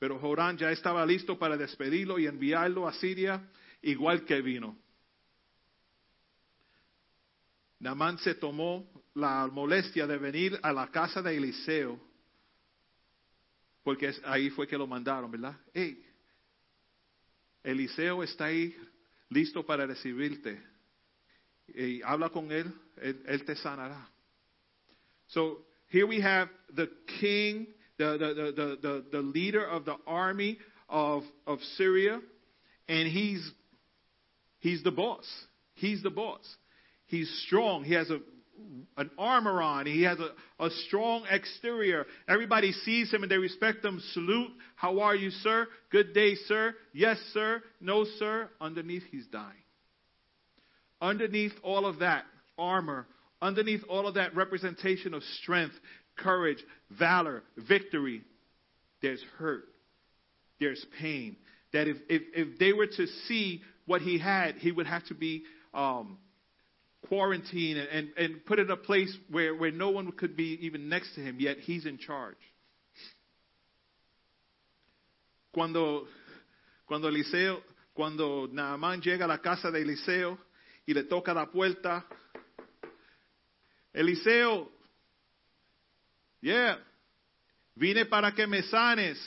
Pero 0.06 0.20
Jorán 0.20 0.56
ya 0.56 0.70
estaba 0.70 1.03
listo 1.03 1.39
para 1.39 1.58
despedirlo 1.58 2.20
y 2.20 2.28
enviarlo 2.28 2.88
a 2.88 2.93
Siria 2.93 3.41
igual 3.82 4.24
que 4.24 4.39
vino. 4.39 4.78
Namán 7.80 8.20
se 8.20 8.36
tomó 8.36 8.88
la 9.16 9.47
molestia 9.47 10.06
de 10.06 10.20
venir 10.20 10.60
a 10.62 10.72
la 10.72 10.91
casa 10.91 11.24
de 11.24 11.36
Eliseo, 11.36 11.99
porque 13.82 14.14
ahí 14.26 14.51
fue 14.51 14.68
que 14.68 14.78
lo 14.78 14.86
mandaron, 14.86 15.32
¿verdad? 15.32 15.60
Hey, 15.74 16.06
Eliseo 17.64 18.22
está 18.22 18.45
ahí 18.45 18.78
listo 19.30 19.66
para 19.66 19.88
recibirte. 19.88 20.62
Y 21.70 22.03
habla 22.03 22.30
con 22.30 22.51
él, 22.51 22.72
él, 22.97 23.24
él 23.26 23.43
te 23.43 23.56
sanará. 23.56 24.08
So 25.30 25.66
here 25.91 26.06
we 26.06 26.22
have 26.22 26.51
the 26.76 26.91
king 27.20 27.74
the, 27.98 28.18
the, 28.18 28.78
the, 28.82 29.06
the, 29.12 29.20
leader 29.20 29.66
of 29.66 29.86
the 29.86 29.96
army 30.06 30.58
of, 30.89 31.24
of 31.48 31.60
Syria, 31.78 32.20
and 32.88 33.08
he's, 33.08 33.50
he's 34.60 34.84
the 34.84 34.91
boss. 34.91 35.26
He's 35.76 36.04
the 36.04 36.10
boss. 36.10 36.43
He's 37.08 37.30
strong. 37.46 37.84
He 37.84 37.93
has 37.93 38.10
a, 38.10 38.20
an 38.98 39.12
armor 39.18 39.62
on. 39.62 39.86
He 39.86 40.04
has 40.04 40.18
a, 40.20 40.64
a 40.64 40.70
strong 40.88 41.26
exterior. 41.30 42.06
Everybody 42.28 42.72
sees 42.72 43.14
him 43.14 43.24
and 43.24 43.32
they 43.32 43.38
respect 43.38 43.84
him. 43.84 44.02
Salute. 44.14 44.52
How 44.76 45.00
are 45.02 45.16
you, 45.16 45.30
sir? 45.30 45.68
Good 45.91 46.14
day, 46.14 46.36
sir. 46.48 46.74
Yes, 46.93 47.18
sir. 47.34 47.62
No, 47.80 48.06
sir. 48.20 48.50
Underneath, 48.60 49.04
he's 49.12 49.28
dying. 49.28 49.52
Underneath 51.02 51.54
all 51.62 51.86
of 51.86 52.00
that 52.00 52.24
armor, 52.58 53.06
underneath 53.41 53.82
all 53.89 54.08
of 54.08 54.16
that 54.16 54.36
representation 54.36 55.14
of 55.14 55.22
strength, 55.41 55.76
courage, 56.18 56.63
valor, 56.91 57.43
victory, 57.57 58.22
there's 59.01 59.22
hurt, 59.38 59.66
there's 60.59 60.84
pain. 60.99 61.38
That 61.74 61.88
if, 61.88 61.97
if, 62.09 62.22
if 62.34 62.59
they 62.59 62.74
were 62.74 62.88
to 62.88 63.07
see 63.28 63.61
what 63.86 64.01
he 64.01 64.18
had, 64.18 64.55
he 64.55 64.72
would 64.72 64.88
have 64.88 65.05
to 65.05 65.13
be 65.13 65.43
um, 65.74 66.18
quarantined 67.07 67.80
and, 67.80 67.89
and, 67.89 68.09
and 68.18 68.45
put 68.45 68.59
in 68.59 68.70
a 68.70 68.78
place 68.78 69.16
where, 69.30 69.55
where 69.55 69.72
no 69.72 69.89
one 69.89 70.11
could 70.11 70.36
be 70.36 70.57
even 70.61 70.89
next 70.89 71.16
to 71.16 71.22
him, 71.22 71.38
yet 71.39 71.57
he's 71.59 71.86
in 71.86 71.97
charge. 71.97 72.38
Cuando, 75.53 76.05
cuando 76.88 77.09
Eliseo 77.09 77.59
cuando 77.95 78.49
Naamán 78.51 79.01
llega 79.01 79.24
a 79.24 79.28
la 79.28 79.38
casa 79.38 79.72
de 79.72 79.82
Eliseo 79.82 80.38
y 80.86 80.93
le 80.93 81.03
toca 81.03 81.34
la 81.34 81.49
puerta. 81.49 82.05
Eliseo, 83.93 84.70
yeah, 86.46 86.80
vine 87.74 88.06
para 88.06 88.32
que 88.34 88.46
me 88.46 88.62
sanes. 88.64 89.18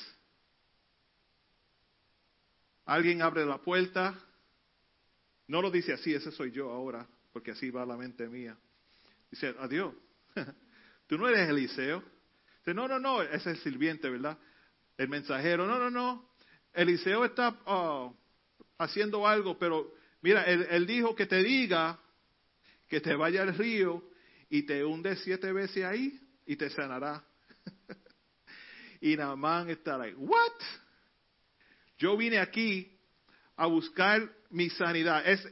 Alguien 2.87 3.21
abre 3.23 3.45
la 3.45 3.59
puerta. 3.59 4.17
No 5.49 5.61
lo 5.61 5.71
dice 5.71 5.93
así, 5.93 6.15
ese 6.15 6.31
soy 6.31 6.53
yo 6.53 6.71
ahora, 6.71 7.07
porque 7.33 7.51
así 7.51 7.71
va 7.71 7.85
la 7.85 7.97
mente 7.97 8.29
mía. 8.29 8.57
Dice, 9.31 9.55
adiós. 9.59 9.95
Tú 11.09 11.19
no 11.19 11.29
eres 11.29 11.49
Eliseo. 11.49 12.05
Dice, 12.59 12.73
no, 12.73 12.87
no, 12.87 13.01
no, 13.01 13.23
ese 13.23 13.37
es 13.37 13.47
el 13.47 13.59
sirviente, 13.59 14.09
¿verdad? 14.09 14.39
El 14.97 15.09
mensajero, 15.09 15.67
no, 15.67 15.79
no, 15.79 15.91
no. 15.91 16.31
Eliseo 16.73 17.25
está 17.25 17.49
uh, 17.67 18.15
haciendo 18.79 19.27
algo, 19.27 19.59
pero 19.59 19.93
mira, 20.21 20.45
él, 20.45 20.67
él, 20.71 20.87
dijo 20.87 21.17
que 21.17 21.27
te 21.27 21.43
diga 21.43 21.99
que 22.87 23.01
te 23.01 23.15
vaya 23.17 23.43
al 23.43 23.57
río 23.57 24.09
y 24.51 24.63
te 24.63 24.85
hunde 24.85 25.17
siete 25.17 25.53
veces 25.53 25.85
ahí 25.85 26.28
y 26.49 26.57
te 26.57 26.71
sanará. 26.71 27.23
y 29.03 29.15
Naamán 29.17 29.69
está 29.69 29.99
like, 29.99 30.17
what? 30.17 30.53
Yo 31.99 32.17
vine 32.17 32.39
aquí 32.39 32.99
a 33.55 33.67
buscar 33.67 34.27
mi 34.49 34.71
sanidad. 34.71 35.29
Es, 35.29 35.47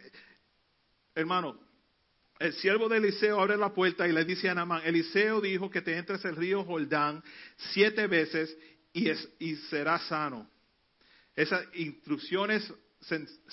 hermano, 1.14 1.60
el 2.38 2.54
siervo 2.54 2.88
de 2.88 2.96
Eliseo 2.96 3.38
abre 3.38 3.58
la 3.58 3.74
puerta 3.74 4.08
y 4.08 4.12
le 4.12 4.24
dice 4.24 4.48
a 4.48 4.54
Naamán, 4.54 4.82
Eliseo 4.86 5.42
dijo 5.42 5.70
que 5.70 5.82
te 5.82 5.98
entres 5.98 6.24
el 6.24 6.34
río 6.34 6.64
Jordán 6.64 7.22
siete 7.74 8.06
veces 8.06 8.56
y, 8.94 9.10
es, 9.10 9.28
y 9.38 9.54
serás 9.56 10.02
sano. 10.06 10.50
Esas 11.34 11.62
instrucciones 11.74 12.72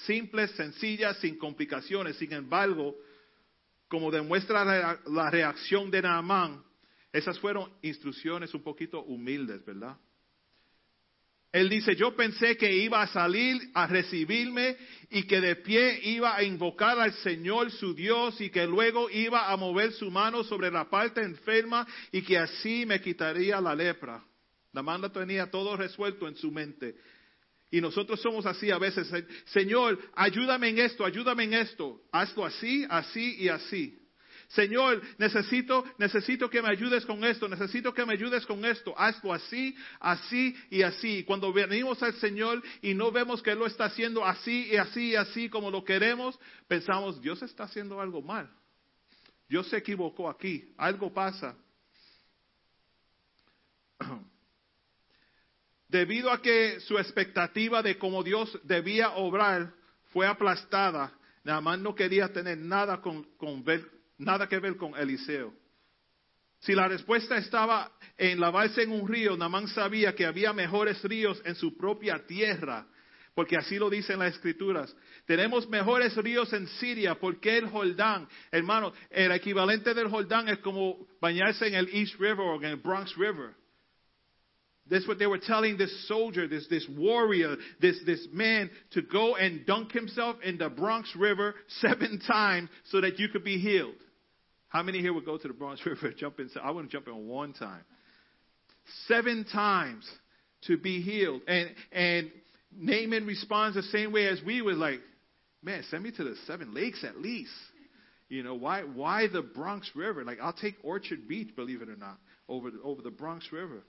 simples, 0.06 0.52
sencillas, 0.52 1.18
sin 1.18 1.38
complicaciones. 1.38 2.16
Sin 2.16 2.32
embargo, 2.32 2.96
como 3.90 4.12
demuestra 4.12 4.64
la, 4.64 4.98
la 5.08 5.30
reacción 5.30 5.92
de 5.92 6.02
Naamán, 6.04 6.64
esas 7.14 7.40
fueron 7.40 7.72
instrucciones 7.84 8.54
un 8.56 8.64
poquito 8.64 9.04
humildes, 9.04 9.64
¿verdad? 9.64 9.96
Él 11.52 11.70
dice, 11.70 11.96
yo 11.96 12.16
pensé 12.16 12.58
que 12.58 12.76
iba 12.76 13.04
a 13.04 13.08
salir 13.08 13.62
a 13.76 13.86
recibirme 13.86 14.76
y 15.12 15.24
que 15.24 15.40
de 15.40 15.56
pie 15.58 16.00
iba 16.02 16.36
a 16.36 16.42
invocar 16.42 17.00
al 17.00 17.14
Señor 17.14 17.70
su 17.70 17.94
Dios 17.94 18.42
y 18.42 18.50
que 18.50 18.66
luego 18.66 19.08
iba 19.12 19.52
a 19.52 19.56
mover 19.56 19.94
su 19.94 20.10
mano 20.10 20.44
sobre 20.44 20.72
la 20.72 20.90
parte 20.90 21.22
enferma 21.22 21.86
y 22.12 22.24
que 22.24 22.40
así 22.40 22.88
me 22.88 23.00
quitaría 23.00 23.62
la 23.62 23.76
lepra. 23.76 24.26
La 24.72 24.82
manda 24.82 25.12
tenía 25.12 25.52
todo 25.52 25.78
resuelto 25.78 26.28
en 26.28 26.36
su 26.36 26.52
mente. 26.52 26.96
Y 27.70 27.80
nosotros 27.82 28.20
somos 28.20 28.48
así 28.48 28.72
a 28.72 28.80
veces. 28.80 29.08
Señor, 29.46 30.00
ayúdame 30.16 30.70
en 30.70 30.80
esto, 30.80 31.06
ayúdame 31.06 31.44
en 31.44 31.54
esto. 31.54 32.02
Hazlo 32.12 32.46
así, 32.46 32.84
así 32.90 33.36
y 33.38 33.50
así. 33.50 34.03
Señor, 34.54 35.02
necesito, 35.18 35.84
necesito 35.98 36.48
que 36.50 36.62
me 36.62 36.70
ayudes 36.70 37.06
con 37.06 37.24
esto, 37.24 37.48
necesito 37.48 37.92
que 37.94 38.06
me 38.06 38.14
ayudes 38.14 38.46
con 38.46 38.64
esto. 38.66 38.94
Hazlo 38.98 39.34
así, 39.34 39.76
así 40.00 40.56
y 40.70 40.84
así. 40.84 41.24
Cuando 41.24 41.52
venimos 41.52 42.04
al 42.04 42.14
Señor 42.16 42.62
y 42.82 42.94
no 42.94 43.12
vemos 43.12 43.42
que 43.42 43.52
Él 43.52 43.60
lo 43.60 43.66
está 43.66 43.86
haciendo 43.86 44.24
así 44.24 44.70
y 44.72 44.76
así 44.76 45.10
y 45.10 45.16
así 45.16 45.50
como 45.50 45.72
lo 45.72 45.84
queremos, 45.84 46.40
pensamos, 46.68 47.20
Dios 47.20 47.42
está 47.42 47.64
haciendo 47.64 48.00
algo 48.00 48.22
mal. 48.22 48.48
Dios 49.50 49.68
se 49.70 49.78
equivocó 49.78 50.30
aquí, 50.30 50.72
algo 50.78 51.12
pasa. 51.12 51.56
Debido 55.88 56.32
a 56.32 56.42
que 56.44 56.80
su 56.82 57.00
expectativa 57.00 57.82
de 57.82 57.98
cómo 57.98 58.24
Dios 58.24 58.60
debía 58.64 59.12
obrar 59.16 59.74
fue 60.12 60.28
aplastada, 60.28 61.12
Naamán 61.44 61.82
no 61.82 61.96
quería 61.96 62.32
tener 62.32 62.60
nada, 62.60 63.02
con, 63.02 63.24
con 63.38 63.64
ver, 63.64 64.03
nada 64.24 64.48
que 64.48 64.60
ver 64.60 64.78
con 64.78 64.96
Eliseo. 64.96 65.54
Si 66.60 66.74
la 66.74 66.88
respuesta 66.88 67.38
estaba 67.38 67.92
en 68.18 68.40
lavarse 68.40 68.84
en 68.84 68.92
un 68.92 69.06
río, 69.06 69.36
Naamán 69.36 69.68
sabía 69.68 70.16
que 70.16 70.26
había 70.26 70.54
mejores 70.54 71.04
ríos 71.04 71.42
en 71.44 71.56
su 71.56 71.76
propia 71.76 72.26
tierra, 72.26 72.88
porque 73.36 73.58
así 73.58 73.78
lo 73.78 73.90
dicen 73.90 74.20
las 74.20 74.36
escrituras. 74.36 74.96
Tenemos 75.26 75.68
mejores 75.68 76.16
ríos 76.16 76.54
en 76.54 76.68
Siria, 76.68 77.16
porque 77.16 77.58
el 77.58 77.68
Jordán, 77.68 78.30
hermano, 78.50 78.94
el 79.10 79.34
equivalente 79.34 79.94
del 79.94 80.08
Jordán 80.08 80.48
es 80.48 80.60
como 80.60 81.06
bañarse 81.20 81.68
en 81.68 81.76
el 81.76 81.90
East 81.90 82.16
River 82.18 82.40
o 82.40 82.56
en 82.56 82.64
el 82.64 82.78
Bronx 82.78 83.14
River. 83.18 83.56
That's 84.90 85.08
what 85.08 85.18
they 85.18 85.28
were 85.28 85.40
telling 85.40 85.78
this 85.78 86.08
soldier, 86.08 86.48
this, 86.48 86.68
this 86.70 86.88
warrior, 86.90 87.56
this, 87.80 87.98
this 88.06 88.28
man 88.32 88.70
to 88.92 89.02
go 89.02 89.36
and 89.36 89.66
dunk 89.66 89.94
himself 89.94 90.38
in 90.44 90.58
the 90.58 90.70
Bronx 90.70 91.14
River 91.16 91.56
seven 91.82 92.20
times 92.26 92.70
so 92.86 93.02
that 93.02 93.18
you 93.18 93.30
could 93.30 93.44
be 93.44 93.60
healed. 93.60 93.96
How 94.74 94.82
many 94.82 95.02
here 95.02 95.14
would 95.14 95.26
go 95.26 95.38
to 95.38 95.48
the 95.48 95.54
Bronx 95.54 95.80
River, 95.86 96.12
jump 96.18 96.40
in? 96.40 96.50
I 96.62 96.72
want 96.72 96.90
to 96.90 96.92
jump 96.92 97.08
in 97.08 97.28
one 97.28 97.54
time. 97.54 97.84
Seven 99.08 99.46
times 99.46 100.10
to 100.64 100.78
be 100.78 101.02
healed. 101.02 101.42
And, 101.48 101.70
and 101.92 102.32
Naaman 102.76 103.28
responds 103.28 103.76
the 103.76 103.84
same 103.84 104.12
way 104.12 104.28
as 104.28 104.42
we 104.44 104.62
would 104.62 104.78
like, 104.78 105.00
man, 105.62 105.84
send 105.90 106.04
me 106.04 106.12
to 106.12 106.24
the 106.24 106.36
seven 106.48 106.74
lakes 106.74 107.04
at 107.04 107.22
least. 107.22 107.52
You 108.30 108.42
know, 108.42 108.56
why, 108.56 108.82
why 108.82 109.28
the 109.32 109.44
Bronx 109.44 109.90
River? 109.94 110.26
Like, 110.26 110.40
I'll 110.42 110.52
take 110.54 110.76
Orchard 110.84 111.28
Beach, 111.28 111.56
believe 111.56 111.84
it 111.84 111.90
or 111.90 111.96
not, 111.96 112.18
over 112.50 112.72
the, 112.72 112.82
over 112.82 113.04
the 113.04 113.12
Bronx 113.12 113.46
River. 113.52 113.84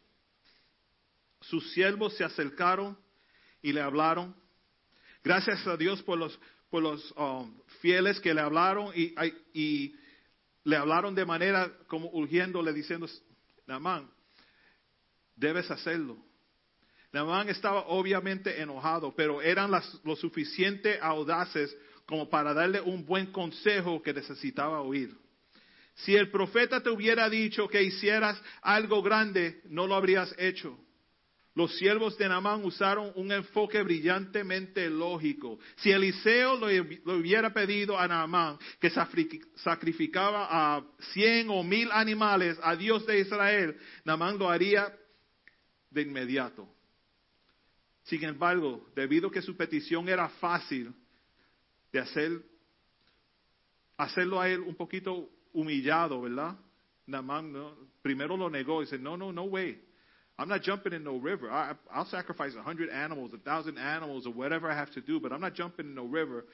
sus 1.50 1.72
siervos 1.74 2.16
se 2.16 2.24
acercaron 2.24 2.96
y 3.62 3.72
le 3.72 3.80
hablaron. 3.80 4.34
Gracias 5.22 5.66
a 5.66 5.76
Dios 5.76 6.02
por 6.02 6.18
los, 6.18 6.38
por 6.70 6.82
los 6.82 7.14
um, 7.16 7.54
fieles 7.80 8.20
que 8.20 8.34
le 8.34 8.42
hablaron 8.42 8.92
y, 8.94 9.14
y, 9.54 9.94
le 10.64 10.76
hablaron 10.76 11.14
de 11.14 11.24
manera 11.24 11.70
como 11.86 12.08
urgiéndole, 12.10 12.72
diciendo, 12.72 13.06
Namán, 13.66 14.10
debes 15.36 15.70
hacerlo. 15.70 16.16
Namán 17.12 17.48
estaba 17.48 17.86
obviamente 17.86 18.60
enojado, 18.60 19.14
pero 19.14 19.40
eran 19.40 19.70
las, 19.70 20.00
lo 20.04 20.16
suficiente 20.16 20.98
audaces 21.00 21.76
como 22.06 22.28
para 22.28 22.52
darle 22.52 22.80
un 22.80 23.04
buen 23.04 23.30
consejo 23.30 24.02
que 24.02 24.12
necesitaba 24.12 24.80
oír. 24.80 25.16
Si 25.94 26.16
el 26.16 26.30
profeta 26.30 26.82
te 26.82 26.90
hubiera 26.90 27.30
dicho 27.30 27.68
que 27.68 27.82
hicieras 27.82 28.40
algo 28.62 29.00
grande, 29.00 29.60
no 29.66 29.86
lo 29.86 29.94
habrías 29.94 30.34
hecho. 30.38 30.76
Los 31.54 31.76
siervos 31.76 32.18
de 32.18 32.28
Namán 32.28 32.64
usaron 32.64 33.12
un 33.14 33.30
enfoque 33.30 33.80
brillantemente 33.82 34.90
lógico. 34.90 35.60
Si 35.76 35.92
Eliseo 35.92 36.56
lo, 36.56 36.66
hubiera 37.16 37.52
pedido 37.52 37.96
a 37.96 38.08
Naamán 38.08 38.58
que 38.80 38.90
sacrificaba 38.90 40.48
a 40.50 40.84
cien 41.12 41.48
o 41.50 41.62
mil 41.62 41.92
animales 41.92 42.58
a 42.60 42.74
Dios 42.74 43.06
de 43.06 43.20
Israel, 43.20 43.78
Naamán 44.04 44.36
lo 44.36 44.50
haría 44.50 44.92
de 45.90 46.02
inmediato. 46.02 46.68
Sin 48.02 48.24
embargo, 48.24 48.88
debido 48.96 49.28
a 49.28 49.30
que 49.30 49.40
su 49.40 49.56
petición 49.56 50.08
era 50.08 50.28
fácil 50.28 50.92
de 51.92 52.00
hacer, 52.00 52.42
hacerlo 53.96 54.40
a 54.40 54.48
él 54.48 54.58
un 54.58 54.74
poquito 54.74 55.30
humillado, 55.52 56.20
¿verdad? 56.20 56.58
Naamán 57.06 57.54
primero 58.02 58.36
lo 58.36 58.50
negó 58.50 58.82
y 58.82 58.86
dice, 58.86 58.98
no, 58.98 59.16
no, 59.16 59.32
no 59.32 59.44
way. 59.44 59.83
I'm 60.38 60.48
not 60.48 60.62
jumping 60.62 60.92
in 60.92 61.04
no 61.04 61.16
river. 61.16 61.50
I, 61.50 61.74
I'll 61.92 62.06
sacrifice 62.06 62.54
a 62.58 62.62
hundred 62.62 62.90
animals, 62.90 63.32
a 63.32 63.38
thousand 63.38 63.78
animals, 63.78 64.26
or 64.26 64.32
whatever 64.32 64.68
I 64.70 64.74
have 64.74 64.90
to 64.92 65.00
do, 65.00 65.20
but 65.20 65.32
I'm 65.32 65.40
not 65.40 65.54
jumping 65.54 65.86
in 65.86 65.94
no 65.94 66.06
river. 66.06 66.44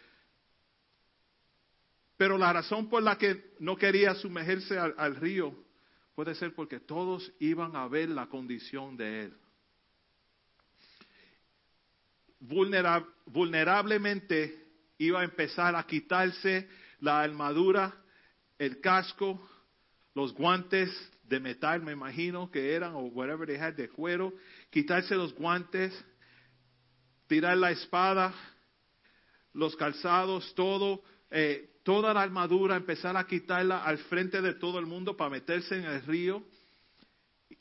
Pero 2.18 2.36
la 2.36 2.52
razón 2.52 2.90
por 2.90 3.00
la 3.00 3.16
que 3.16 3.54
no 3.60 3.76
quería 3.76 4.14
sumergirse 4.14 4.78
al, 4.78 4.94
al 4.98 5.16
río 5.16 5.54
puede 6.14 6.34
ser 6.34 6.54
porque 6.54 6.78
todos 6.78 7.32
iban 7.38 7.74
a 7.74 7.88
ver 7.88 8.10
la 8.10 8.26
condición 8.26 8.98
de 8.98 9.24
él. 9.24 9.32
Vulnerab, 12.40 13.04
vulnerablemente 13.24 14.66
iba 14.98 15.20
a 15.20 15.24
empezar 15.24 15.74
a 15.74 15.86
quitarse 15.86 16.68
la 17.00 17.22
armadura, 17.22 17.94
el 18.58 18.80
casco, 18.82 19.40
los 20.14 20.34
guantes, 20.34 20.90
de 21.30 21.38
metal, 21.38 21.80
me 21.80 21.92
imagino 21.92 22.50
que 22.50 22.74
eran, 22.74 22.94
o 22.94 23.02
whatever 23.02 23.46
they 23.46 23.56
had, 23.56 23.74
de 23.74 23.88
cuero, 23.88 24.34
quitarse 24.68 25.14
los 25.14 25.32
guantes, 25.32 25.94
tirar 27.28 27.56
la 27.56 27.70
espada, 27.70 28.34
los 29.52 29.76
calzados, 29.76 30.52
todo, 30.56 31.04
eh, 31.30 31.78
toda 31.84 32.12
la 32.12 32.22
armadura, 32.22 32.74
empezar 32.74 33.16
a 33.16 33.28
quitarla 33.28 33.84
al 33.84 33.98
frente 33.98 34.42
de 34.42 34.54
todo 34.54 34.80
el 34.80 34.86
mundo 34.86 35.16
para 35.16 35.30
meterse 35.30 35.76
en 35.76 35.84
el 35.84 36.02
río. 36.02 36.42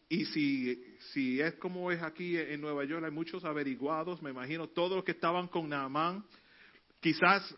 Y 0.10 0.26
si, 0.26 0.98
si 1.14 1.40
es 1.40 1.54
como 1.56 1.92
es 1.92 2.02
aquí 2.02 2.38
en 2.38 2.62
Nueva 2.62 2.86
York, 2.86 3.06
hay 3.06 3.12
muchos 3.12 3.46
averiguados, 3.46 4.20
me 4.24 4.32
imagino, 4.32 4.68
todos 4.68 4.96
los 4.96 5.04
que 5.04 5.12
estaban 5.12 5.48
con 5.48 5.70
Naamán, 5.70 6.26
quizás 7.00 7.56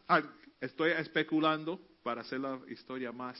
estoy 0.60 0.92
especulando 0.92 1.80
para 2.04 2.20
hacer 2.20 2.42
la 2.42 2.60
historia 2.68 3.14
más 3.14 3.40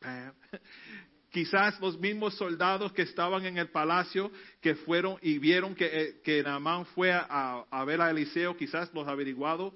Quizás 1.30 1.78
los 1.80 1.98
mismos 1.98 2.34
soldados 2.36 2.92
que 2.92 3.02
estaban 3.02 3.44
en 3.44 3.58
el 3.58 3.68
palacio, 3.68 4.32
que 4.62 4.74
fueron 4.74 5.18
y 5.20 5.38
vieron 5.38 5.74
que, 5.74 5.86
eh, 5.86 6.20
que 6.22 6.42
Naamán 6.42 6.86
fue 6.86 7.12
a, 7.12 7.84
ver 7.86 8.00
a 8.00 8.10
Eliseo, 8.10 8.56
quizás 8.56 8.92
los 8.94 9.06
averiguados 9.06 9.74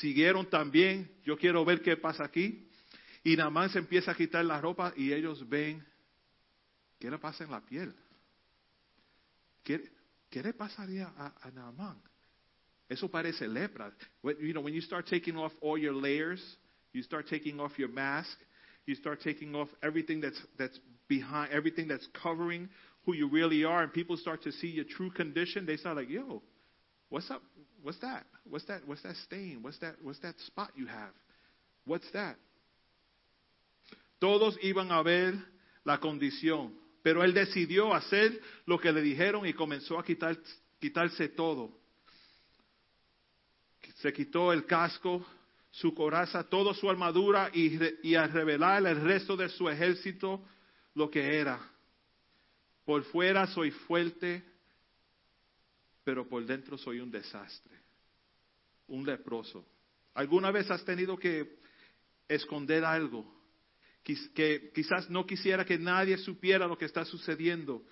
siguieron 0.00 0.46
también, 0.46 1.10
yo 1.24 1.36
quiero 1.36 1.64
ver 1.64 1.80
qué 1.80 1.96
pasa 1.96 2.24
aquí. 2.24 2.68
Y 3.24 3.36
Naamán 3.36 3.70
se 3.70 3.78
empieza 3.78 4.10
a 4.10 4.14
quitar 4.14 4.44
la 4.44 4.60
ropa 4.60 4.92
y 4.96 5.12
ellos 5.12 5.48
ven, 5.48 5.84
¿qué 6.98 7.10
le 7.10 7.18
pasa 7.18 7.44
en 7.44 7.50
la 7.50 7.60
piel? 7.60 7.94
¿Qué, 9.62 9.80
le 10.42 10.52
pasaría 10.52 11.06
a, 11.16 11.32
a 11.40 11.50
Naamán? 11.50 12.02
Eso 12.88 13.10
parece 13.10 13.48
lepra. 13.48 13.90
You 14.22 14.52
know, 14.52 14.62
when 14.62 14.74
you 14.74 14.82
start 14.82 15.06
taking 15.08 15.36
off 15.36 15.52
all 15.62 15.78
your 15.78 15.94
layers, 15.94 16.58
you 16.92 17.02
start 17.02 17.26
taking 17.26 17.58
off 17.58 17.78
your 17.78 17.88
mask, 17.88 18.38
you 18.86 18.94
start 18.94 19.20
taking 19.22 19.54
off 19.54 19.68
everything 19.82 20.20
that's, 20.20 20.40
that's 20.58 20.78
behind, 21.08 21.52
everything 21.52 21.88
that's 21.88 22.06
covering 22.22 22.68
who 23.04 23.14
you 23.14 23.28
really 23.28 23.64
are, 23.64 23.82
and 23.82 23.92
people 23.92 24.16
start 24.16 24.42
to 24.44 24.52
see 24.52 24.68
your 24.68 24.84
true 24.84 25.10
condition, 25.10 25.66
they 25.66 25.76
start 25.76 25.96
like, 25.96 26.08
yo, 26.08 26.42
what's 27.08 27.30
up? 27.30 27.42
What's 27.82 27.98
that? 27.98 28.24
What's 28.48 28.64
that? 28.66 28.86
What's 28.86 29.02
that 29.02 29.16
stain? 29.24 29.58
What's 29.60 29.78
that? 29.78 29.96
What's 30.02 30.20
that 30.20 30.34
spot 30.46 30.70
you 30.76 30.86
have? 30.86 31.10
What's 31.84 32.10
that? 32.12 32.36
Todos 34.20 34.56
iban 34.62 34.92
a 34.92 35.02
ver 35.02 35.34
la 35.84 35.98
condición, 35.98 36.72
pero 37.02 37.24
él 37.24 37.34
decidió 37.34 37.92
hacer 37.92 38.30
lo 38.66 38.78
que 38.78 38.92
le 38.92 39.02
dijeron 39.02 39.46
y 39.46 39.52
comenzó 39.52 39.98
a 39.98 40.04
quitar, 40.04 40.36
quitarse 40.80 41.28
todo. 41.28 41.72
Se 43.96 44.12
quitó 44.12 44.52
el 44.52 44.64
casco, 44.64 45.26
su 45.72 45.94
coraza, 45.94 46.44
toda 46.44 46.74
su 46.74 46.88
armadura 46.88 47.50
y, 47.52 47.78
y 48.08 48.14
a 48.14 48.26
revelar 48.26 48.86
el 48.86 49.00
resto 49.00 49.36
de 49.36 49.48
su 49.48 49.68
ejército 49.68 50.44
lo 50.94 51.10
que 51.10 51.38
era. 51.38 51.58
Por 52.84 53.02
fuera 53.04 53.46
soy 53.46 53.70
fuerte, 53.70 54.44
pero 56.04 56.28
por 56.28 56.44
dentro 56.44 56.76
soy 56.76 57.00
un 57.00 57.10
desastre, 57.10 57.74
un 58.88 59.06
leproso. 59.06 59.64
¿Alguna 60.14 60.50
vez 60.50 60.70
has 60.70 60.84
tenido 60.84 61.16
que 61.16 61.56
esconder 62.28 62.84
algo? 62.84 63.24
Que 64.04 64.70
quizás 64.74 65.08
no 65.08 65.24
quisiera 65.24 65.64
que 65.64 65.78
nadie 65.78 66.18
supiera 66.18 66.66
lo 66.66 66.76
que 66.76 66.84
está 66.84 67.04
sucediendo. 67.06 67.82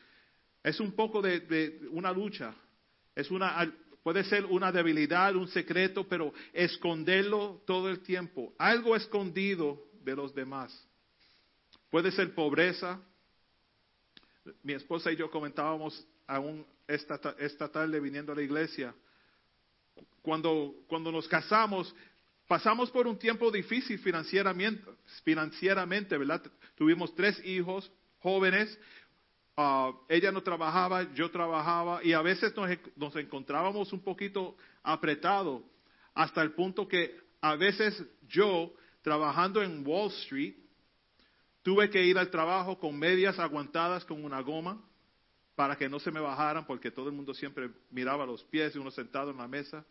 Es 0.62 0.81
un 0.81 0.93
poco 0.93 1.22
de, 1.22 1.41
de 1.41 1.89
una 1.91 2.12
lucha. 2.12 2.55
Es 3.14 3.31
una, 3.31 3.72
puede 4.03 4.24
ser 4.24 4.44
una 4.46 4.72
debilidad, 4.72 5.34
un 5.36 5.48
secreto, 5.48 6.07
pero 6.09 6.32
esconderlo 6.53 7.62
todo 7.66 7.88
el 7.88 8.01
tiempo. 8.01 8.55
Algo 8.59 8.96
escondido 8.96 9.82
de 10.03 10.16
los 10.16 10.34
demás. 10.34 10.72
Puede 11.90 12.11
ser 12.12 12.34
pobreza. 12.34 13.01
Mi 14.62 14.72
esposa 14.72 15.12
y 15.12 15.16
yo 15.16 15.30
comentábamos 15.30 16.07
aún 16.26 16.64
esta, 16.86 17.20
esta 17.38 17.68
tarde 17.68 18.01
viniendo 18.01 18.32
a 18.32 18.36
la 18.36 18.42
iglesia. 18.42 18.94
Cuando, 20.22 20.74
cuando 20.86 21.12
nos 21.12 21.28
casamos, 21.28 21.94
pasamos 22.46 22.90
por 22.90 23.07
un 23.07 23.18
tiempo 23.18 23.51
difícil 23.51 23.98
financieramente, 23.98 24.84
financieramente 25.24 26.16
¿verdad? 26.16 26.42
Tuvimos 26.76 27.14
tres 27.14 27.40
hijos 27.44 27.90
jóvenes. 28.20 28.78
Uh, 29.61 29.94
ella 30.08 30.32
no 30.32 30.42
trabajaba, 30.42 31.12
yo 31.12 31.30
trabajaba 31.30 32.02
y 32.02 32.14
a 32.14 32.22
veces 32.22 32.56
nos, 32.56 32.70
nos 32.96 33.14
encontrábamos 33.16 33.92
un 33.92 34.00
poquito 34.00 34.56
apretados 34.82 35.62
hasta 36.14 36.40
el 36.40 36.52
punto 36.52 36.88
que 36.88 37.14
a 37.42 37.56
veces 37.56 38.02
yo, 38.26 38.72
trabajando 39.02 39.62
en 39.62 39.86
Wall 39.86 40.08
Street, 40.22 40.54
tuve 41.62 41.90
que 41.90 42.02
ir 42.02 42.16
al 42.16 42.30
trabajo 42.30 42.78
con 42.78 42.98
medias 42.98 43.38
aguantadas 43.38 44.02
con 44.06 44.24
una 44.24 44.40
goma 44.40 44.82
para 45.54 45.76
que 45.76 45.90
no 45.90 46.00
se 46.00 46.11
me 46.11 46.20
bajaran 46.20 46.64
porque 46.64 46.90
todo 46.90 47.11
el 47.11 47.14
mundo 47.14 47.34
siempre 47.34 47.68
miraba 47.90 48.24
los 48.24 48.42
pies 48.44 48.74
y 48.74 48.78
uno 48.78 48.90
sentado 48.90 49.30
en 49.30 49.36
la 49.36 49.46
mesa. 49.46 49.84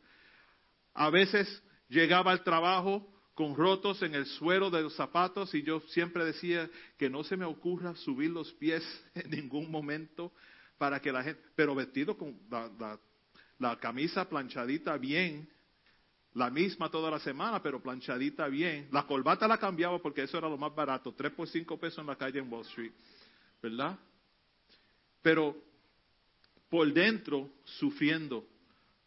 A 0.96 1.12
veces 1.12 1.62
llegaba 1.90 2.32
al 2.32 2.44
trabajo 2.44 3.08
con 3.40 3.56
rotos 3.56 4.02
en 4.02 4.16
el 4.16 4.26
suero 4.26 4.70
de 4.70 4.82
los 4.82 4.94
zapatos 4.98 5.56
y 5.56 5.64
yo 5.64 5.80
siempre 5.92 6.26
decía 6.26 6.70
que 6.98 7.10
no 7.10 7.24
se 7.24 7.38
me 7.38 7.46
ocurra 7.46 7.96
subir 7.96 8.32
los 8.32 8.52
pies 8.52 8.84
en 9.16 9.32
ningún 9.32 9.72
momento 9.72 10.34
para 10.78 11.02
que 11.02 11.10
la 11.10 11.24
gente, 11.24 11.42
pero 11.56 11.74
vestido 11.74 12.18
con 12.18 12.38
la, 12.52 13.00
la, 13.58 13.80
camisa 13.80 14.28
planchadita 14.28 14.98
bien, 14.98 15.48
la 16.34 16.50
misma 16.50 16.92
toda 16.92 17.10
la 17.10 17.20
semana, 17.22 17.64
pero 17.64 17.82
planchadita 17.82 18.50
bien. 18.50 18.90
La 18.92 19.08
corbata 19.08 19.48
la 19.48 19.58
cambiaba 19.58 20.02
porque 20.02 20.24
eso 20.24 20.38
era 20.38 20.50
lo 20.50 20.58
más 20.58 20.76
barato, 20.76 21.14
tres 21.14 21.32
por 21.32 21.48
cinco 21.48 21.80
pesos 21.80 22.00
en 22.00 22.08
la 22.08 22.18
calle 22.18 22.40
en 22.40 22.52
Wall 22.52 22.66
Street, 22.66 22.92
¿verdad? 23.64 23.98
Pero 25.22 25.56
por 26.70 26.92
dentro 26.92 27.50
sufriendo, 27.64 28.46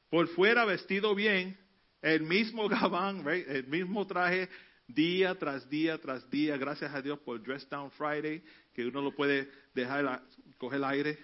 por 0.08 0.26
fuera 0.28 0.64
vestido 0.64 1.14
bien, 1.14 1.61
el 2.02 2.22
mismo 2.22 2.68
gabán, 2.68 3.26
el 3.26 3.66
mismo 3.68 4.06
traje 4.06 4.48
día 4.86 5.38
tras 5.38 5.68
día 5.70 5.98
tras 5.98 6.28
día, 6.28 6.56
gracias 6.56 6.92
a 6.92 7.00
Dios 7.00 7.18
por 7.20 7.42
Dress 7.42 7.68
Down 7.68 7.90
Friday, 7.92 8.42
que 8.74 8.84
uno 8.84 9.00
lo 9.00 9.14
puede 9.14 9.48
dejar 9.72 10.22
coger 10.58 10.78
el 10.78 10.84
aire 10.84 11.18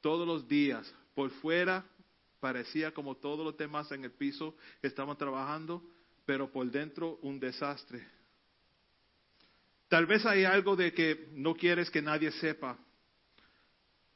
todos 0.00 0.26
los 0.26 0.46
días, 0.46 0.92
por 1.14 1.30
fuera 1.30 1.84
parecía 2.40 2.92
como 2.92 3.16
todos 3.16 3.44
los 3.44 3.56
demás 3.56 3.90
en 3.92 4.04
el 4.04 4.10
piso 4.10 4.56
estaban 4.82 5.16
trabajando, 5.16 5.80
pero 6.26 6.50
por 6.50 6.68
dentro 6.68 7.18
un 7.22 7.38
desastre. 7.38 8.04
Tal 9.88 10.06
vez 10.06 10.26
hay 10.26 10.44
algo 10.44 10.74
de 10.74 10.92
que 10.92 11.28
no 11.32 11.54
quieres 11.54 11.88
que 11.88 12.02
nadie 12.02 12.32
sepa. 12.32 12.76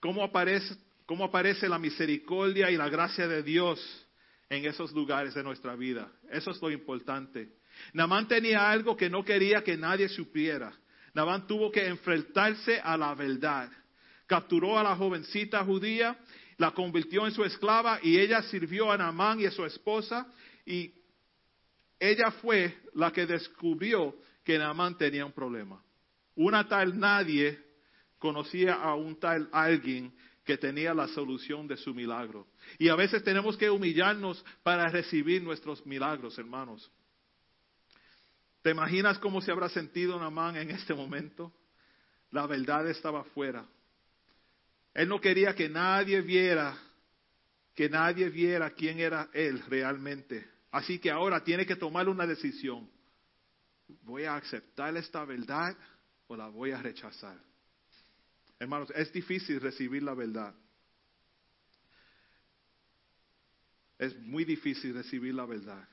¿Cómo 0.01 0.25
aparece, 0.25 0.75
cómo 1.05 1.25
aparece 1.25 1.69
la 1.69 1.79
misericordia 1.79 2.69
y 2.71 2.77
la 2.77 2.89
gracia 2.89 3.29
de 3.29 3.45
Dios 3.45 4.06
en 4.49 4.65
esos 4.65 4.93
lugares 4.93 5.35
de 5.35 5.43
nuestra 5.43 5.75
vida? 5.77 6.11
Eso 6.31 6.51
es 6.51 6.61
lo 6.61 6.71
importante. 6.71 7.51
Namán 7.93 8.29
tenía 8.29 8.71
algo 8.71 8.97
que 8.97 9.11
no 9.11 9.25
quería 9.25 9.63
que 9.63 9.77
nadie 9.77 10.09
supiera. 10.09 10.73
Namán 11.15 11.47
tuvo 11.47 11.71
que 11.71 11.87
enfrentarse 11.87 12.81
a 12.81 12.97
la 12.97 13.15
verdad. 13.15 13.71
Capturó 14.27 14.79
a 14.79 14.83
la 14.83 14.97
jovencita 14.97 15.65
judía 15.65 16.19
la 16.59 16.71
convirtió 16.71 17.27
en 17.27 17.33
su 17.33 17.45
esclava 17.45 17.99
y 18.03 18.19
ella 18.19 18.43
sirvió 18.43 18.91
a 18.91 18.97
Naamán 18.97 19.41
y 19.41 19.47
a 19.47 19.51
su 19.51 19.65
esposa 19.65 20.27
y 20.65 20.93
ella 21.99 22.31
fue 22.43 22.79
la 22.95 23.13
que 23.13 23.27
descubrió 23.27 24.17
que 24.45 24.59
Naamán 24.59 24.97
tenía 24.97 25.27
un 25.27 25.33
problema. 25.33 25.83
Una 26.35 26.67
tal 26.69 26.99
nadie 26.99 27.59
conocía 28.19 28.75
a 28.75 28.95
un 28.95 29.19
tal 29.19 29.49
alguien 29.53 30.15
que 30.47 30.57
tenía 30.57 30.95
la 30.95 31.09
solución 31.09 31.67
de 31.67 31.77
su 31.77 31.93
milagro. 31.93 32.47
Y 32.79 32.89
a 32.89 32.95
veces 32.95 33.23
tenemos 33.25 33.57
que 33.57 33.69
humillarnos 33.69 34.43
para 34.63 34.89
recibir 34.89 35.43
nuestros 35.43 35.85
milagros, 35.85 36.39
hermanos. 36.39 36.89
¿Te 38.63 38.71
imaginas 38.71 39.19
cómo 39.19 39.41
se 39.41 39.51
habrá 39.51 39.69
sentido 39.69 40.19
Naamán 40.19 40.57
en 40.57 40.71
este 40.71 40.95
momento? 40.95 41.53
La 42.31 42.47
verdad 42.47 42.89
estaba 42.89 43.25
fuera. 43.25 43.67
Él 44.95 45.09
no 45.09 45.21
quería 45.21 45.55
que 45.55 45.69
nadie 45.69 46.21
viera, 46.21 46.79
que 47.75 47.89
nadie 47.89 48.31
viera 48.31 48.71
quién 48.71 49.01
era 49.01 49.29
él 49.33 49.63
realmente. 49.69 50.49
Así 50.71 51.01
que 51.01 51.11
ahora 51.11 51.43
tiene 51.43 51.67
que 51.67 51.77
tomar 51.77 52.09
una 52.09 52.25
decisión. 52.25 52.89
¿Voy 54.03 54.25
a 54.25 54.37
aceptar 54.37 54.97
esta 54.97 55.25
verdad 55.25 55.77
o 56.29 56.37
la 56.37 56.49
voy 56.49 56.71
a 56.71 56.81
rechazar? 56.81 57.37
Hermanos, 58.59 58.91
es 58.95 59.13
difícil 59.13 59.61
recibir 59.61 60.03
la 60.03 60.15
verdad. 60.15 60.55
Es 63.99 64.17
muy 64.19 64.45
difícil 64.45 64.95
recibir 64.95 65.35
la 65.35 65.47
verdad. 65.47 65.89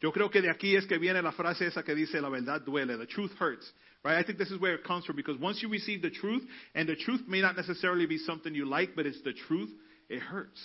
Yo 0.00 0.12
creo 0.12 0.30
que 0.30 0.42
de 0.42 0.50
aquí 0.50 0.76
es 0.76 0.86
que 0.86 0.98
viene 0.98 1.22
la 1.22 1.32
frase 1.32 1.66
esa 1.66 1.82
que 1.82 1.94
dice 1.94 2.20
la 2.20 2.28
verdad 2.28 2.60
duele. 2.60 2.96
The 2.98 3.06
truth 3.06 3.32
hurts. 3.40 3.72
Right? 4.02 4.18
I 4.18 4.22
think 4.22 4.38
this 4.38 4.50
is 4.50 4.60
where 4.60 4.74
it 4.74 4.84
comes 4.84 5.06
from 5.06 5.16
because 5.16 5.40
once 5.40 5.62
you 5.62 5.68
receive 5.70 6.02
the 6.02 6.10
truth, 6.10 6.46
and 6.74 6.86
the 6.86 6.96
truth 6.96 7.22
may 7.26 7.40
not 7.40 7.56
necessarily 7.56 8.04
be 8.06 8.18
something 8.18 8.54
you 8.54 8.66
like, 8.66 8.94
but 8.94 9.06
it's 9.06 9.22
the 9.22 9.32
truth, 9.32 9.70
it 10.10 10.20
hurts. 10.20 10.60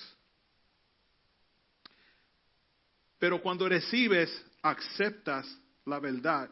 Pero 3.20 3.40
cuando 3.40 3.70
recibes, 3.70 4.30
aceptas 4.62 5.46
la 5.86 6.00
verdad, 6.00 6.50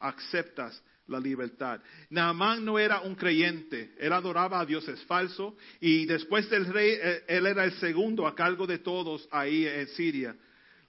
aceptas 0.00 0.78
la 1.12 1.20
libertad. 1.20 1.80
Naamán 2.10 2.64
no 2.64 2.78
era 2.78 3.00
un 3.02 3.14
creyente, 3.14 3.94
él 3.98 4.12
adoraba 4.12 4.60
a 4.60 4.66
dioses 4.66 5.00
falsos 5.04 5.54
y 5.80 6.06
después 6.06 6.50
del 6.50 6.66
rey, 6.66 6.98
él 7.28 7.46
era 7.46 7.64
el 7.64 7.72
segundo 7.74 8.26
a 8.26 8.34
cargo 8.34 8.66
de 8.66 8.78
todos 8.78 9.28
ahí 9.30 9.66
en 9.66 9.86
Siria 9.88 10.34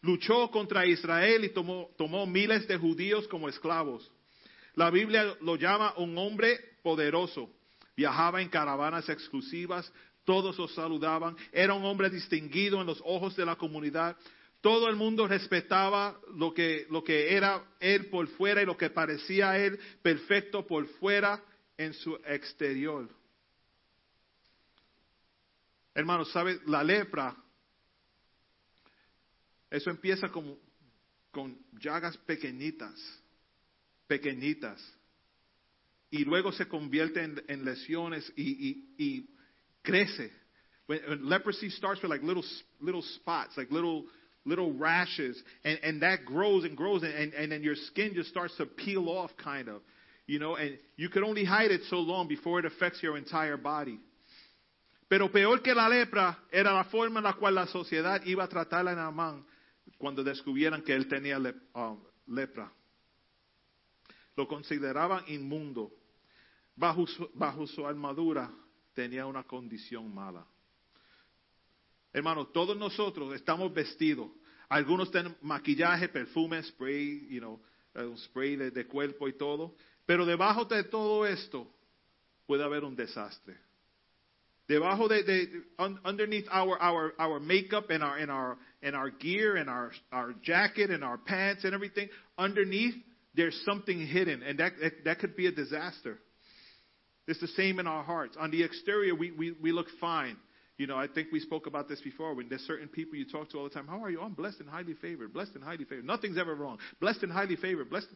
luchó 0.04 0.52
contra 0.52 0.86
Israel 0.86 1.44
y 1.46 1.50
tomó, 1.50 1.90
tomó 1.98 2.28
miles 2.28 2.68
de 2.68 2.78
judíos 2.78 3.28
como 3.28 3.50
esclavos. 3.50 4.12
La 4.76 4.92
Biblia 4.92 5.36
lo 5.42 5.56
llama 5.56 5.94
un 5.98 6.18
hombre 6.18 6.60
poderoso. 6.84 7.50
Viajaba 7.96 8.42
en 8.42 8.50
caravanas 8.50 9.08
exclusivas, 9.10 9.92
todos 10.26 10.58
lo 10.58 10.68
saludaban, 10.68 11.36
era 11.52 11.74
un 11.74 11.86
hombre 11.86 12.10
distinguido 12.10 12.82
en 12.82 12.88
los 12.88 13.02
ojos 13.06 13.36
de 13.36 13.46
la 13.46 13.56
comunidad. 13.56 14.16
Todo 14.64 14.88
el 14.88 14.95
mundo 14.95 15.28
respetaba 15.28 16.18
lo 16.36 16.53
que, 16.53 16.88
lo 16.89 17.03
que 17.03 17.36
era 17.36 17.76
él 17.82 18.05
por 18.05 18.26
fuera 18.30 18.61
y 18.61 18.66
lo 18.66 18.78
que 18.78 18.89
parecía 18.89 19.57
él 19.57 19.78
perfecto 20.01 20.66
por 20.66 20.88
fuera 20.99 21.43
en 21.76 21.93
su 21.93 22.16
exterior. 22.26 23.09
Hermanos, 25.93 26.32
¿sabe? 26.32 26.61
La 26.66 26.82
lepra 26.82 27.36
eso 29.69 29.90
empieza 29.90 30.30
como 30.30 30.57
con 31.31 31.60
llagas 31.81 32.15
pequeñitas, 32.19 32.95
pequeñitas, 34.07 34.80
y 36.10 36.23
luego 36.23 36.53
se 36.53 36.69
convierte 36.69 37.22
en, 37.22 37.65
lesiones 37.65 38.31
y, 38.38 39.27
crece. 39.81 40.31
Leprosy 40.88 41.69
starts 41.72 42.02
with 42.02 42.10
like 42.10 42.23
little 42.23 42.45
little 42.80 43.02
spots, 43.02 43.57
like 43.57 43.73
little 43.73 44.06
little 44.45 44.74
rashes, 44.74 45.41
and, 45.64 45.80
and 45.84 46.02
that 46.02 46.26
grows 46.26 46.64
and 46.65 46.76
grows, 46.76 47.03
and, 47.03 47.34
and, 47.34 47.52
then 47.52 47.64
your 47.64 47.76
skin 47.76 48.14
just 48.14 48.30
starts 48.30 48.56
to 48.57 48.65
peel 48.65 49.07
off, 49.10 49.32
kind 49.41 49.70
of, 49.70 49.82
you 50.28 50.40
know, 50.40 50.56
and 50.56 50.78
you 50.98 51.10
can 51.10 51.24
only 51.24 51.45
hide 51.45 51.72
it 51.72 51.82
so 51.90 51.98
long 51.98 52.28
before 52.28 52.60
it 52.60 52.65
affects 52.65 53.02
your 53.02 53.18
entire 53.18 53.57
body. 53.57 53.99
Pero 55.10 55.30
peor 55.30 55.60
que 55.61 55.74
la 55.74 55.88
lepra 55.88 56.38
era 56.52 56.74
la 56.74 56.84
forma 56.86 57.20
en 57.20 57.24
la 57.24 57.34
cual 57.34 57.53
la 57.53 57.68
sociedad 57.68 58.22
iba 58.26 58.44
a 58.44 58.48
tratar 58.48 58.88
a 58.88 58.95
Naamán 58.95 59.45
cuando 59.98 60.24
descubrieran 60.24 60.82
que 60.82 60.94
él 60.94 61.07
tenía 61.07 61.38
le- 61.40 61.53
um, 61.76 61.99
lepra. 62.28 62.72
Lo 64.36 64.48
consideraban 64.48 65.24
inmundo. 65.28 65.91
Bajo 66.76 67.06
su, 67.06 67.30
bajo 67.36 67.68
su 67.68 67.86
armadura 67.86 68.49
tenía 68.95 69.28
una 69.28 69.44
condición 69.44 70.11
mala. 70.14 70.44
Hermanos, 72.14 72.53
todos 72.53 72.77
nosotros 72.77 73.34
estamos 73.35 73.73
vestidos. 73.73 74.30
Algunos 74.69 75.11
tienen 75.11 75.35
maquillaje, 75.41 76.07
perfume, 76.10 76.61
spray, 76.64 77.27
you 77.30 77.40
know, 77.40 77.60
eh, 77.95 78.03
un 78.03 78.18
spray 78.18 78.56
de, 78.56 78.72
de 78.72 78.85
cuerpo 78.85 79.27
y 79.27 79.34
todo. 79.34 79.76
Pero 80.06 80.26
debajo 80.26 80.65
de 80.65 80.84
todo 80.84 81.26
esto 81.26 81.68
puede 82.45 82.64
haber 82.64 82.84
un 82.84 82.95
desastre. 82.95 83.57
Debajo 84.68 85.07
de, 85.07 85.23
de 85.23 85.64
un- 85.77 85.99
underneath 86.06 86.48
our, 86.49 86.77
our, 86.80 87.14
our 87.19 87.40
makeup 87.40 87.90
and 87.90 88.03
our, 88.03 88.18
and 88.18 88.31
our, 88.31 88.57
and 88.81 88.95
our 88.95 89.10
gear 89.10 89.57
and 89.57 89.69
our, 89.69 89.91
our 90.11 90.34
jacket 90.41 90.90
and 90.90 91.03
our 91.03 91.18
pants 91.18 91.65
and 91.65 91.73
everything, 91.73 92.10
underneath 92.38 92.95
there's 93.35 93.60
something 93.65 93.99
hidden 94.06 94.41
and 94.44 94.60
that, 94.60 94.73
that, 94.81 94.94
that 95.03 95.19
could 95.19 95.35
be 95.35 95.48
a 95.48 95.52
disaster. 95.52 96.18
It's 97.27 97.40
the 97.40 97.48
same 97.49 97.80
in 97.80 97.88
our 97.88 98.03
hearts. 98.03 98.38
On 98.40 98.52
the 98.52 98.64
exterior, 98.64 99.15
we, 99.15 99.31
we, 99.31 99.52
we 99.61 99.72
look 99.72 99.88
fine. 99.99 100.38
You 100.78 100.88
know, 100.88 100.98
I 100.98 101.08
think 101.08 101.28
we 101.32 101.40
spoke 101.40 101.68
about 101.68 101.88
this 101.88 102.02
before. 102.02 102.34
When 102.34 102.50
there's 102.50 102.62
certain 102.62 102.88
people 102.88 103.16
you 103.18 103.26
talk 103.26 103.50
to 103.52 103.58
all 103.58 103.64
the 103.66 103.70
time, 103.70 103.88
how 103.88 104.04
are 104.04 104.10
you? 104.10 104.22
I'm 104.22 104.34
blessed 104.34 104.60
and 104.60 104.70
highly 104.70 104.95
favored. 104.95 105.32
Blessed 105.32 105.52
and 105.56 105.64
highly 105.64 105.86
favored. 105.86 106.06
Nothing's 106.06 106.38
ever 106.38 106.56
wrong. 106.56 106.80
Blessed 107.00 107.24
and 107.24 107.32
highly 107.32 107.56
favored. 107.56 107.90
Blessed. 107.90 108.08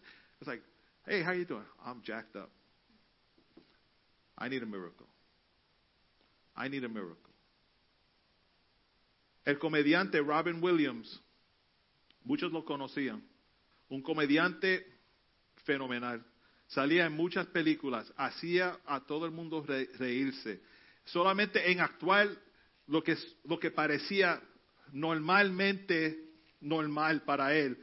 It's 0.41 0.47
like, 0.47 0.61
hey, 1.05 1.21
how 1.21 1.31
are 1.31 1.35
you 1.35 1.45
doing? 1.45 1.65
I'm 1.85 2.01
jacked 2.03 2.35
up. 2.35 2.49
I 4.37 4.49
need 4.49 4.63
a 4.63 4.65
miracle. 4.65 5.05
I 6.55 6.67
need 6.67 6.83
a 6.83 6.89
miracle. 6.89 7.15
El 9.45 9.55
comediante 9.59 10.19
Robin 10.21 10.59
Williams, 10.61 11.19
muchos 12.25 12.51
lo 12.51 12.65
conocían, 12.65 13.21
un 13.89 14.01
comediante 14.01 14.85
fenomenal. 15.65 16.21
Salía 16.67 17.05
en 17.05 17.13
muchas 17.13 17.45
películas, 17.47 18.11
hacía 18.17 18.77
a 18.85 18.99
todo 19.05 19.25
el 19.25 19.31
mundo 19.31 19.63
re- 19.65 19.87
reírse. 19.97 20.59
Solamente 21.05 21.71
en 21.71 21.79
actuar 21.79 22.27
lo 22.87 23.03
que, 23.03 23.17
lo 23.45 23.59
que 23.59 23.71
parecía 23.71 24.41
normalmente 24.91 26.27
normal 26.61 27.23
para 27.23 27.53
él. 27.53 27.77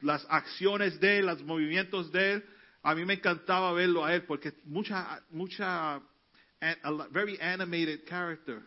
Las 0.00 0.26
acciones 0.28 0.98
de 1.00 1.18
él, 1.18 1.26
los 1.26 1.42
movimientos 1.42 2.10
de 2.12 2.34
él, 2.34 2.44
a 2.82 2.94
mí 2.94 3.04
me 3.04 3.14
encantaba 3.14 3.72
verlo 3.72 4.04
a 4.04 4.14
él 4.14 4.24
porque 4.24 4.54
mucha, 4.64 5.22
mucha, 5.30 5.96
a 5.96 7.08
very 7.10 7.38
animated 7.40 8.04
character 8.06 8.62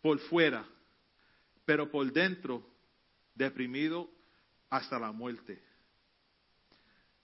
por 0.00 0.18
fuera, 0.20 0.64
pero 1.64 1.90
por 1.90 2.10
dentro 2.12 2.66
deprimido 3.34 4.10
hasta 4.70 4.98
la 4.98 5.12
muerte. 5.12 5.62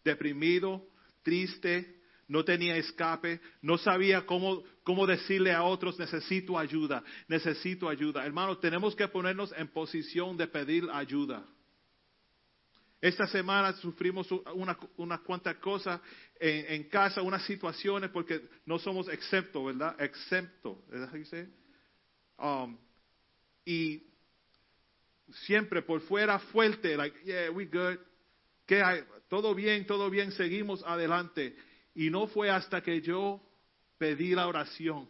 Deprimido, 0.04 0.86
triste, 1.22 1.93
no 2.28 2.44
tenía 2.44 2.76
escape, 2.76 3.40
no 3.62 3.78
sabía 3.78 4.26
cómo, 4.26 4.62
cómo 4.82 5.06
decirle 5.06 5.52
a 5.52 5.62
otros, 5.62 5.98
necesito 5.98 6.58
ayuda, 6.58 7.02
necesito 7.28 7.88
ayuda. 7.88 8.24
Hermanos, 8.24 8.60
tenemos 8.60 8.94
que 8.94 9.08
ponernos 9.08 9.52
en 9.56 9.68
posición 9.68 10.36
de 10.36 10.46
pedir 10.46 10.88
ayuda. 10.92 11.44
Esta 13.00 13.26
semana 13.26 13.74
sufrimos 13.74 14.30
una, 14.54 14.78
una 14.96 15.18
cuantas 15.18 15.56
cosas 15.56 16.00
en, 16.40 16.84
casa, 16.84 17.20
unas 17.20 17.44
situaciones, 17.44 18.08
porque 18.10 18.40
no 18.64 18.78
somos 18.78 19.08
excepto, 19.08 19.64
¿verdad? 19.64 19.94
Excepto, 20.00 20.82
¿verdad? 20.88 21.12
Um, 22.38 22.78
y 23.64 24.02
siempre 25.46 25.82
por 25.82 26.00
fuera 26.00 26.38
fuerte, 26.38 26.96
like, 26.96 27.14
yeah, 27.24 27.50
we 27.50 27.66
good. 27.66 27.98
Todo 29.28 29.54
bien, 29.54 29.86
todo 29.86 30.08
bien, 30.08 30.32
seguimos 30.32 30.82
adelante. 30.84 31.54
Y 31.94 32.10
no 32.10 32.26
fue 32.26 32.50
hasta 32.50 32.82
que 32.82 33.00
yo 33.00 33.40
pedí 33.98 34.34
la 34.34 34.48
oración. 34.48 35.08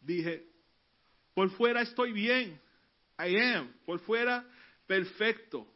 Dije, 0.00 0.46
por 1.34 1.50
fuera 1.50 1.82
estoy 1.82 2.12
bien. 2.12 2.60
I 3.18 3.36
am. 3.36 3.72
Por 3.84 3.98
fuera, 4.00 4.48
perfecto. 4.86 5.66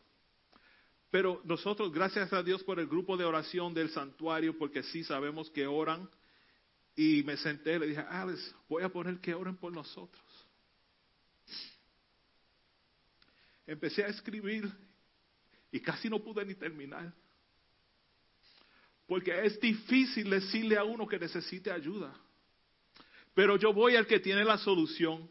Pero 1.11 1.41
nosotros, 1.45 1.93
gracias 1.93 2.33
a 2.33 2.43
Dios 2.43 2.63
por 2.63 2.79
el 2.79 2.87
grupo 2.87 3.17
de 3.17 3.25
oración 3.25 3.75
del 3.75 3.91
santuario, 3.91 4.57
porque 4.57 4.85
sí 4.85 5.03
sabemos 5.03 5.51
que 5.51 5.67
oran. 5.67 6.09
Y 6.95 7.23
me 7.25 7.37
senté, 7.37 7.79
le 7.79 7.89
dije, 7.89 8.01
Alex, 8.01 8.55
voy 8.69 8.85
a 8.85 8.89
poner 8.89 9.19
que 9.19 9.35
oren 9.35 9.57
por 9.57 9.73
nosotros. 9.73 10.25
Empecé 13.67 14.05
a 14.05 14.09
escribir 14.09 14.71
y 15.73 15.81
casi 15.81 16.09
no 16.09 16.19
pude 16.19 16.45
ni 16.45 16.55
terminar. 16.55 17.13
Porque 19.07 19.45
es 19.45 19.61
difícil 19.61 20.31
decirle 20.31 20.77
a 20.77 20.85
uno 20.85 21.07
que 21.07 21.19
necesite 21.19 21.71
ayuda. 21.71 22.15
Pero 23.35 23.57
yo 23.57 23.73
voy 23.73 23.97
al 23.97 24.07
que 24.07 24.21
tiene 24.21 24.45
la 24.45 24.59
solución. 24.59 25.29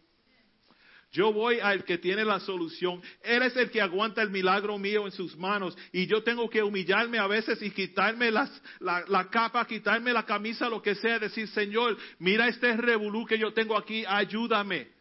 Yo 1.11 1.33
voy 1.33 1.59
al 1.59 1.83
que 1.85 1.97
tiene 1.97 2.23
la 2.23 2.39
solución. 2.39 3.01
Él 3.23 3.41
es 3.41 3.55
el 3.55 3.71
que 3.71 3.81
aguanta 3.81 4.21
el 4.21 4.29
milagro 4.29 4.77
mío 4.77 5.05
en 5.05 5.11
sus 5.11 5.35
manos. 5.35 5.75
Y 5.91 6.05
yo 6.05 6.21
tengo 6.23 6.49
que 6.49 6.61
humillarme 6.61 7.17
a 7.17 7.27
veces 7.27 7.61
y 7.61 7.71
quitarme 7.71 8.29
las, 8.29 8.51
la, 8.79 9.03
la 9.07 9.29
capa, 9.29 9.65
quitarme 9.65 10.13
la 10.13 10.25
camisa, 10.25 10.69
lo 10.69 10.81
que 10.81 10.95
sea. 10.95 11.17
Decir, 11.17 11.47
Señor, 11.47 11.97
mira 12.19 12.47
este 12.47 12.77
revolú 12.77 13.25
que 13.25 13.39
yo 13.39 13.53
tengo 13.53 13.75
aquí, 13.75 14.03
ayúdame. 14.07 14.98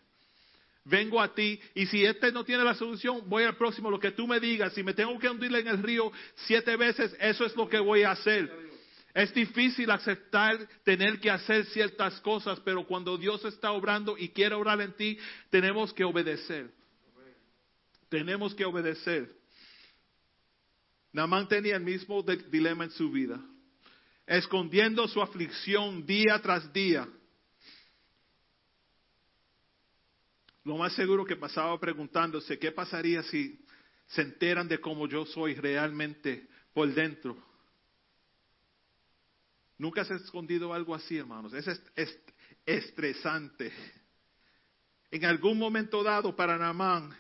Vengo 0.89 1.21
a 1.21 1.35
ti 1.35 1.61
y 1.75 1.85
si 1.87 2.03
este 2.03 2.33
no 2.33 2.45
tiene 2.45 2.65
la 2.65 2.75
solución, 2.75 3.23
voy 3.27 3.45
al 3.45 3.57
próximo, 3.57 3.91
lo 3.91 4.01
que 4.01 4.13
tú 4.13 4.27
me 4.27 4.41
digas. 4.41 4.73
Si 4.73 4.83
me 4.83 4.95
tengo 4.95 5.19
que 5.19 5.29
hundir 5.29 5.55
en 5.55 5.69
el 5.69 5.83
río 5.83 6.11
siete 6.47 6.77
veces, 6.77 7.15
eso 7.21 7.45
es 7.45 7.55
lo 7.57 7.69
que 7.69 7.79
voy 7.79 8.05
a 8.05 8.13
hacer. 8.13 8.51
Es 9.13 9.35
difícil 9.35 9.91
aceptar 9.91 10.67
tener 10.85 11.21
que 11.21 11.31
hacer 11.31 11.67
ciertas 11.67 12.19
cosas, 12.23 12.59
pero 12.61 12.87
cuando 12.87 13.19
Dios 13.19 13.45
está 13.45 13.73
obrando 13.73 14.17
y 14.17 14.31
quiere 14.31 14.55
obrar 14.55 14.81
en 14.81 14.95
ti, 14.95 15.19
tenemos 15.51 15.93
que 15.93 16.05
obedecer. 16.05 16.71
Tenemos 18.09 18.55
que 18.55 18.65
obedecer. 18.65 19.31
Namán 21.13 21.49
tenía 21.49 21.77
el 21.77 21.83
mismo 21.83 22.23
dilema 22.23 22.85
en 22.85 22.91
su 22.93 23.11
vida, 23.11 23.39
escondiendo 24.27 25.07
su 25.07 25.21
aflicción 25.21 26.07
día 26.07 26.41
tras 26.41 26.73
día. 26.73 27.07
Lo 30.69 30.77
más 30.77 30.93
seguro 30.93 31.25
que 31.25 31.35
pasaba 31.35 31.81
preguntándose, 31.81 32.59
¿qué 32.59 32.71
pasaría 32.73 33.23
si 33.23 33.59
se 34.07 34.21
enteran 34.21 34.69
de 34.69 34.79
cómo 34.79 35.09
yo 35.09 35.25
soy 35.25 35.55
realmente 35.55 36.47
por 36.75 36.93
dentro? 36.93 37.43
Nunca 39.79 40.05
se 40.05 40.13
ha 40.13 40.17
escondido 40.17 40.75
algo 40.75 40.95
así, 40.95 41.17
hermanos. 41.17 41.55
Es, 41.55 41.67
est- 41.69 41.89
es 41.97 42.19
estresante. 42.67 43.73
En 45.11 45.25
algún 45.25 45.57
momento 45.57 46.03
dado 46.03 46.37
para 46.37 46.59
Namán, 46.59 47.17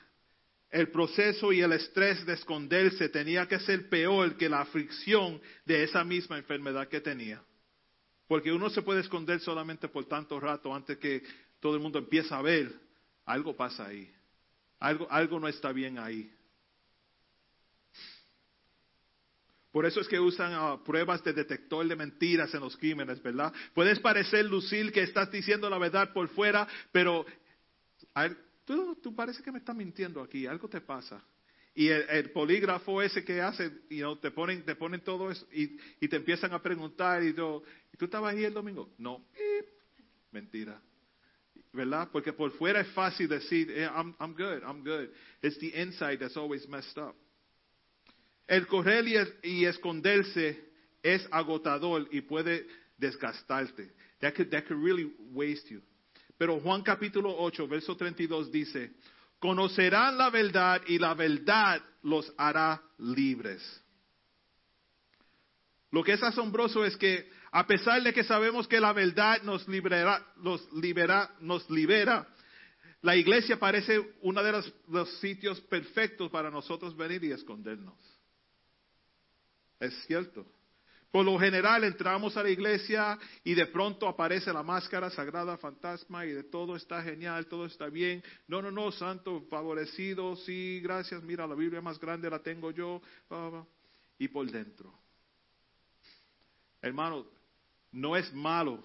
el 0.68 0.90
proceso 0.90 1.50
y 1.50 1.62
el 1.62 1.72
estrés 1.72 2.26
de 2.26 2.34
esconderse 2.34 3.08
tenía 3.08 3.48
que 3.48 3.60
ser 3.60 3.88
peor 3.88 4.36
que 4.36 4.50
la 4.50 4.60
aflicción 4.60 5.40
de 5.64 5.84
esa 5.84 6.04
misma 6.04 6.36
enfermedad 6.36 6.86
que 6.88 7.00
tenía. 7.00 7.42
Porque 8.26 8.52
uno 8.52 8.68
se 8.68 8.82
puede 8.82 9.00
esconder 9.00 9.40
solamente 9.40 9.88
por 9.88 10.04
tanto 10.04 10.38
rato 10.38 10.74
antes 10.74 10.98
que 10.98 11.22
todo 11.60 11.76
el 11.76 11.80
mundo 11.80 11.98
empiece 11.98 12.34
a 12.34 12.42
ver. 12.42 12.87
Algo 13.28 13.54
pasa 13.54 13.86
ahí. 13.86 14.10
Algo, 14.80 15.06
algo 15.10 15.38
no 15.38 15.48
está 15.48 15.70
bien 15.70 15.98
ahí. 15.98 16.32
Por 19.70 19.84
eso 19.84 20.00
es 20.00 20.08
que 20.08 20.18
usan 20.18 20.52
ah, 20.54 20.82
pruebas 20.82 21.22
de 21.22 21.34
detector 21.34 21.86
de 21.86 21.94
mentiras 21.94 22.54
en 22.54 22.60
los 22.60 22.74
crímenes, 22.78 23.22
¿verdad? 23.22 23.52
Puedes 23.74 24.00
parecer 24.00 24.46
lucir 24.46 24.90
que 24.92 25.02
estás 25.02 25.30
diciendo 25.30 25.68
la 25.68 25.76
verdad 25.76 26.10
por 26.14 26.26
fuera, 26.28 26.66
pero 26.90 27.26
tú, 28.64 28.96
tú 29.02 29.14
parece 29.14 29.42
que 29.42 29.52
me 29.52 29.58
estás 29.58 29.76
mintiendo 29.76 30.22
aquí, 30.22 30.46
algo 30.46 30.66
te 30.66 30.80
pasa. 30.80 31.22
Y 31.74 31.88
el, 31.88 32.30
polígrafo 32.30 33.02
ese 33.02 33.22
que 33.24 33.42
hace, 33.42 33.70
you 33.90 33.98
know, 33.98 34.16
te 34.16 34.30
ponen, 34.30 34.64
te 34.64 34.74
ponen 34.74 35.02
todo 35.02 35.30
eso 35.30 35.46
y, 35.52 35.78
y 36.00 36.08
te 36.08 36.16
empiezan 36.16 36.54
a 36.54 36.62
preguntar 36.62 37.22
y 37.22 37.34
yo, 37.34 37.62
¿y 37.92 37.96
tú 37.98 38.06
estabas 38.06 38.34
ahí 38.34 38.44
el 38.44 38.54
domingo? 38.54 38.94
No, 38.96 39.22
mentira. 40.32 40.80
¿Verdad? 41.72 42.08
Porque 42.12 42.32
por 42.32 42.50
fuera 42.52 42.80
es 42.80 42.88
fácil 42.88 43.28
decir, 43.28 43.70
eh, 43.70 43.84
I'm, 43.86 44.14
I'm 44.20 44.34
good, 44.34 44.62
I'm 44.64 44.82
good. 44.82 45.10
It's 45.42 45.58
the 45.58 45.68
inside 45.80 46.18
that's 46.18 46.36
always 46.36 46.66
messed 46.68 46.98
up. 46.98 47.14
El 48.46 48.66
correr 48.66 49.06
y, 49.06 49.16
es- 49.16 49.34
y 49.42 49.64
esconderse 49.66 50.58
es 51.02 51.26
agotador 51.30 52.08
y 52.10 52.22
puede 52.22 52.66
desgastarte. 52.98 53.92
That 54.20 54.34
could, 54.34 54.50
that 54.50 54.66
could 54.66 54.82
really 54.82 55.12
waste 55.32 55.68
you. 55.70 55.82
Pero 56.38 56.58
Juan 56.60 56.82
capítulo 56.82 57.34
8, 57.38 57.66
verso 57.68 57.96
32 57.96 58.50
dice, 58.50 58.92
conocerán 59.38 60.16
la 60.16 60.30
verdad 60.30 60.80
y 60.86 60.98
la 60.98 61.14
verdad 61.14 61.82
los 62.02 62.32
hará 62.38 62.80
libres. 62.98 63.60
Lo 65.90 66.02
que 66.02 66.12
es 66.12 66.22
asombroso 66.22 66.84
es 66.84 66.96
que 66.96 67.28
a 67.50 67.66
pesar 67.66 68.02
de 68.02 68.12
que 68.12 68.24
sabemos 68.24 68.68
que 68.68 68.80
la 68.80 68.92
verdad 68.92 69.42
nos 69.42 69.66
libera, 69.68 70.26
nos 70.36 70.72
libera, 70.72 71.30
nos 71.40 71.68
libera, 71.70 72.26
la 73.02 73.16
iglesia 73.16 73.58
parece 73.58 74.16
uno 74.22 74.42
de 74.42 74.52
los, 74.88 75.18
sitios 75.20 75.60
perfectos 75.62 76.30
para 76.30 76.50
nosotros 76.50 76.96
venir 76.96 77.22
y 77.24 77.32
escondernos. 77.32 77.94
Es 79.78 79.94
cierto. 80.06 80.44
Por 81.12 81.24
lo 81.24 81.38
general 81.38 81.84
entramos 81.84 82.36
a 82.36 82.42
la 82.42 82.50
iglesia 82.50 83.18
y 83.44 83.54
de 83.54 83.66
pronto 83.66 84.08
aparece 84.08 84.52
la 84.52 84.62
máscara 84.62 85.08
sagrada 85.10 85.56
fantasma 85.56 86.26
y 86.26 86.32
de 86.32 86.42
todo 86.42 86.76
está 86.76 87.02
genial, 87.02 87.46
todo 87.46 87.64
está 87.64 87.86
bien. 87.86 88.22
No, 88.46 88.60
no, 88.60 88.70
no, 88.70 88.90
santo, 88.92 89.46
favorecido, 89.48 90.36
sí, 90.36 90.80
gracias, 90.82 91.22
mira, 91.22 91.46
la 91.46 91.54
Biblia 91.54 91.80
más 91.80 91.98
grande 91.98 92.28
la 92.28 92.40
tengo 92.40 92.72
yo. 92.72 93.00
Y 94.18 94.28
por 94.28 94.50
dentro. 94.50 94.92
Hermano, 96.82 97.37
no 97.92 98.16
es 98.16 98.32
malo 98.32 98.82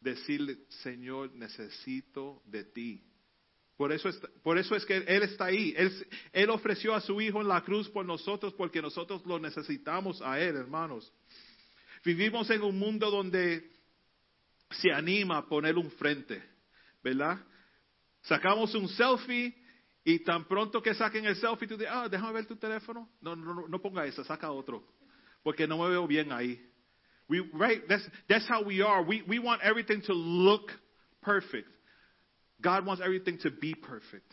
decirle, 0.00 0.58
Señor, 0.82 1.32
necesito 1.34 2.42
de 2.46 2.64
ti. 2.64 3.02
Por 3.76 3.92
eso, 3.92 4.08
es, 4.08 4.16
por 4.42 4.56
eso 4.56 4.74
es 4.74 4.86
que 4.86 4.96
Él 4.96 5.22
está 5.22 5.46
ahí. 5.46 5.74
Él, 6.32 6.50
ofreció 6.50 6.94
a 6.94 7.00
su 7.00 7.20
Hijo 7.20 7.42
en 7.42 7.48
la 7.48 7.62
cruz 7.62 7.88
por 7.90 8.06
nosotros 8.06 8.54
porque 8.54 8.80
nosotros 8.80 9.24
lo 9.26 9.38
necesitamos 9.38 10.22
a 10.22 10.40
Él, 10.40 10.56
hermanos. 10.56 11.12
Vivimos 12.04 12.48
en 12.50 12.62
un 12.62 12.78
mundo 12.78 13.10
donde 13.10 13.70
se 14.70 14.90
anima 14.92 15.38
a 15.38 15.46
poner 15.46 15.76
un 15.76 15.90
frente, 15.92 16.42
¿verdad? 17.02 17.38
Sacamos 18.22 18.74
un 18.74 18.88
selfie 18.88 19.54
y 20.04 20.20
tan 20.20 20.46
pronto 20.46 20.80
que 20.80 20.94
saquen 20.94 21.26
el 21.26 21.36
selfie, 21.36 21.68
tú 21.68 21.76
dices, 21.76 21.92
ah, 21.92 22.08
déjame 22.08 22.32
ver 22.32 22.46
tu 22.46 22.56
teléfono. 22.56 23.10
No, 23.20 23.36
no, 23.36 23.68
no, 23.68 23.82
ponga 23.82 24.06
eso, 24.06 24.24
saca 24.24 24.50
otro. 24.50 24.86
Porque 25.42 25.66
no 25.66 25.78
me 25.78 25.90
veo 25.90 26.06
bien 26.06 26.32
ahí. 26.32 26.64
We, 27.28 27.48
right? 27.54 27.80
That's, 27.88 28.06
that's 28.28 28.48
how 28.48 28.62
we 28.62 28.82
are. 28.82 29.02
We, 29.02 29.22
we 29.28 29.38
want 29.38 29.62
everything 29.62 30.02
to 30.06 30.12
look 30.12 30.70
perfect. 31.22 31.68
God 32.62 32.86
wants 32.86 33.02
everything 33.04 33.38
to 33.42 33.50
be 33.50 33.74
perfect. 33.74 34.32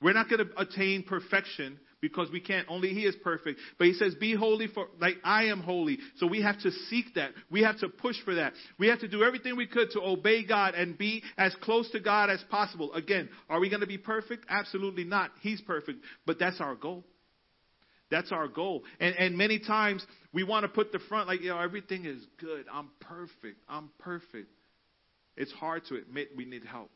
We're 0.00 0.12
not 0.12 0.28
going 0.28 0.46
to 0.46 0.60
attain 0.60 1.04
perfection 1.04 1.78
because 2.00 2.28
we 2.32 2.40
can't. 2.40 2.66
Only 2.68 2.88
He 2.88 3.06
is 3.06 3.14
perfect. 3.22 3.60
But 3.78 3.86
He 3.86 3.94
says, 3.94 4.16
be 4.16 4.34
holy 4.34 4.66
for, 4.66 4.88
like 5.00 5.14
I 5.22 5.44
am 5.44 5.60
holy. 5.60 5.98
So 6.16 6.26
we 6.26 6.42
have 6.42 6.60
to 6.62 6.72
seek 6.90 7.14
that. 7.14 7.30
We 7.50 7.62
have 7.62 7.78
to 7.78 7.88
push 7.88 8.16
for 8.24 8.34
that. 8.34 8.54
We 8.78 8.88
have 8.88 8.98
to 9.00 9.08
do 9.08 9.22
everything 9.22 9.56
we 9.56 9.68
could 9.68 9.90
to 9.92 10.00
obey 10.00 10.44
God 10.44 10.74
and 10.74 10.98
be 10.98 11.22
as 11.38 11.54
close 11.62 11.88
to 11.92 12.00
God 12.00 12.28
as 12.28 12.42
possible. 12.50 12.92
Again, 12.92 13.28
are 13.48 13.60
we 13.60 13.70
going 13.70 13.80
to 13.80 13.86
be 13.86 13.98
perfect? 13.98 14.44
Absolutely 14.48 15.04
not. 15.04 15.30
He's 15.40 15.60
perfect. 15.60 16.00
But 16.26 16.40
that's 16.40 16.60
our 16.60 16.74
goal. 16.74 17.04
That's 18.12 18.30
our 18.30 18.46
goal. 18.46 18.84
And, 19.00 19.16
and 19.16 19.38
many 19.38 19.58
times 19.58 20.06
we 20.34 20.44
want 20.44 20.64
to 20.64 20.68
put 20.68 20.92
the 20.92 20.98
front 21.08 21.28
like, 21.28 21.40
you 21.40 21.48
know, 21.48 21.58
everything 21.58 22.04
is 22.04 22.22
good. 22.38 22.66
I'm 22.70 22.90
perfect. 23.00 23.58
I'm 23.68 23.88
perfect. 23.98 24.48
It's 25.34 25.50
hard 25.52 25.86
to 25.86 25.96
admit 25.96 26.28
we 26.36 26.44
need 26.44 26.62
help. 26.64 26.90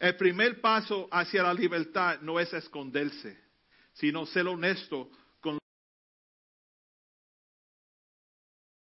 El 0.00 0.14
primer 0.14 0.54
paso 0.62 1.08
hacia 1.12 1.42
la 1.42 1.52
libertad 1.52 2.22
no 2.22 2.38
es 2.38 2.52
esconderse, 2.52 3.36
sino 3.92 4.24
ser 4.24 4.48
honesto 4.48 5.08